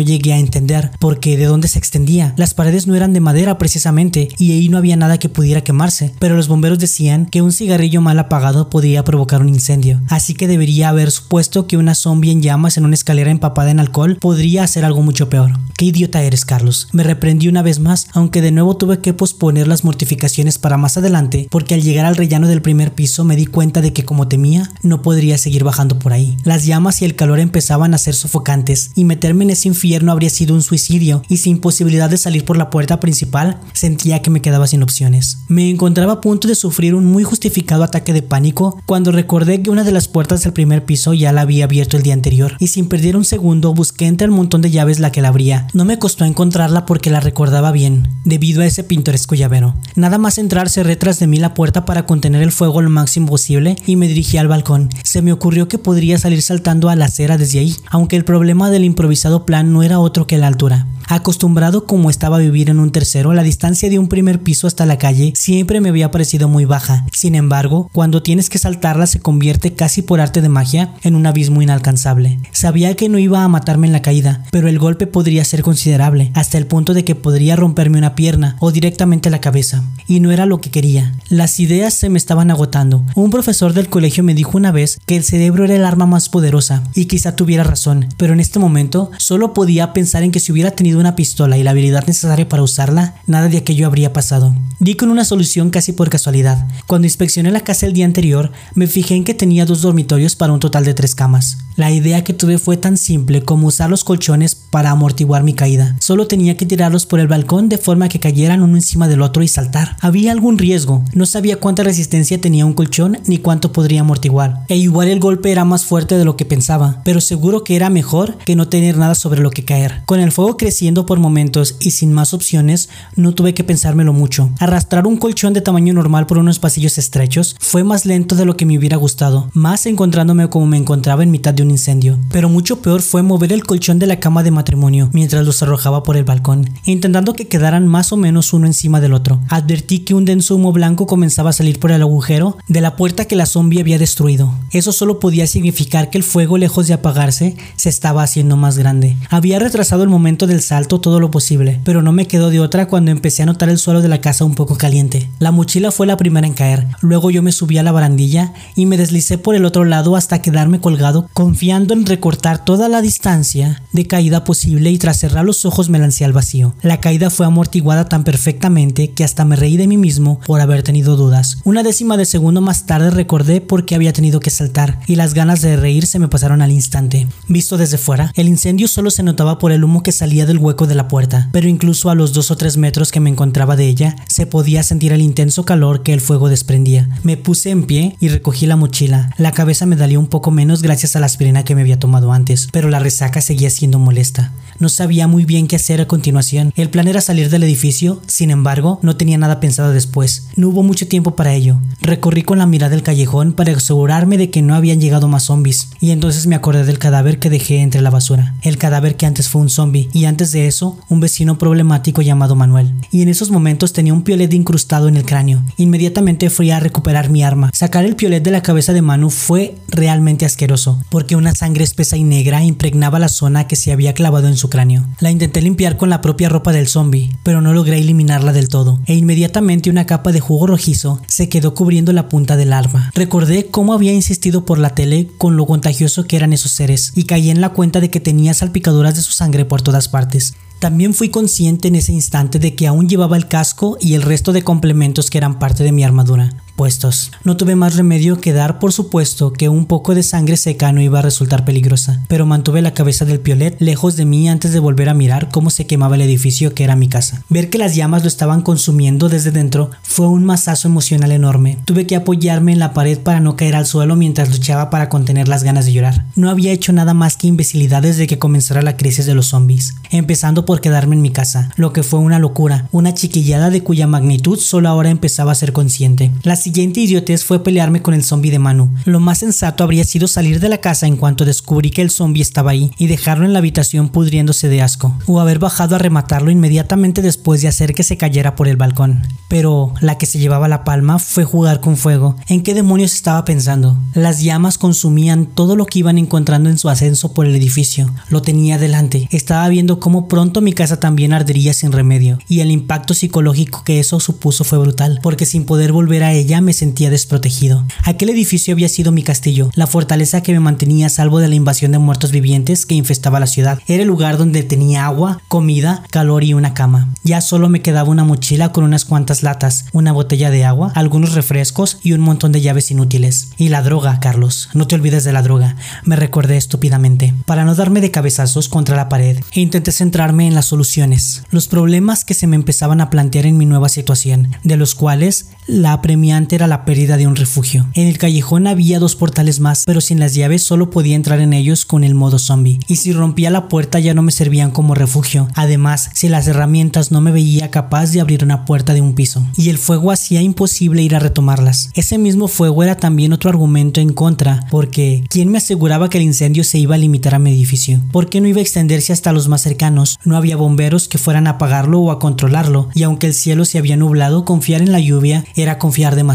llegué 0.00 0.32
a 0.32 0.38
entender, 0.38 0.90
porque 0.98 1.36
de 1.36 1.46
dónde 1.46 1.68
se 1.68 1.78
extendía. 1.78 2.34
Las 2.36 2.54
paredes 2.54 2.86
no 2.86 2.94
eran 2.94 3.12
de 3.12 3.20
madera 3.20 3.58
precisamente, 3.58 4.28
y 4.38 4.52
ahí 4.52 4.68
no 4.68 4.78
había 4.78 4.96
nada 4.96 5.18
que 5.18 5.28
pudiera 5.28 5.62
quemarse, 5.62 6.14
pero 6.18 6.36
los 6.36 6.43
bomberos 6.48 6.78
decían 6.78 7.26
que 7.26 7.42
un 7.42 7.52
cigarrillo 7.52 8.00
mal 8.00 8.18
apagado 8.18 8.70
podía 8.70 9.04
provocar 9.04 9.40
un 9.40 9.48
incendio, 9.48 10.00
así 10.08 10.34
que 10.34 10.48
debería 10.48 10.88
haber 10.88 11.10
supuesto 11.10 11.66
que 11.66 11.76
una 11.76 11.94
zombie 11.94 12.32
en 12.32 12.42
llamas 12.42 12.76
en 12.76 12.84
una 12.84 12.94
escalera 12.94 13.30
empapada 13.30 13.70
en 13.70 13.80
alcohol 13.80 14.18
podría 14.20 14.64
hacer 14.64 14.84
algo 14.84 15.02
mucho 15.02 15.28
peor. 15.28 15.52
Qué 15.76 15.86
idiota 15.86 16.22
eres, 16.22 16.44
Carlos. 16.44 16.88
Me 16.92 17.02
reprendí 17.02 17.48
una 17.48 17.62
vez 17.62 17.80
más, 17.80 18.06
aunque 18.12 18.40
de 18.40 18.52
nuevo 18.52 18.76
tuve 18.76 19.00
que 19.00 19.12
posponer 19.12 19.66
las 19.66 19.84
mortificaciones 19.84 20.58
para 20.58 20.76
más 20.76 20.96
adelante, 20.96 21.48
porque 21.50 21.74
al 21.74 21.82
llegar 21.82 22.06
al 22.06 22.16
rellano 22.16 22.46
del 22.46 22.62
primer 22.62 22.94
piso 22.94 23.24
me 23.24 23.36
di 23.36 23.46
cuenta 23.46 23.80
de 23.80 23.92
que 23.92 24.04
como 24.04 24.28
temía, 24.28 24.70
no 24.82 25.02
podría 25.02 25.36
seguir 25.38 25.64
bajando 25.64 25.98
por 25.98 26.12
ahí. 26.12 26.36
Las 26.44 26.64
llamas 26.64 27.02
y 27.02 27.04
el 27.04 27.16
calor 27.16 27.40
empezaban 27.40 27.92
a 27.94 27.98
ser 27.98 28.14
sofocantes, 28.14 28.92
y 28.94 29.04
meterme 29.04 29.44
en 29.44 29.50
ese 29.50 29.68
infierno 29.68 30.12
habría 30.12 30.30
sido 30.30 30.54
un 30.54 30.62
suicidio, 30.62 31.22
y 31.28 31.38
sin 31.38 31.58
posibilidad 31.58 32.08
de 32.08 32.18
salir 32.18 32.44
por 32.44 32.56
la 32.56 32.70
puerta 32.70 33.00
principal, 33.00 33.60
sentía 33.72 34.22
que 34.22 34.30
me 34.30 34.42
quedaba 34.42 34.66
sin 34.66 34.82
opciones. 34.82 35.38
Me 35.48 35.70
encontraba 35.70 36.20
punto 36.20 36.33
de 36.40 36.54
sufrir 36.54 36.94
un 36.94 37.06
muy 37.06 37.24
justificado 37.24 37.84
ataque 37.84 38.12
de 38.12 38.22
pánico 38.22 38.80
cuando 38.86 39.12
recordé 39.12 39.62
que 39.62 39.70
una 39.70 39.84
de 39.84 39.92
las 39.92 40.08
puertas 40.08 40.42
del 40.42 40.52
primer 40.52 40.84
piso 40.84 41.14
ya 41.14 41.32
la 41.32 41.42
había 41.42 41.64
abierto 41.64 41.96
el 41.96 42.02
día 42.02 42.14
anterior, 42.14 42.56
y 42.58 42.68
sin 42.68 42.88
perder 42.88 43.16
un 43.16 43.24
segundo 43.24 43.72
busqué 43.72 44.06
entre 44.06 44.24
el 44.24 44.30
montón 44.30 44.60
de 44.60 44.70
llaves 44.70 45.00
la 45.00 45.12
que 45.12 45.22
la 45.22 45.28
abría. 45.28 45.68
No 45.72 45.84
me 45.84 45.98
costó 45.98 46.24
encontrarla 46.24 46.86
porque 46.86 47.10
la 47.10 47.20
recordaba 47.20 47.72
bien, 47.72 48.08
debido 48.24 48.62
a 48.62 48.66
ese 48.66 48.84
pintoresco 48.84 49.34
llavero. 49.34 49.74
Nada 49.94 50.18
más 50.18 50.38
entrar 50.38 50.68
cerré 50.68 50.96
tras 50.96 51.18
de 51.18 51.26
mí 51.26 51.38
la 51.38 51.54
puerta 51.54 51.84
para 51.84 52.06
contener 52.06 52.42
el 52.42 52.52
fuego 52.52 52.82
lo 52.82 52.90
máximo 52.90 53.28
posible 53.28 53.76
y 53.86 53.96
me 53.96 54.08
dirigí 54.08 54.36
al 54.36 54.48
balcón. 54.48 54.90
Se 55.04 55.22
me 55.22 55.32
ocurrió 55.32 55.68
que 55.68 55.78
podría 55.78 56.18
salir 56.18 56.42
saltando 56.42 56.88
a 56.88 56.96
la 56.96 57.06
acera 57.06 57.38
desde 57.38 57.60
ahí, 57.60 57.76
aunque 57.90 58.16
el 58.16 58.24
problema 58.24 58.70
del 58.70 58.84
improvisado 58.84 59.46
plan 59.46 59.72
no 59.72 59.82
era 59.82 60.00
otro 60.00 60.26
que 60.26 60.38
la 60.38 60.48
altura. 60.48 60.86
Acostumbrado 61.08 61.86
como 61.86 62.10
estaba 62.10 62.36
a 62.36 62.40
vivir 62.40 62.70
en 62.70 62.80
un 62.80 62.90
tercero, 62.90 63.32
la 63.34 63.42
distancia 63.42 63.88
de 63.90 63.98
un 63.98 64.08
primer 64.08 64.40
piso 64.40 64.66
hasta 64.66 64.86
la 64.86 64.98
calle 64.98 65.32
siempre 65.36 65.80
me 65.80 65.90
había 65.90 66.10
parecido 66.10 66.48
muy 66.48 66.64
baja. 66.64 67.04
Sin 67.12 67.34
embargo, 67.34 67.90
cuando 67.92 68.22
tienes 68.22 68.50
que 68.50 68.58
saltarla 68.58 69.06
se 69.06 69.20
convierte 69.20 69.74
casi 69.74 70.02
por 70.02 70.20
arte 70.20 70.40
de 70.40 70.48
magia 70.48 70.94
en 71.02 71.14
un 71.14 71.26
abismo 71.26 71.62
inalcanzable. 71.62 72.38
Sabía 72.52 72.94
que 72.94 73.08
no 73.08 73.18
iba 73.18 73.44
a 73.44 73.48
matarme 73.48 73.86
en 73.86 73.92
la 73.92 74.02
caída, 74.02 74.44
pero 74.50 74.68
el 74.68 74.78
golpe 74.78 75.06
podría 75.06 75.44
ser 75.44 75.62
considerable, 75.62 76.30
hasta 76.34 76.58
el 76.58 76.66
punto 76.66 76.94
de 76.94 77.04
que 77.04 77.14
podría 77.14 77.56
romperme 77.56 77.98
una 77.98 78.14
pierna 78.14 78.56
o 78.60 78.72
directamente 78.72 79.30
la 79.30 79.40
cabeza. 79.40 79.84
Y 80.06 80.20
no 80.20 80.32
era 80.32 80.46
lo 80.46 80.60
que 80.60 80.70
quería. 80.70 81.14
Las 81.28 81.60
ideas 81.60 81.94
se 81.94 82.08
me 82.08 82.18
estaban 82.18 82.50
agotando. 82.50 83.04
Un 83.14 83.30
profesor 83.30 83.72
del 83.72 83.88
colegio 83.88 84.24
me 84.24 84.34
dijo 84.34 84.56
una 84.56 84.72
vez 84.72 84.98
que 85.06 85.16
el 85.16 85.24
cerebro 85.24 85.64
era 85.64 85.76
el 85.76 85.84
arma 85.84 86.06
más 86.06 86.28
poderosa, 86.28 86.82
y 86.94 87.06
quizá 87.06 87.36
tuviera 87.36 87.64
razón, 87.64 88.08
pero 88.16 88.32
en 88.32 88.40
este 88.40 88.58
momento 88.58 89.10
solo 89.18 89.54
podía 89.54 89.92
pensar 89.92 90.22
en 90.22 90.30
que 90.30 90.40
si 90.40 90.52
hubiera 90.52 90.70
tenido 90.70 90.93
una 90.96 91.16
pistola 91.16 91.58
y 91.58 91.62
la 91.62 91.70
habilidad 91.70 92.06
necesaria 92.06 92.48
para 92.48 92.62
usarla, 92.62 93.14
nada 93.26 93.48
de 93.48 93.58
aquello 93.58 93.86
habría 93.86 94.12
pasado. 94.12 94.54
Di 94.80 94.94
con 94.94 95.10
una 95.10 95.24
solución 95.24 95.70
casi 95.70 95.92
por 95.92 96.10
casualidad. 96.10 96.66
Cuando 96.86 97.06
inspeccioné 97.06 97.50
la 97.50 97.60
casa 97.60 97.86
el 97.86 97.92
día 97.92 98.04
anterior, 98.04 98.52
me 98.74 98.86
fijé 98.86 99.14
en 99.14 99.24
que 99.24 99.34
tenía 99.34 99.66
dos 99.66 99.82
dormitorios 99.82 100.36
para 100.36 100.52
un 100.52 100.60
total 100.60 100.84
de 100.84 100.94
tres 100.94 101.14
camas. 101.14 101.58
La 101.76 101.90
idea 101.90 102.22
que 102.22 102.34
tuve 102.34 102.58
fue 102.58 102.76
tan 102.76 102.96
simple 102.96 103.42
como 103.42 103.66
usar 103.66 103.90
los 103.90 104.04
colchones 104.04 104.54
para 104.54 104.90
amortiguar 104.90 105.42
mi 105.42 105.54
caída. 105.54 105.96
Solo 106.00 106.28
tenía 106.28 106.56
que 106.56 106.66
tirarlos 106.66 107.04
por 107.04 107.18
el 107.18 107.26
balcón 107.26 107.68
de 107.68 107.78
forma 107.78 108.08
que 108.08 108.20
cayeran 108.20 108.62
uno 108.62 108.76
encima 108.76 109.08
del 109.08 109.22
otro 109.22 109.42
y 109.42 109.48
saltar. 109.48 109.96
Había 110.00 110.30
algún 110.30 110.58
riesgo, 110.58 111.04
no 111.14 111.26
sabía 111.26 111.58
cuánta 111.58 111.82
resistencia 111.82 112.40
tenía 112.40 112.64
un 112.64 112.74
colchón 112.74 113.18
ni 113.26 113.38
cuánto 113.38 113.72
podría 113.72 114.02
amortiguar. 114.02 114.64
E 114.68 114.76
igual 114.76 115.08
el 115.08 115.18
golpe 115.18 115.50
era 115.50 115.64
más 115.64 115.84
fuerte 115.84 116.16
de 116.16 116.24
lo 116.24 116.36
que 116.36 116.44
pensaba, 116.44 117.02
pero 117.04 117.20
seguro 117.20 117.64
que 117.64 117.74
era 117.74 117.90
mejor 117.90 118.38
que 118.38 118.54
no 118.54 118.68
tener 118.68 118.96
nada 118.96 119.14
sobre 119.14 119.40
lo 119.40 119.50
que 119.50 119.64
caer. 119.64 120.02
Con 120.06 120.20
el 120.20 120.30
fuego 120.30 120.56
por 120.84 121.18
momentos 121.18 121.76
y 121.80 121.92
sin 121.92 122.12
más 122.12 122.34
opciones, 122.34 122.90
no 123.16 123.32
tuve 123.32 123.54
que 123.54 123.64
pensármelo 123.64 124.12
mucho. 124.12 124.50
Arrastrar 124.58 125.06
un 125.06 125.16
colchón 125.16 125.54
de 125.54 125.62
tamaño 125.62 125.94
normal 125.94 126.26
por 126.26 126.36
unos 126.36 126.58
pasillos 126.58 126.98
estrechos, 126.98 127.56
fue 127.58 127.84
más 127.84 128.04
lento 128.04 128.34
de 128.34 128.44
lo 128.44 128.56
que 128.56 128.66
me 128.66 128.76
hubiera 128.76 128.98
gustado, 128.98 129.48
más 129.54 129.86
encontrándome 129.86 130.48
como 130.50 130.66
me 130.66 130.76
encontraba 130.76 131.22
en 131.22 131.30
mitad 131.30 131.54
de 131.54 131.62
un 131.62 131.70
incendio. 131.70 132.18
Pero 132.30 132.50
mucho 132.50 132.82
peor 132.82 133.00
fue 133.00 133.22
mover 133.22 133.52
el 133.52 133.64
colchón 133.64 133.98
de 133.98 134.06
la 134.06 134.20
cama 134.20 134.42
de 134.42 134.50
matrimonio 134.50 135.08
mientras 135.14 135.46
los 135.46 135.62
arrojaba 135.62 136.02
por 136.02 136.18
el 136.18 136.24
balcón, 136.24 136.68
intentando 136.84 137.32
que 137.32 137.48
quedaran 137.48 137.88
más 137.88 138.12
o 138.12 138.18
menos 138.18 138.52
uno 138.52 138.66
encima 138.66 139.00
del 139.00 139.14
otro. 139.14 139.40
Advertí 139.48 140.00
que 140.00 140.14
un 140.14 140.26
denso 140.26 140.56
humo 140.56 140.72
blanco 140.72 141.06
comenzaba 141.06 141.50
a 141.50 141.54
salir 141.54 141.80
por 141.80 141.92
el 141.92 142.02
agujero 142.02 142.58
de 142.68 142.82
la 142.82 142.94
puerta 142.96 143.24
que 143.24 143.36
la 143.36 143.46
zombie 143.46 143.80
había 143.80 143.98
destruido. 143.98 144.52
Eso 144.70 144.92
solo 144.92 145.18
podía 145.18 145.46
significar 145.46 146.10
que 146.10 146.18
el 146.18 146.24
fuego, 146.24 146.58
lejos 146.58 146.88
de 146.88 146.94
apagarse, 146.94 147.56
se 147.76 147.88
estaba 147.88 148.22
haciendo 148.22 148.58
más 148.58 148.76
grande. 148.76 149.16
Había 149.30 149.58
retrasado 149.58 150.02
el 150.02 150.10
momento 150.10 150.46
del 150.46 150.60
salto 150.60 150.73
todo 150.82 151.20
lo 151.20 151.30
posible, 151.30 151.80
pero 151.84 152.02
no 152.02 152.12
me 152.12 152.26
quedó 152.26 152.50
de 152.50 152.58
otra 152.58 152.88
cuando 152.88 153.12
empecé 153.12 153.42
a 153.42 153.46
notar 153.46 153.68
el 153.68 153.78
suelo 153.78 154.02
de 154.02 154.08
la 154.08 154.20
casa 154.20 154.44
un 154.44 154.54
poco 154.54 154.76
caliente. 154.76 155.30
La 155.38 155.52
mochila 155.52 155.92
fue 155.92 156.06
la 156.06 156.16
primera 156.16 156.46
en 156.46 156.52
caer, 156.52 156.86
luego 157.00 157.30
yo 157.30 157.42
me 157.42 157.52
subí 157.52 157.78
a 157.78 157.82
la 157.82 157.92
barandilla 157.92 158.52
y 158.74 158.86
me 158.86 158.96
deslicé 158.96 159.38
por 159.38 159.54
el 159.54 159.64
otro 159.64 159.84
lado 159.84 160.16
hasta 160.16 160.42
quedarme 160.42 160.80
colgado, 160.80 161.28
confiando 161.32 161.94
en 161.94 162.06
recortar 162.06 162.64
toda 162.64 162.88
la 162.88 163.02
distancia 163.02 163.82
de 163.92 164.06
caída 164.06 164.44
posible 164.44 164.90
y 164.90 164.98
tras 164.98 165.18
cerrar 165.18 165.44
los 165.44 165.64
ojos 165.64 165.88
me 165.90 166.00
lancé 166.00 166.24
al 166.24 166.32
vacío. 166.32 166.74
La 166.82 167.00
caída 167.00 167.30
fue 167.30 167.46
amortiguada 167.46 168.08
tan 168.08 168.24
perfectamente 168.24 169.12
que 169.12 169.22
hasta 169.22 169.44
me 169.44 169.56
reí 169.56 169.76
de 169.76 169.86
mí 169.86 169.96
mismo 169.96 170.40
por 170.44 170.60
haber 170.60 170.82
tenido 170.82 171.16
dudas. 171.16 171.58
Una 171.64 171.84
décima 171.84 172.16
de 172.16 172.24
segundo 172.24 172.60
más 172.60 172.86
tarde 172.86 173.10
recordé 173.10 173.60
por 173.60 173.86
qué 173.86 173.94
había 173.94 174.12
tenido 174.12 174.40
que 174.40 174.50
saltar 174.50 174.98
y 175.06 175.14
las 175.14 175.34
ganas 175.34 175.62
de 175.62 175.76
reír 175.76 176.06
se 176.06 176.18
me 176.18 176.28
pasaron 176.28 176.62
al 176.62 176.72
instante. 176.72 177.28
Visto 177.48 177.76
desde 177.76 177.98
fuera, 177.98 178.32
el 178.34 178.48
incendio 178.48 178.88
solo 178.88 179.10
se 179.10 179.22
notaba 179.22 179.58
por 179.58 179.70
el 179.70 179.84
humo 179.84 180.02
que 180.02 180.12
salía 180.12 180.46
del 180.46 180.58
hueco 180.64 180.86
de 180.86 180.94
la 180.94 181.08
puerta, 181.08 181.48
pero 181.52 181.68
incluso 181.68 182.10
a 182.10 182.14
los 182.14 182.32
dos 182.32 182.50
o 182.50 182.56
tres 182.56 182.76
metros 182.76 183.12
que 183.12 183.20
me 183.20 183.30
encontraba 183.30 183.76
de 183.76 183.86
ella, 183.86 184.16
se 184.28 184.46
podía 184.46 184.82
sentir 184.82 185.12
el 185.12 185.20
intenso 185.20 185.64
calor 185.64 186.02
que 186.02 186.12
el 186.12 186.20
fuego 186.20 186.48
desprendía. 186.48 187.08
Me 187.22 187.36
puse 187.36 187.70
en 187.70 187.84
pie 187.84 188.16
y 188.20 188.28
recogí 188.28 188.66
la 188.66 188.76
mochila. 188.76 189.30
La 189.36 189.52
cabeza 189.52 189.86
me 189.86 189.96
dolió 189.96 190.18
un 190.18 190.26
poco 190.26 190.50
menos 190.50 190.82
gracias 190.82 191.16
a 191.16 191.20
la 191.20 191.26
aspirina 191.26 191.64
que 191.64 191.74
me 191.74 191.82
había 191.82 191.98
tomado 191.98 192.32
antes, 192.32 192.68
pero 192.72 192.88
la 192.88 192.98
resaca 192.98 193.40
seguía 193.40 193.70
siendo 193.70 193.98
molesta. 193.98 194.52
No 194.78 194.88
sabía 194.88 195.28
muy 195.28 195.44
bien 195.44 195.68
qué 195.68 195.76
hacer 195.76 196.00
a 196.00 196.08
continuación. 196.08 196.72
El 196.76 196.90
plan 196.90 197.06
era 197.06 197.20
salir 197.20 197.50
del 197.50 197.62
edificio, 197.62 198.20
sin 198.26 198.50
embargo, 198.50 198.98
no 199.02 199.16
tenía 199.16 199.38
nada 199.38 199.60
pensado 199.60 199.92
después. 199.92 200.48
No 200.56 200.68
hubo 200.68 200.82
mucho 200.82 201.06
tiempo 201.06 201.36
para 201.36 201.54
ello. 201.54 201.78
Recorrí 202.00 202.42
con 202.42 202.58
la 202.58 202.66
mirada 202.66 202.94
el 202.94 203.02
callejón 203.02 203.52
para 203.52 203.72
asegurarme 203.72 204.38
de 204.38 204.50
que 204.50 204.62
no 204.62 204.74
habían 204.74 205.00
llegado 205.00 205.28
más 205.28 205.44
zombies, 205.44 205.90
y 206.00 206.10
entonces 206.10 206.46
me 206.46 206.56
acordé 206.56 206.84
del 206.84 206.98
cadáver 206.98 207.38
que 207.38 207.50
dejé 207.50 207.80
entre 207.80 208.00
la 208.00 208.10
basura. 208.10 208.54
El 208.62 208.78
cadáver 208.78 209.16
que 209.16 209.26
antes 209.26 209.48
fue 209.48 209.62
un 209.62 209.70
zombie, 209.70 210.08
y 210.12 210.24
antes 210.24 210.52
de 210.54 210.66
eso, 210.66 210.98
un 211.10 211.20
vecino 211.20 211.58
problemático 211.58 212.22
llamado 212.22 212.56
Manuel. 212.56 212.94
Y 213.10 213.20
en 213.20 213.28
esos 213.28 213.50
momentos 213.50 213.92
tenía 213.92 214.14
un 214.14 214.22
piolet 214.22 214.54
incrustado 214.54 215.08
en 215.08 215.16
el 215.18 215.26
cráneo. 215.26 215.62
Inmediatamente 215.76 216.48
fui 216.48 216.70
a 216.70 216.80
recuperar 216.80 217.28
mi 217.28 217.42
arma. 217.42 217.70
Sacar 217.74 218.06
el 218.06 218.16
piolet 218.16 218.42
de 218.42 218.50
la 218.50 218.62
cabeza 218.62 218.94
de 218.94 219.02
Manu 219.02 219.28
fue 219.28 219.76
realmente 219.88 220.46
asqueroso, 220.46 220.98
porque 221.10 221.36
una 221.36 221.54
sangre 221.54 221.84
espesa 221.84 222.16
y 222.16 222.24
negra 222.24 222.64
impregnaba 222.64 223.18
la 223.18 223.28
zona 223.28 223.66
que 223.66 223.76
se 223.76 223.92
había 223.92 224.14
clavado 224.14 224.48
en 224.48 224.56
su 224.56 224.70
cráneo. 224.70 225.06
La 225.20 225.30
intenté 225.30 225.60
limpiar 225.60 225.98
con 225.98 226.08
la 226.08 226.22
propia 226.22 226.48
ropa 226.48 226.72
del 226.72 226.88
zombie, 226.88 227.36
pero 227.42 227.60
no 227.60 227.74
logré 227.74 227.98
eliminarla 227.98 228.52
del 228.52 228.68
todo, 228.68 229.00
e 229.06 229.14
inmediatamente 229.14 229.90
una 229.90 230.06
capa 230.06 230.32
de 230.32 230.40
jugo 230.40 230.66
rojizo 230.66 231.20
se 231.26 231.48
quedó 231.48 231.74
cubriendo 231.74 232.12
la 232.12 232.28
punta 232.28 232.56
del 232.56 232.72
arma. 232.72 233.10
Recordé 233.14 233.66
cómo 233.66 233.92
había 233.92 234.12
insistido 234.12 234.64
por 234.64 234.78
la 234.78 234.90
tele 234.90 235.28
con 235.36 235.56
lo 235.56 235.66
contagioso 235.66 236.24
que 236.24 236.36
eran 236.36 236.52
esos 236.52 236.72
seres, 236.72 237.12
y 237.14 237.24
caí 237.24 237.50
en 237.50 237.60
la 237.60 237.70
cuenta 237.70 238.00
de 238.00 238.10
que 238.10 238.20
tenía 238.20 238.54
salpicaduras 238.54 239.16
de 239.16 239.22
su 239.22 239.32
sangre 239.32 239.64
por 239.64 239.82
todas 239.82 240.08
partes. 240.08 240.43
También 240.84 241.14
fui 241.14 241.30
consciente 241.30 241.88
en 241.88 241.94
ese 241.94 242.12
instante 242.12 242.58
de 242.58 242.74
que 242.74 242.86
aún 242.86 243.08
llevaba 243.08 243.38
el 243.38 243.48
casco 243.48 243.96
y 244.02 244.12
el 244.12 244.20
resto 244.20 244.52
de 244.52 244.60
complementos 244.60 245.30
que 245.30 245.38
eran 245.38 245.58
parte 245.58 245.82
de 245.82 245.92
mi 245.92 246.04
armadura 246.04 246.50
puestos. 246.76 247.32
No 247.44 247.56
tuve 247.56 247.76
más 247.76 247.96
remedio 247.96 248.40
que 248.40 248.52
dar 248.52 248.78
por 248.78 248.92
supuesto 248.92 249.52
que 249.52 249.68
un 249.68 249.86
poco 249.86 250.14
de 250.14 250.22
sangre 250.22 250.56
seca 250.56 250.92
no 250.92 251.00
iba 251.00 251.18
a 251.18 251.22
resultar 251.22 251.64
peligrosa, 251.64 252.22
pero 252.28 252.46
mantuve 252.46 252.82
la 252.82 252.94
cabeza 252.94 253.24
del 253.24 253.40
piolet 253.40 253.76
lejos 253.80 254.16
de 254.16 254.24
mí 254.24 254.48
antes 254.48 254.72
de 254.72 254.80
volver 254.80 255.08
a 255.08 255.14
mirar 255.14 255.48
cómo 255.50 255.70
se 255.70 255.86
quemaba 255.86 256.16
el 256.16 256.22
edificio 256.22 256.74
que 256.74 256.84
era 256.84 256.96
mi 256.96 257.08
casa. 257.08 257.42
Ver 257.48 257.70
que 257.70 257.78
las 257.78 257.94
llamas 257.94 258.22
lo 258.22 258.28
estaban 258.28 258.62
consumiendo 258.62 259.28
desde 259.28 259.50
dentro 259.50 259.90
fue 260.02 260.26
un 260.28 260.44
masazo 260.44 260.88
emocional 260.88 261.32
enorme. 261.32 261.78
Tuve 261.84 262.06
que 262.06 262.16
apoyarme 262.16 262.72
en 262.72 262.78
la 262.78 262.92
pared 262.92 263.18
para 263.18 263.40
no 263.40 263.56
caer 263.56 263.76
al 263.76 263.86
suelo 263.86 264.16
mientras 264.16 264.50
luchaba 264.50 264.90
para 264.90 265.08
contener 265.08 265.48
las 265.48 265.64
ganas 265.64 265.86
de 265.86 265.92
llorar. 265.92 266.24
No 266.36 266.50
había 266.50 266.72
hecho 266.72 266.92
nada 266.92 267.14
más 267.14 267.36
que 267.36 267.46
imbecilidades 267.46 268.16
desde 268.16 268.26
que 268.26 268.38
comenzara 268.38 268.82
la 268.82 268.96
crisis 268.96 269.26
de 269.26 269.34
los 269.34 269.46
zombies, 269.46 269.94
empezando 270.10 270.64
por 270.64 270.80
quedarme 270.80 271.16
en 271.16 271.22
mi 271.22 271.30
casa, 271.30 271.70
lo 271.76 271.92
que 271.92 272.02
fue 272.02 272.18
una 272.20 272.38
locura, 272.38 272.88
una 272.92 273.14
chiquillada 273.14 273.70
de 273.70 273.82
cuya 273.82 274.06
magnitud 274.06 274.58
solo 274.58 274.88
ahora 274.88 275.10
empezaba 275.10 275.52
a 275.52 275.56
ser 275.56 275.72
consciente. 275.72 276.30
Las 276.42 276.63
siguiente 276.64 277.00
idiotez 277.00 277.44
fue 277.44 277.62
pelearme 277.62 278.00
con 278.00 278.14
el 278.14 278.24
zombie 278.24 278.50
de 278.50 278.58
Manu. 278.58 278.88
Lo 279.04 279.20
más 279.20 279.40
sensato 279.40 279.84
habría 279.84 280.02
sido 280.02 280.26
salir 280.26 280.60
de 280.60 280.70
la 280.70 280.78
casa 280.78 281.06
en 281.06 281.18
cuanto 281.18 281.44
descubrí 281.44 281.90
que 281.90 282.00
el 282.00 282.10
zombie 282.10 282.40
estaba 282.40 282.70
ahí 282.70 282.90
y 282.96 283.06
dejarlo 283.06 283.44
en 283.44 283.52
la 283.52 283.58
habitación 283.58 284.08
pudriéndose 284.08 284.70
de 284.70 284.80
asco, 284.80 285.14
o 285.26 285.40
haber 285.40 285.58
bajado 285.58 285.94
a 285.94 285.98
rematarlo 285.98 286.50
inmediatamente 286.50 287.20
después 287.20 287.60
de 287.60 287.68
hacer 287.68 287.92
que 287.92 288.02
se 288.02 288.16
cayera 288.16 288.56
por 288.56 288.66
el 288.66 288.78
balcón. 288.78 289.26
Pero 289.50 289.92
la 290.00 290.16
que 290.16 290.24
se 290.24 290.38
llevaba 290.38 290.66
la 290.66 290.84
palma 290.84 291.18
fue 291.18 291.44
jugar 291.44 291.80
con 291.80 291.98
fuego. 291.98 292.34
¿En 292.48 292.62
qué 292.62 292.72
demonios 292.72 293.12
estaba 293.12 293.44
pensando? 293.44 293.98
Las 294.14 294.42
llamas 294.42 294.78
consumían 294.78 295.44
todo 295.44 295.76
lo 295.76 295.84
que 295.84 295.98
iban 295.98 296.16
encontrando 296.16 296.70
en 296.70 296.78
su 296.78 296.88
ascenso 296.88 297.34
por 297.34 297.44
el 297.44 297.54
edificio. 297.54 298.10
Lo 298.30 298.40
tenía 298.40 298.78
delante. 298.78 299.28
Estaba 299.30 299.68
viendo 299.68 300.00
cómo 300.00 300.28
pronto 300.28 300.62
mi 300.62 300.72
casa 300.72 300.98
también 300.98 301.34
ardería 301.34 301.74
sin 301.74 301.92
remedio, 301.92 302.38
y 302.48 302.60
el 302.60 302.70
impacto 302.70 303.12
psicológico 303.12 303.84
que 303.84 304.00
eso 304.00 304.18
supuso 304.18 304.64
fue 304.64 304.78
brutal, 304.78 305.20
porque 305.22 305.44
sin 305.44 305.66
poder 305.66 305.92
volver 305.92 306.24
a 306.24 306.32
ella 306.32 306.53
me 306.60 306.72
sentía 306.72 307.10
desprotegido. 307.10 307.84
Aquel 308.04 308.30
edificio 308.30 308.74
había 308.74 308.88
sido 308.88 309.12
mi 309.12 309.22
castillo, 309.22 309.70
la 309.74 309.86
fortaleza 309.86 310.42
que 310.42 310.52
me 310.52 310.60
mantenía 310.60 311.06
a 311.06 311.10
salvo 311.10 311.38
de 311.38 311.48
la 311.48 311.54
invasión 311.54 311.92
de 311.92 311.98
muertos 311.98 312.30
vivientes 312.30 312.86
que 312.86 312.94
infestaba 312.94 313.40
la 313.40 313.46
ciudad. 313.46 313.78
Era 313.86 314.02
el 314.02 314.08
lugar 314.08 314.38
donde 314.38 314.62
tenía 314.62 315.06
agua, 315.06 315.40
comida, 315.48 316.04
calor 316.10 316.44
y 316.44 316.54
una 316.54 316.74
cama. 316.74 317.12
Ya 317.22 317.40
solo 317.40 317.68
me 317.68 317.82
quedaba 317.82 318.10
una 318.10 318.24
mochila 318.24 318.72
con 318.72 318.84
unas 318.84 319.04
cuantas 319.04 319.42
latas, 319.42 319.86
una 319.92 320.12
botella 320.12 320.50
de 320.50 320.64
agua, 320.64 320.92
algunos 320.94 321.34
refrescos 321.34 321.98
y 322.02 322.12
un 322.12 322.20
montón 322.20 322.52
de 322.52 322.60
llaves 322.60 322.90
inútiles. 322.90 323.48
Y 323.56 323.68
la 323.68 323.82
droga, 323.82 324.20
Carlos. 324.20 324.68
No 324.74 324.86
te 324.86 324.94
olvides 324.94 325.24
de 325.24 325.32
la 325.32 325.42
droga. 325.42 325.76
Me 326.04 326.16
recordé 326.16 326.56
estúpidamente. 326.56 327.34
Para 327.46 327.64
no 327.64 327.74
darme 327.74 328.00
de 328.00 328.10
cabezazos 328.10 328.68
contra 328.68 328.96
la 328.96 329.08
pared, 329.08 329.38
e 329.52 329.60
intenté 329.60 329.92
centrarme 329.92 330.46
en 330.46 330.54
las 330.54 330.66
soluciones. 330.66 331.42
Los 331.50 331.68
problemas 331.68 332.24
que 332.24 332.34
se 332.34 332.46
me 332.46 332.56
empezaban 332.56 333.00
a 333.00 333.10
plantear 333.10 333.46
en 333.46 333.56
mi 333.56 333.66
nueva 333.66 333.88
situación, 333.88 334.56
de 334.62 334.76
los 334.76 334.94
cuales 334.94 335.46
la 335.66 335.92
apremiante 335.92 336.43
era 336.52 336.66
la 336.66 336.84
pérdida 336.84 337.16
de 337.16 337.26
un 337.26 337.36
refugio. 337.36 337.86
En 337.94 338.06
el 338.06 338.18
callejón 338.18 338.66
había 338.66 338.98
dos 338.98 339.16
portales 339.16 339.60
más, 339.60 339.84
pero 339.86 340.00
sin 340.00 340.20
las 340.20 340.34
llaves 340.34 340.62
solo 340.62 340.90
podía 340.90 341.16
entrar 341.16 341.40
en 341.40 341.52
ellos 341.52 341.84
con 341.84 342.04
el 342.04 342.14
modo 342.14 342.38
zombie. 342.38 342.80
Y 342.86 342.96
si 342.96 343.12
rompía 343.12 343.50
la 343.50 343.68
puerta 343.68 343.98
ya 344.00 344.14
no 344.14 344.22
me 344.22 344.32
servían 344.32 344.70
como 344.70 344.94
refugio. 344.94 345.48
Además, 345.54 346.10
si 346.14 346.28
las 346.28 346.46
herramientas 346.46 347.10
no 347.10 347.20
me 347.20 347.30
veía 347.30 347.70
capaz 347.70 348.12
de 348.12 348.20
abrir 348.20 348.44
una 348.44 348.64
puerta 348.64 348.94
de 348.94 349.00
un 349.00 349.14
piso. 349.14 349.46
Y 349.56 349.70
el 349.70 349.78
fuego 349.78 350.10
hacía 350.10 350.42
imposible 350.42 351.02
ir 351.02 351.14
a 351.14 351.20
retomarlas. 351.20 351.90
Ese 351.94 352.18
mismo 352.18 352.48
fuego 352.48 352.82
era 352.82 352.96
también 352.96 353.32
otro 353.32 353.50
argumento 353.50 354.00
en 354.00 354.12
contra, 354.12 354.66
porque 354.70 355.24
¿quién 355.28 355.50
me 355.50 355.58
aseguraba 355.58 356.10
que 356.10 356.18
el 356.18 356.24
incendio 356.24 356.64
se 356.64 356.78
iba 356.78 356.94
a 356.94 356.98
limitar 356.98 357.34
a 357.34 357.38
mi 357.38 357.50
edificio? 357.52 358.00
¿Por 358.12 358.28
qué 358.28 358.40
no 358.40 358.48
iba 358.48 358.58
a 358.58 358.62
extenderse 358.62 359.12
hasta 359.12 359.32
los 359.32 359.48
más 359.48 359.62
cercanos? 359.62 360.18
No 360.24 360.36
había 360.36 360.56
bomberos 360.56 361.08
que 361.08 361.18
fueran 361.18 361.46
a 361.46 361.50
apagarlo 361.50 362.00
o 362.00 362.10
a 362.10 362.18
controlarlo, 362.18 362.88
y 362.94 363.02
aunque 363.02 363.26
el 363.26 363.34
cielo 363.34 363.64
se 363.64 363.78
había 363.78 363.96
nublado, 363.96 364.44
confiar 364.44 364.82
en 364.82 364.92
la 364.92 365.00
lluvia 365.00 365.44
era 365.54 365.78
confiar 365.78 366.16
demasiado. 366.16 366.33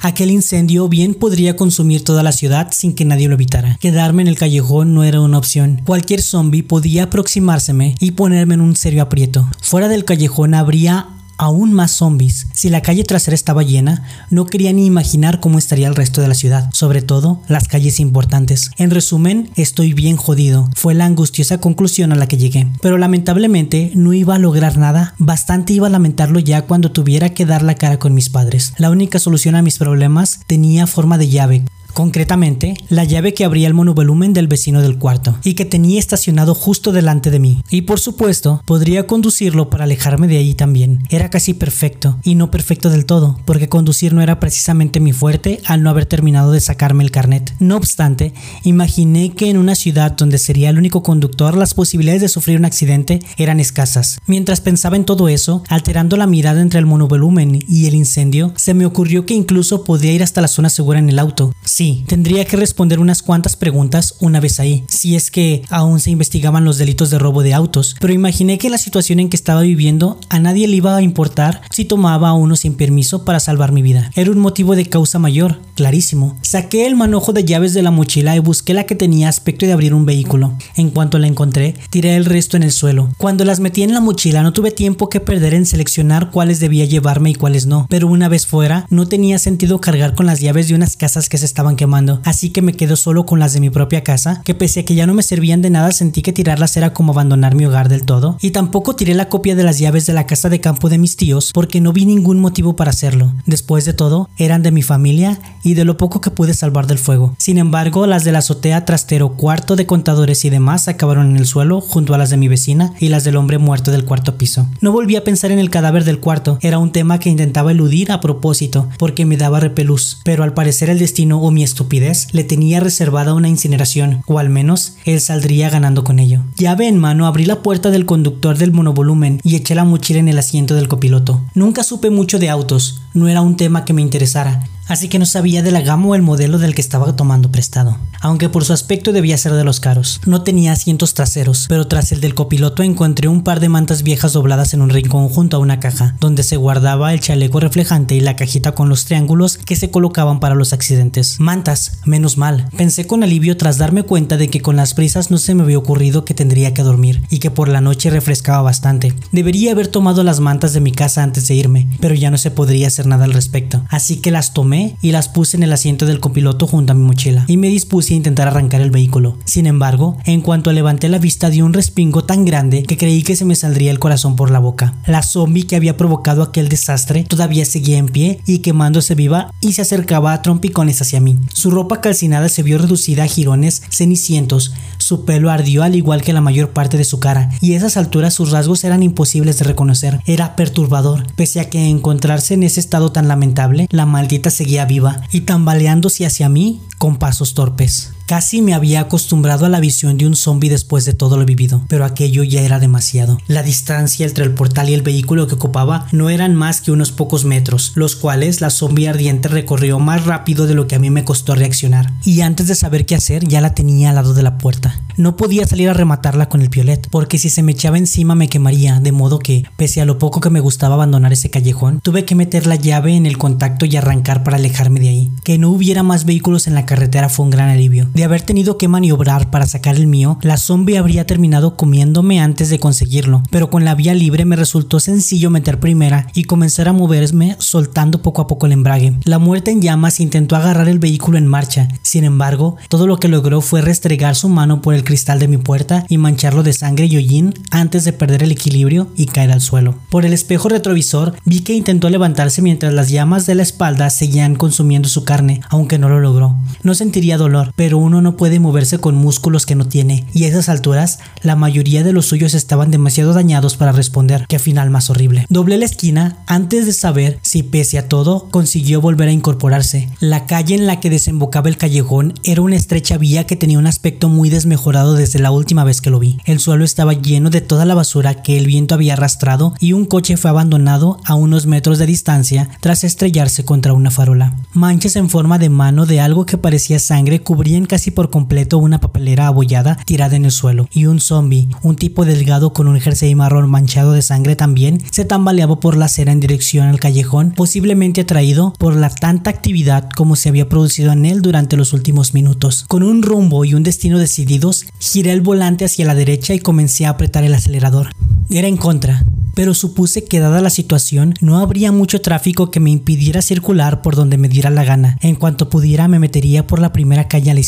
Aquel 0.00 0.30
incendio 0.30 0.88
bien 0.88 1.14
podría 1.14 1.56
consumir 1.56 2.04
toda 2.04 2.22
la 2.22 2.32
ciudad 2.32 2.68
sin 2.72 2.94
que 2.94 3.04
nadie 3.04 3.28
lo 3.28 3.34
evitara. 3.34 3.76
Quedarme 3.80 4.22
en 4.22 4.28
el 4.28 4.38
callejón 4.38 4.94
no 4.94 5.04
era 5.04 5.20
una 5.20 5.38
opción. 5.38 5.80
Cualquier 5.84 6.22
zombie 6.22 6.62
podía 6.62 7.04
aproximárseme 7.04 7.94
y 8.00 8.12
ponerme 8.12 8.54
en 8.54 8.60
un 8.60 8.76
serio 8.76 9.02
aprieto. 9.02 9.48
Fuera 9.60 9.88
del 9.88 10.04
callejón 10.04 10.54
habría 10.54 11.08
aún 11.40 11.72
más 11.72 11.92
zombies. 11.92 12.48
Si 12.52 12.68
la 12.68 12.82
calle 12.82 13.02
trasera 13.02 13.34
estaba 13.34 13.62
llena, 13.62 14.04
no 14.28 14.44
quería 14.44 14.74
ni 14.74 14.84
imaginar 14.84 15.40
cómo 15.40 15.58
estaría 15.58 15.88
el 15.88 15.94
resto 15.94 16.20
de 16.20 16.28
la 16.28 16.34
ciudad, 16.34 16.68
sobre 16.74 17.00
todo 17.00 17.40
las 17.48 17.66
calles 17.66 17.98
importantes. 17.98 18.70
En 18.76 18.90
resumen, 18.90 19.50
estoy 19.56 19.94
bien 19.94 20.18
jodido. 20.18 20.68
Fue 20.76 20.92
la 20.92 21.06
angustiosa 21.06 21.58
conclusión 21.58 22.12
a 22.12 22.16
la 22.16 22.28
que 22.28 22.36
llegué. 22.36 22.68
Pero 22.82 22.98
lamentablemente 22.98 23.90
no 23.94 24.12
iba 24.12 24.34
a 24.34 24.38
lograr 24.38 24.76
nada, 24.76 25.14
bastante 25.18 25.72
iba 25.72 25.86
a 25.86 25.90
lamentarlo 25.90 26.40
ya 26.40 26.62
cuando 26.62 26.92
tuviera 26.92 27.30
que 27.30 27.46
dar 27.46 27.62
la 27.62 27.74
cara 27.74 27.98
con 27.98 28.12
mis 28.12 28.28
padres. 28.28 28.74
La 28.76 28.90
única 28.90 29.18
solución 29.18 29.54
a 29.54 29.62
mis 29.62 29.78
problemas 29.78 30.40
tenía 30.46 30.86
forma 30.86 31.16
de 31.16 31.30
llave, 31.30 31.64
concretamente 31.92 32.74
la 32.88 33.04
llave 33.04 33.34
que 33.34 33.44
abría 33.44 33.66
el 33.66 33.74
monovolumen 33.74 34.32
del 34.32 34.48
vecino 34.48 34.82
del 34.82 34.98
cuarto 34.98 35.36
y 35.44 35.54
que 35.54 35.64
tenía 35.64 35.98
estacionado 35.98 36.54
justo 36.54 36.92
delante 36.92 37.30
de 37.30 37.38
mí. 37.38 37.62
Y 37.70 37.82
por 37.82 38.00
supuesto, 38.00 38.62
podría 38.64 39.06
conducirlo 39.06 39.70
para 39.70 39.84
alejarme 39.84 40.28
de 40.28 40.38
allí 40.38 40.54
también. 40.54 41.04
Era 41.10 41.30
casi 41.30 41.54
perfecto, 41.54 42.18
y 42.22 42.34
no 42.34 42.50
perfecto 42.50 42.90
del 42.90 43.06
todo, 43.06 43.38
porque 43.44 43.68
conducir 43.68 44.12
no 44.12 44.22
era 44.22 44.40
precisamente 44.40 45.00
mi 45.00 45.12
fuerte 45.12 45.60
al 45.64 45.82
no 45.82 45.90
haber 45.90 46.06
terminado 46.06 46.52
de 46.52 46.60
sacarme 46.60 47.04
el 47.04 47.10
carnet. 47.10 47.54
No 47.58 47.76
obstante, 47.76 48.32
imaginé 48.62 49.32
que 49.34 49.50
en 49.50 49.58
una 49.58 49.74
ciudad 49.74 50.12
donde 50.12 50.38
sería 50.38 50.70
el 50.70 50.78
único 50.78 51.02
conductor 51.02 51.56
las 51.56 51.74
posibilidades 51.74 52.22
de 52.22 52.28
sufrir 52.28 52.58
un 52.58 52.64
accidente 52.64 53.20
eran 53.36 53.60
escasas. 53.60 54.18
Mientras 54.26 54.60
pensaba 54.60 54.96
en 54.96 55.04
todo 55.04 55.28
eso, 55.28 55.62
alterando 55.68 56.16
la 56.16 56.26
mirada 56.26 56.60
entre 56.60 56.78
el 56.78 56.86
monovolumen 56.86 57.58
y 57.68 57.86
el 57.86 57.94
incendio, 57.94 58.52
se 58.56 58.74
me 58.74 58.86
ocurrió 58.86 59.26
que 59.26 59.34
incluso 59.34 59.84
podía 59.84 60.12
ir 60.12 60.22
hasta 60.22 60.40
la 60.40 60.48
zona 60.48 60.70
segura 60.70 60.98
en 60.98 61.08
el 61.08 61.18
auto. 61.18 61.54
Sí, 61.80 62.04
tendría 62.06 62.44
que 62.44 62.58
responder 62.58 63.00
unas 63.00 63.22
cuantas 63.22 63.56
preguntas 63.56 64.16
una 64.20 64.38
vez 64.38 64.60
ahí, 64.60 64.84
si 64.86 65.16
es 65.16 65.30
que 65.30 65.62
aún 65.70 65.98
se 65.98 66.10
investigaban 66.10 66.66
los 66.66 66.76
delitos 66.76 67.08
de 67.08 67.18
robo 67.18 67.42
de 67.42 67.54
autos, 67.54 67.96
pero 67.98 68.12
imaginé 68.12 68.58
que 68.58 68.68
la 68.68 68.76
situación 68.76 69.18
en 69.18 69.30
que 69.30 69.36
estaba 69.36 69.62
viviendo 69.62 70.20
a 70.28 70.40
nadie 70.40 70.68
le 70.68 70.76
iba 70.76 70.94
a 70.94 71.00
importar 71.00 71.62
si 71.70 71.86
tomaba 71.86 72.28
a 72.28 72.34
uno 72.34 72.54
sin 72.54 72.74
permiso 72.74 73.24
para 73.24 73.40
salvar 73.40 73.72
mi 73.72 73.80
vida. 73.80 74.10
Era 74.14 74.30
un 74.30 74.40
motivo 74.40 74.76
de 74.76 74.90
causa 74.90 75.18
mayor, 75.18 75.62
clarísimo. 75.74 76.36
Saqué 76.42 76.86
el 76.86 76.96
manojo 76.96 77.32
de 77.32 77.46
llaves 77.46 77.72
de 77.72 77.80
la 77.80 77.90
mochila 77.90 78.36
y 78.36 78.40
busqué 78.40 78.74
la 78.74 78.84
que 78.84 78.94
tenía 78.94 79.30
aspecto 79.30 79.64
de 79.64 79.72
abrir 79.72 79.94
un 79.94 80.04
vehículo. 80.04 80.52
En 80.76 80.90
cuanto 80.90 81.18
la 81.18 81.28
encontré, 81.28 81.76
tiré 81.88 82.16
el 82.16 82.26
resto 82.26 82.58
en 82.58 82.62
el 82.62 82.72
suelo. 82.72 83.08
Cuando 83.16 83.46
las 83.46 83.58
metí 83.58 83.82
en 83.82 83.94
la 83.94 84.02
mochila 84.02 84.42
no 84.42 84.52
tuve 84.52 84.70
tiempo 84.70 85.08
que 85.08 85.20
perder 85.20 85.54
en 85.54 85.64
seleccionar 85.64 86.30
cuáles 86.30 86.60
debía 86.60 86.84
llevarme 86.84 87.30
y 87.30 87.34
cuáles 87.36 87.64
no, 87.64 87.86
pero 87.88 88.06
una 88.06 88.28
vez 88.28 88.46
fuera 88.46 88.84
no 88.90 89.08
tenía 89.08 89.38
sentido 89.38 89.80
cargar 89.80 90.14
con 90.14 90.26
las 90.26 90.40
llaves 90.40 90.68
de 90.68 90.74
unas 90.74 90.98
casas 90.98 91.30
que 91.30 91.38
se 91.38 91.46
estaban 91.46 91.69
quemando, 91.76 92.20
así 92.24 92.50
que 92.50 92.62
me 92.62 92.74
quedo 92.74 92.96
solo 92.96 93.26
con 93.26 93.38
las 93.38 93.52
de 93.52 93.60
mi 93.60 93.70
propia 93.70 94.02
casa, 94.02 94.42
que 94.44 94.54
pese 94.54 94.80
a 94.80 94.84
que 94.84 94.94
ya 94.94 95.06
no 95.06 95.14
me 95.14 95.22
servían 95.22 95.62
de 95.62 95.70
nada 95.70 95.92
sentí 95.92 96.22
que 96.22 96.32
tirarlas 96.32 96.76
era 96.76 96.92
como 96.92 97.12
abandonar 97.12 97.54
mi 97.54 97.66
hogar 97.66 97.88
del 97.88 98.04
todo, 98.04 98.36
y 98.40 98.50
tampoco 98.50 98.96
tiré 98.96 99.14
la 99.14 99.28
copia 99.28 99.54
de 99.54 99.64
las 99.64 99.78
llaves 99.78 100.06
de 100.06 100.12
la 100.12 100.26
casa 100.26 100.48
de 100.48 100.60
campo 100.60 100.88
de 100.88 100.98
mis 100.98 101.16
tíos 101.16 101.50
porque 101.52 101.80
no 101.80 101.92
vi 101.92 102.06
ningún 102.06 102.40
motivo 102.40 102.76
para 102.76 102.90
hacerlo. 102.90 103.32
Después 103.46 103.84
de 103.84 103.92
todo, 103.92 104.28
eran 104.36 104.62
de 104.62 104.70
mi 104.70 104.82
familia 104.82 105.38
y 105.62 105.74
de 105.74 105.84
lo 105.84 105.96
poco 105.96 106.20
que 106.20 106.30
pude 106.30 106.54
salvar 106.54 106.86
del 106.86 106.98
fuego. 106.98 107.34
Sin 107.38 107.58
embargo, 107.58 108.06
las 108.06 108.24
de 108.24 108.32
la 108.32 108.38
azotea, 108.38 108.84
trastero, 108.84 109.36
cuarto 109.36 109.76
de 109.76 109.86
contadores 109.86 110.44
y 110.44 110.50
demás 110.50 110.88
acabaron 110.88 111.30
en 111.30 111.36
el 111.36 111.46
suelo 111.46 111.80
junto 111.80 112.14
a 112.14 112.18
las 112.18 112.30
de 112.30 112.36
mi 112.36 112.48
vecina 112.48 112.94
y 112.98 113.08
las 113.08 113.24
del 113.24 113.36
hombre 113.36 113.58
muerto 113.58 113.90
del 113.90 114.04
cuarto 114.04 114.36
piso. 114.36 114.66
No 114.80 114.92
volví 114.92 115.16
a 115.16 115.24
pensar 115.24 115.50
en 115.52 115.58
el 115.58 115.70
cadáver 115.70 116.04
del 116.04 116.20
cuarto, 116.20 116.58
era 116.62 116.78
un 116.78 116.92
tema 116.92 117.18
que 117.18 117.30
intentaba 117.30 117.72
eludir 117.72 118.12
a 118.12 118.20
propósito 118.20 118.88
porque 118.98 119.24
me 119.24 119.36
daba 119.36 119.60
repelús, 119.60 120.18
pero 120.24 120.44
al 120.44 120.54
parecer 120.54 120.90
el 120.90 120.98
destino 120.98 121.40
o 121.40 121.50
mi 121.50 121.59
estupidez 121.62 122.28
le 122.32 122.44
tenía 122.44 122.80
reservada 122.80 123.34
una 123.34 123.48
incineración, 123.48 124.22
o 124.26 124.38
al 124.38 124.50
menos 124.50 124.96
él 125.04 125.20
saldría 125.20 125.70
ganando 125.70 126.04
con 126.04 126.18
ello. 126.18 126.42
Llave 126.56 126.88
en 126.88 126.98
mano 126.98 127.26
abrí 127.26 127.44
la 127.44 127.62
puerta 127.62 127.90
del 127.90 128.06
conductor 128.06 128.58
del 128.58 128.72
monovolumen 128.72 129.40
y 129.42 129.56
eché 129.56 129.74
la 129.74 129.84
mochila 129.84 130.20
en 130.20 130.28
el 130.28 130.38
asiento 130.38 130.74
del 130.74 130.88
copiloto. 130.88 131.42
Nunca 131.54 131.82
supe 131.82 132.10
mucho 132.10 132.38
de 132.38 132.50
autos, 132.50 133.00
no 133.14 133.28
era 133.28 133.40
un 133.40 133.56
tema 133.56 133.84
que 133.84 133.92
me 133.92 134.02
interesara, 134.02 134.64
así 134.90 135.08
que 135.08 135.20
no 135.20 135.26
sabía 135.26 135.62
de 135.62 135.70
la 135.70 135.82
gama 135.82 136.08
o 136.08 136.14
el 136.16 136.22
modelo 136.22 136.58
del 136.58 136.74
que 136.74 136.80
estaba 136.80 137.14
tomando 137.14 137.52
prestado, 137.52 137.96
aunque 138.20 138.48
por 138.48 138.64
su 138.64 138.72
aspecto 138.72 139.12
debía 139.12 139.38
ser 139.38 139.52
de 139.52 139.62
los 139.62 139.78
caros. 139.78 140.20
No 140.26 140.42
tenía 140.42 140.72
asientos 140.72 141.14
traseros, 141.14 141.66
pero 141.68 141.86
tras 141.86 142.10
el 142.10 142.20
del 142.20 142.34
copiloto 142.34 142.82
encontré 142.82 143.28
un 143.28 143.44
par 143.44 143.60
de 143.60 143.68
mantas 143.68 144.02
viejas 144.02 144.32
dobladas 144.32 144.74
en 144.74 144.82
un 144.82 144.90
rincón 144.90 145.28
junto 145.28 145.56
a 145.56 145.60
una 145.60 145.78
caja, 145.78 146.16
donde 146.20 146.42
se 146.42 146.56
guardaba 146.56 147.14
el 147.14 147.20
chaleco 147.20 147.60
reflejante 147.60 148.16
y 148.16 148.20
la 148.20 148.34
cajita 148.34 148.72
con 148.72 148.88
los 148.88 149.04
triángulos 149.04 149.58
que 149.58 149.76
se 149.76 149.90
colocaban 149.90 150.40
para 150.40 150.56
los 150.56 150.72
accidentes. 150.72 151.38
Mantas, 151.38 151.98
menos 152.04 152.36
mal. 152.36 152.68
Pensé 152.76 153.06
con 153.06 153.22
alivio 153.22 153.56
tras 153.56 153.78
darme 153.78 154.02
cuenta 154.02 154.36
de 154.36 154.48
que 154.48 154.60
con 154.60 154.74
las 154.74 154.94
prisas 154.94 155.30
no 155.30 155.38
se 155.38 155.54
me 155.54 155.62
había 155.62 155.78
ocurrido 155.78 156.24
que 156.24 156.34
tendría 156.34 156.74
que 156.74 156.82
dormir 156.82 157.22
y 157.30 157.38
que 157.38 157.52
por 157.52 157.68
la 157.68 157.80
noche 157.80 158.10
refrescaba 158.10 158.62
bastante. 158.62 159.14
Debería 159.30 159.70
haber 159.70 159.86
tomado 159.86 160.24
las 160.24 160.40
mantas 160.40 160.72
de 160.72 160.80
mi 160.80 160.90
casa 160.90 161.22
antes 161.22 161.46
de 161.46 161.54
irme, 161.54 161.86
pero 162.00 162.16
ya 162.16 162.32
no 162.32 162.38
se 162.38 162.50
podría 162.50 162.88
hacer 162.88 163.06
nada 163.06 163.24
al 163.24 163.32
respecto, 163.32 163.84
así 163.88 164.16
que 164.16 164.32
las 164.32 164.52
tomé 164.52 164.79
y 165.00 165.12
las 165.12 165.28
puse 165.28 165.56
en 165.56 165.62
el 165.62 165.72
asiento 165.72 166.06
del 166.06 166.20
copiloto 166.20 166.66
junto 166.66 166.92
a 166.92 166.96
mi 166.96 167.02
mochila 167.02 167.44
y 167.46 167.56
me 167.56 167.68
dispuse 167.68 168.14
a 168.14 168.16
intentar 168.16 168.48
arrancar 168.48 168.80
el 168.80 168.90
vehículo. 168.90 169.36
Sin 169.44 169.66
embargo, 169.66 170.16
en 170.24 170.40
cuanto 170.40 170.72
levanté 170.72 171.08
la 171.08 171.18
vista 171.18 171.50
di 171.50 171.62
un 171.62 171.72
respingo 171.72 172.24
tan 172.24 172.44
grande 172.44 172.82
que 172.82 172.96
creí 172.96 173.22
que 173.22 173.36
se 173.36 173.44
me 173.44 173.56
saldría 173.56 173.90
el 173.90 173.98
corazón 173.98 174.36
por 174.36 174.50
la 174.50 174.58
boca. 174.58 174.94
La 175.06 175.22
zombie 175.22 175.66
que 175.66 175.76
había 175.76 175.96
provocado 175.96 176.42
aquel 176.42 176.68
desastre 176.68 177.24
todavía 177.24 177.64
seguía 177.64 177.98
en 177.98 178.06
pie 178.06 178.40
y 178.46 178.58
quemándose 178.58 179.14
viva 179.14 179.52
y 179.60 179.72
se 179.72 179.82
acercaba 179.82 180.32
a 180.32 180.42
trompicones 180.42 181.00
hacia 181.02 181.20
mí. 181.20 181.38
Su 181.52 181.70
ropa 181.70 182.00
calcinada 182.00 182.48
se 182.48 182.62
vio 182.62 182.78
reducida 182.78 183.24
a 183.24 183.26
jirones 183.26 183.82
cenicientos, 183.90 184.74
su 185.10 185.24
pelo 185.24 185.50
ardió 185.50 185.82
al 185.82 185.96
igual 185.96 186.22
que 186.22 186.32
la 186.32 186.40
mayor 186.40 186.70
parte 186.70 186.96
de 186.96 187.02
su 187.02 187.18
cara, 187.18 187.50
y 187.60 187.72
a 187.72 187.76
esas 187.76 187.96
alturas 187.96 188.32
sus 188.32 188.52
rasgos 188.52 188.84
eran 188.84 189.02
imposibles 189.02 189.58
de 189.58 189.64
reconocer. 189.64 190.20
Era 190.24 190.54
perturbador, 190.54 191.26
pese 191.34 191.58
a 191.58 191.68
que 191.68 191.88
encontrarse 191.88 192.54
en 192.54 192.62
ese 192.62 192.78
estado 192.78 193.10
tan 193.10 193.26
lamentable, 193.26 193.88
la 193.90 194.06
maldita 194.06 194.50
seguía 194.50 194.84
viva 194.84 195.20
y 195.32 195.40
tambaleándose 195.40 196.26
hacia 196.26 196.48
mí 196.48 196.80
con 196.98 197.16
pasos 197.16 197.54
torpes. 197.54 198.12
Casi 198.30 198.62
me 198.62 198.74
había 198.74 199.00
acostumbrado 199.00 199.66
a 199.66 199.68
la 199.68 199.80
visión 199.80 200.16
de 200.16 200.24
un 200.24 200.36
zombie 200.36 200.70
después 200.70 201.04
de 201.04 201.14
todo 201.14 201.36
lo 201.36 201.44
vivido, 201.44 201.84
pero 201.88 202.04
aquello 202.04 202.44
ya 202.44 202.60
era 202.60 202.78
demasiado. 202.78 203.38
La 203.48 203.64
distancia 203.64 204.24
entre 204.24 204.44
el 204.44 204.54
portal 204.54 204.88
y 204.88 204.94
el 204.94 205.02
vehículo 205.02 205.48
que 205.48 205.56
ocupaba 205.56 206.06
no 206.12 206.30
eran 206.30 206.54
más 206.54 206.80
que 206.80 206.92
unos 206.92 207.10
pocos 207.10 207.44
metros, 207.44 207.90
los 207.96 208.14
cuales 208.14 208.60
la 208.60 208.70
zombie 208.70 209.08
ardiente 209.08 209.48
recorrió 209.48 209.98
más 209.98 210.26
rápido 210.26 210.68
de 210.68 210.74
lo 210.74 210.86
que 210.86 210.94
a 210.94 211.00
mí 211.00 211.10
me 211.10 211.24
costó 211.24 211.56
reaccionar. 211.56 212.12
Y 212.24 212.42
antes 212.42 212.68
de 212.68 212.76
saber 212.76 213.04
qué 213.04 213.16
hacer, 213.16 213.48
ya 213.48 213.60
la 213.60 213.74
tenía 213.74 214.10
al 214.10 214.14
lado 214.14 214.32
de 214.32 214.44
la 214.44 214.58
puerta. 214.58 215.00
No 215.16 215.36
podía 215.36 215.66
salir 215.66 215.88
a 215.88 215.92
rematarla 215.92 216.48
con 216.48 216.62
el 216.62 216.70
piolet, 216.70 217.08
porque 217.10 217.36
si 217.36 217.50
se 217.50 217.64
me 217.64 217.72
echaba 217.72 217.98
encima 217.98 218.36
me 218.36 218.48
quemaría, 218.48 219.00
de 219.00 219.10
modo 219.10 219.40
que, 219.40 219.64
pese 219.76 220.00
a 220.00 220.04
lo 220.04 220.18
poco 220.18 220.40
que 220.40 220.50
me 220.50 220.60
gustaba 220.60 220.94
abandonar 220.94 221.32
ese 221.32 221.50
callejón, 221.50 222.00
tuve 222.00 222.24
que 222.24 222.36
meter 222.36 222.68
la 222.68 222.76
llave 222.76 223.16
en 223.16 223.26
el 223.26 223.38
contacto 223.38 223.86
y 223.86 223.96
arrancar 223.96 224.44
para 224.44 224.56
alejarme 224.56 225.00
de 225.00 225.08
ahí. 225.08 225.32
Que 225.42 225.58
no 225.58 225.70
hubiera 225.70 226.04
más 226.04 226.26
vehículos 226.26 226.68
en 226.68 226.74
la 226.74 226.86
carretera 226.86 227.28
fue 227.28 227.44
un 227.44 227.50
gran 227.50 227.70
alivio. 227.70 228.08
De 228.20 228.24
haber 228.24 228.42
tenido 228.42 228.76
que 228.76 228.86
maniobrar 228.86 229.50
para 229.50 229.66
sacar 229.66 229.96
el 229.96 230.06
mío, 230.06 230.38
la 230.42 230.58
zombie 230.58 230.98
habría 230.98 231.26
terminado 231.26 231.74
comiéndome 231.74 232.38
antes 232.38 232.68
de 232.68 232.78
conseguirlo, 232.78 233.42
pero 233.50 233.70
con 233.70 233.86
la 233.86 233.94
vía 233.94 234.12
libre 234.12 234.44
me 234.44 234.56
resultó 234.56 235.00
sencillo 235.00 235.48
meter 235.48 235.80
primera 235.80 236.26
y 236.34 236.44
comenzar 236.44 236.86
a 236.86 236.92
moverme 236.92 237.56
soltando 237.58 238.20
poco 238.20 238.42
a 238.42 238.46
poco 238.46 238.66
el 238.66 238.72
embrague. 238.72 239.14
La 239.24 239.38
muerte 239.38 239.70
en 239.70 239.80
llamas 239.80 240.20
intentó 240.20 240.54
agarrar 240.54 240.86
el 240.90 240.98
vehículo 240.98 241.38
en 241.38 241.46
marcha, 241.46 241.88
sin 242.02 242.24
embargo, 242.24 242.76
todo 242.90 243.06
lo 243.06 243.16
que 243.16 243.28
logró 243.28 243.62
fue 243.62 243.80
restregar 243.80 244.36
su 244.36 244.50
mano 244.50 244.82
por 244.82 244.92
el 244.92 245.02
cristal 245.02 245.38
de 245.38 245.48
mi 245.48 245.56
puerta 245.56 246.04
y 246.10 246.18
mancharlo 246.18 246.62
de 246.62 246.74
sangre 246.74 247.06
y 247.06 247.16
hollín 247.16 247.54
antes 247.70 248.04
de 248.04 248.12
perder 248.12 248.42
el 248.42 248.52
equilibrio 248.52 249.08
y 249.16 249.24
caer 249.24 249.50
al 249.50 249.62
suelo. 249.62 249.94
Por 250.10 250.26
el 250.26 250.34
espejo 250.34 250.68
retrovisor 250.68 251.36
vi 251.46 251.60
que 251.60 251.72
intentó 251.72 252.10
levantarse 252.10 252.60
mientras 252.60 252.92
las 252.92 253.08
llamas 253.08 253.46
de 253.46 253.54
la 253.54 253.62
espalda 253.62 254.10
seguían 254.10 254.56
consumiendo 254.56 255.08
su 255.08 255.24
carne, 255.24 255.62
aunque 255.70 255.98
no 255.98 256.10
lo 256.10 256.20
logró. 256.20 256.54
No 256.82 256.94
sentiría 256.94 257.38
dolor, 257.38 257.72
pero 257.76 258.09
uno 258.10 258.20
no 258.20 258.36
puede 258.36 258.58
moverse 258.58 258.98
con 258.98 259.14
músculos 259.14 259.66
que 259.66 259.76
no 259.76 259.86
tiene, 259.86 260.26
y 260.34 260.42
a 260.42 260.48
esas 260.48 260.68
alturas 260.68 261.20
la 261.42 261.54
mayoría 261.54 262.02
de 262.02 262.12
los 262.12 262.26
suyos 262.26 262.54
estaban 262.54 262.90
demasiado 262.90 263.32
dañados 263.34 263.76
para 263.76 263.92
responder. 263.92 264.46
Qué 264.48 264.58
final 264.58 264.90
más 264.90 265.10
horrible. 265.10 265.46
Doblé 265.48 265.78
la 265.78 265.84
esquina 265.84 266.38
antes 266.46 266.86
de 266.86 266.92
saber 266.92 267.38
si 267.42 267.62
pese 267.62 267.98
a 267.98 268.08
todo 268.08 268.48
consiguió 268.50 269.00
volver 269.00 269.28
a 269.28 269.32
incorporarse. 269.32 270.08
La 270.18 270.46
calle 270.46 270.74
en 270.74 270.88
la 270.88 270.98
que 270.98 271.08
desembocaba 271.08 271.68
el 271.68 271.76
callejón 271.76 272.34
era 272.42 272.62
una 272.62 272.74
estrecha 272.74 273.16
vía 273.16 273.46
que 273.46 273.54
tenía 273.54 273.78
un 273.78 273.86
aspecto 273.86 274.28
muy 274.28 274.50
desmejorado 274.50 275.14
desde 275.14 275.38
la 275.38 275.52
última 275.52 275.84
vez 275.84 276.00
que 276.00 276.10
lo 276.10 276.18
vi. 276.18 276.38
El 276.46 276.58
suelo 276.58 276.84
estaba 276.84 277.12
lleno 277.12 277.48
de 277.50 277.60
toda 277.60 277.84
la 277.84 277.94
basura 277.94 278.42
que 278.42 278.58
el 278.58 278.66
viento 278.66 278.96
había 278.96 279.12
arrastrado 279.12 279.74
y 279.78 279.92
un 279.92 280.04
coche 280.04 280.36
fue 280.36 280.50
abandonado 280.50 281.20
a 281.24 281.36
unos 281.36 281.66
metros 281.66 281.98
de 281.98 282.06
distancia 282.06 282.68
tras 282.80 283.04
estrellarse 283.04 283.64
contra 283.64 283.92
una 283.92 284.10
farola. 284.10 284.56
Manchas 284.72 285.14
en 285.14 285.30
forma 285.30 285.58
de 285.58 285.68
mano 285.68 286.06
de 286.06 286.20
algo 286.20 286.44
que 286.44 286.58
parecía 286.58 286.98
sangre 286.98 287.42
cubrían 287.42 287.86
casi 287.86 287.99
por 288.10 288.30
completo 288.30 288.78
una 288.78 289.00
papelera 289.00 289.48
abollada 289.48 289.98
tirada 290.06 290.36
en 290.36 290.46
el 290.46 290.50
suelo, 290.50 290.88
y 290.90 291.04
un 291.04 291.20
zombie, 291.20 291.68
un 291.82 291.96
tipo 291.96 292.24
delgado 292.24 292.72
con 292.72 292.88
un 292.88 292.98
jersey 292.98 293.34
marrón 293.34 293.68
manchado 293.68 294.12
de 294.12 294.22
sangre 294.22 294.56
también, 294.56 295.02
se 295.10 295.26
tambaleaba 295.26 295.78
por 295.78 295.98
la 295.98 296.06
acera 296.06 296.32
en 296.32 296.40
dirección 296.40 296.86
al 296.86 297.00
callejón, 297.00 297.52
posiblemente 297.54 298.22
atraído 298.22 298.72
por 298.78 298.96
la 298.96 299.10
tanta 299.10 299.50
actividad 299.50 300.08
como 300.16 300.36
se 300.36 300.48
había 300.48 300.68
producido 300.68 301.12
en 301.12 301.26
él 301.26 301.42
durante 301.42 301.76
los 301.76 301.92
últimos 301.92 302.32
minutos. 302.32 302.86
Con 302.88 303.02
un 303.02 303.22
rumbo 303.22 303.66
y 303.66 303.74
un 303.74 303.82
destino 303.82 304.18
decididos, 304.18 304.86
giré 304.98 305.32
el 305.32 305.42
volante 305.42 305.84
hacia 305.84 306.06
la 306.06 306.14
derecha 306.14 306.54
y 306.54 306.60
comencé 306.60 307.04
a 307.04 307.10
apretar 307.10 307.44
el 307.44 307.54
acelerador. 307.54 308.10
Era 308.48 308.68
en 308.68 308.76
contra, 308.76 309.24
pero 309.54 309.74
supuse 309.74 310.24
que 310.24 310.40
dada 310.40 310.60
la 310.60 310.70
situación 310.70 311.34
no 311.40 311.58
habría 311.58 311.92
mucho 311.92 312.20
tráfico 312.20 312.70
que 312.70 312.80
me 312.80 312.90
impidiera 312.90 313.42
circular 313.42 314.02
por 314.02 314.16
donde 314.16 314.38
me 314.38 314.48
diera 314.48 314.70
la 314.70 314.84
gana. 314.84 315.18
En 315.20 315.34
cuanto 315.34 315.68
pudiera 315.68 316.08
me 316.08 316.18
metería 316.18 316.66
por 316.66 316.78
la 316.80 316.92
primera 316.92 317.28
calle 317.28 317.50
a 317.50 317.54
la 317.54 317.60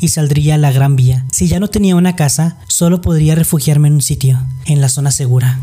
y 0.00 0.08
saldría 0.08 0.54
a 0.54 0.58
la 0.58 0.70
gran 0.70 0.94
vía. 0.94 1.24
Si 1.32 1.48
ya 1.48 1.58
no 1.58 1.68
tenía 1.68 1.96
una 1.96 2.14
casa, 2.14 2.58
solo 2.68 3.00
podría 3.00 3.34
refugiarme 3.34 3.88
en 3.88 3.94
un 3.94 4.02
sitio, 4.02 4.38
en 4.66 4.80
la 4.80 4.88
zona 4.88 5.10
segura. 5.10 5.56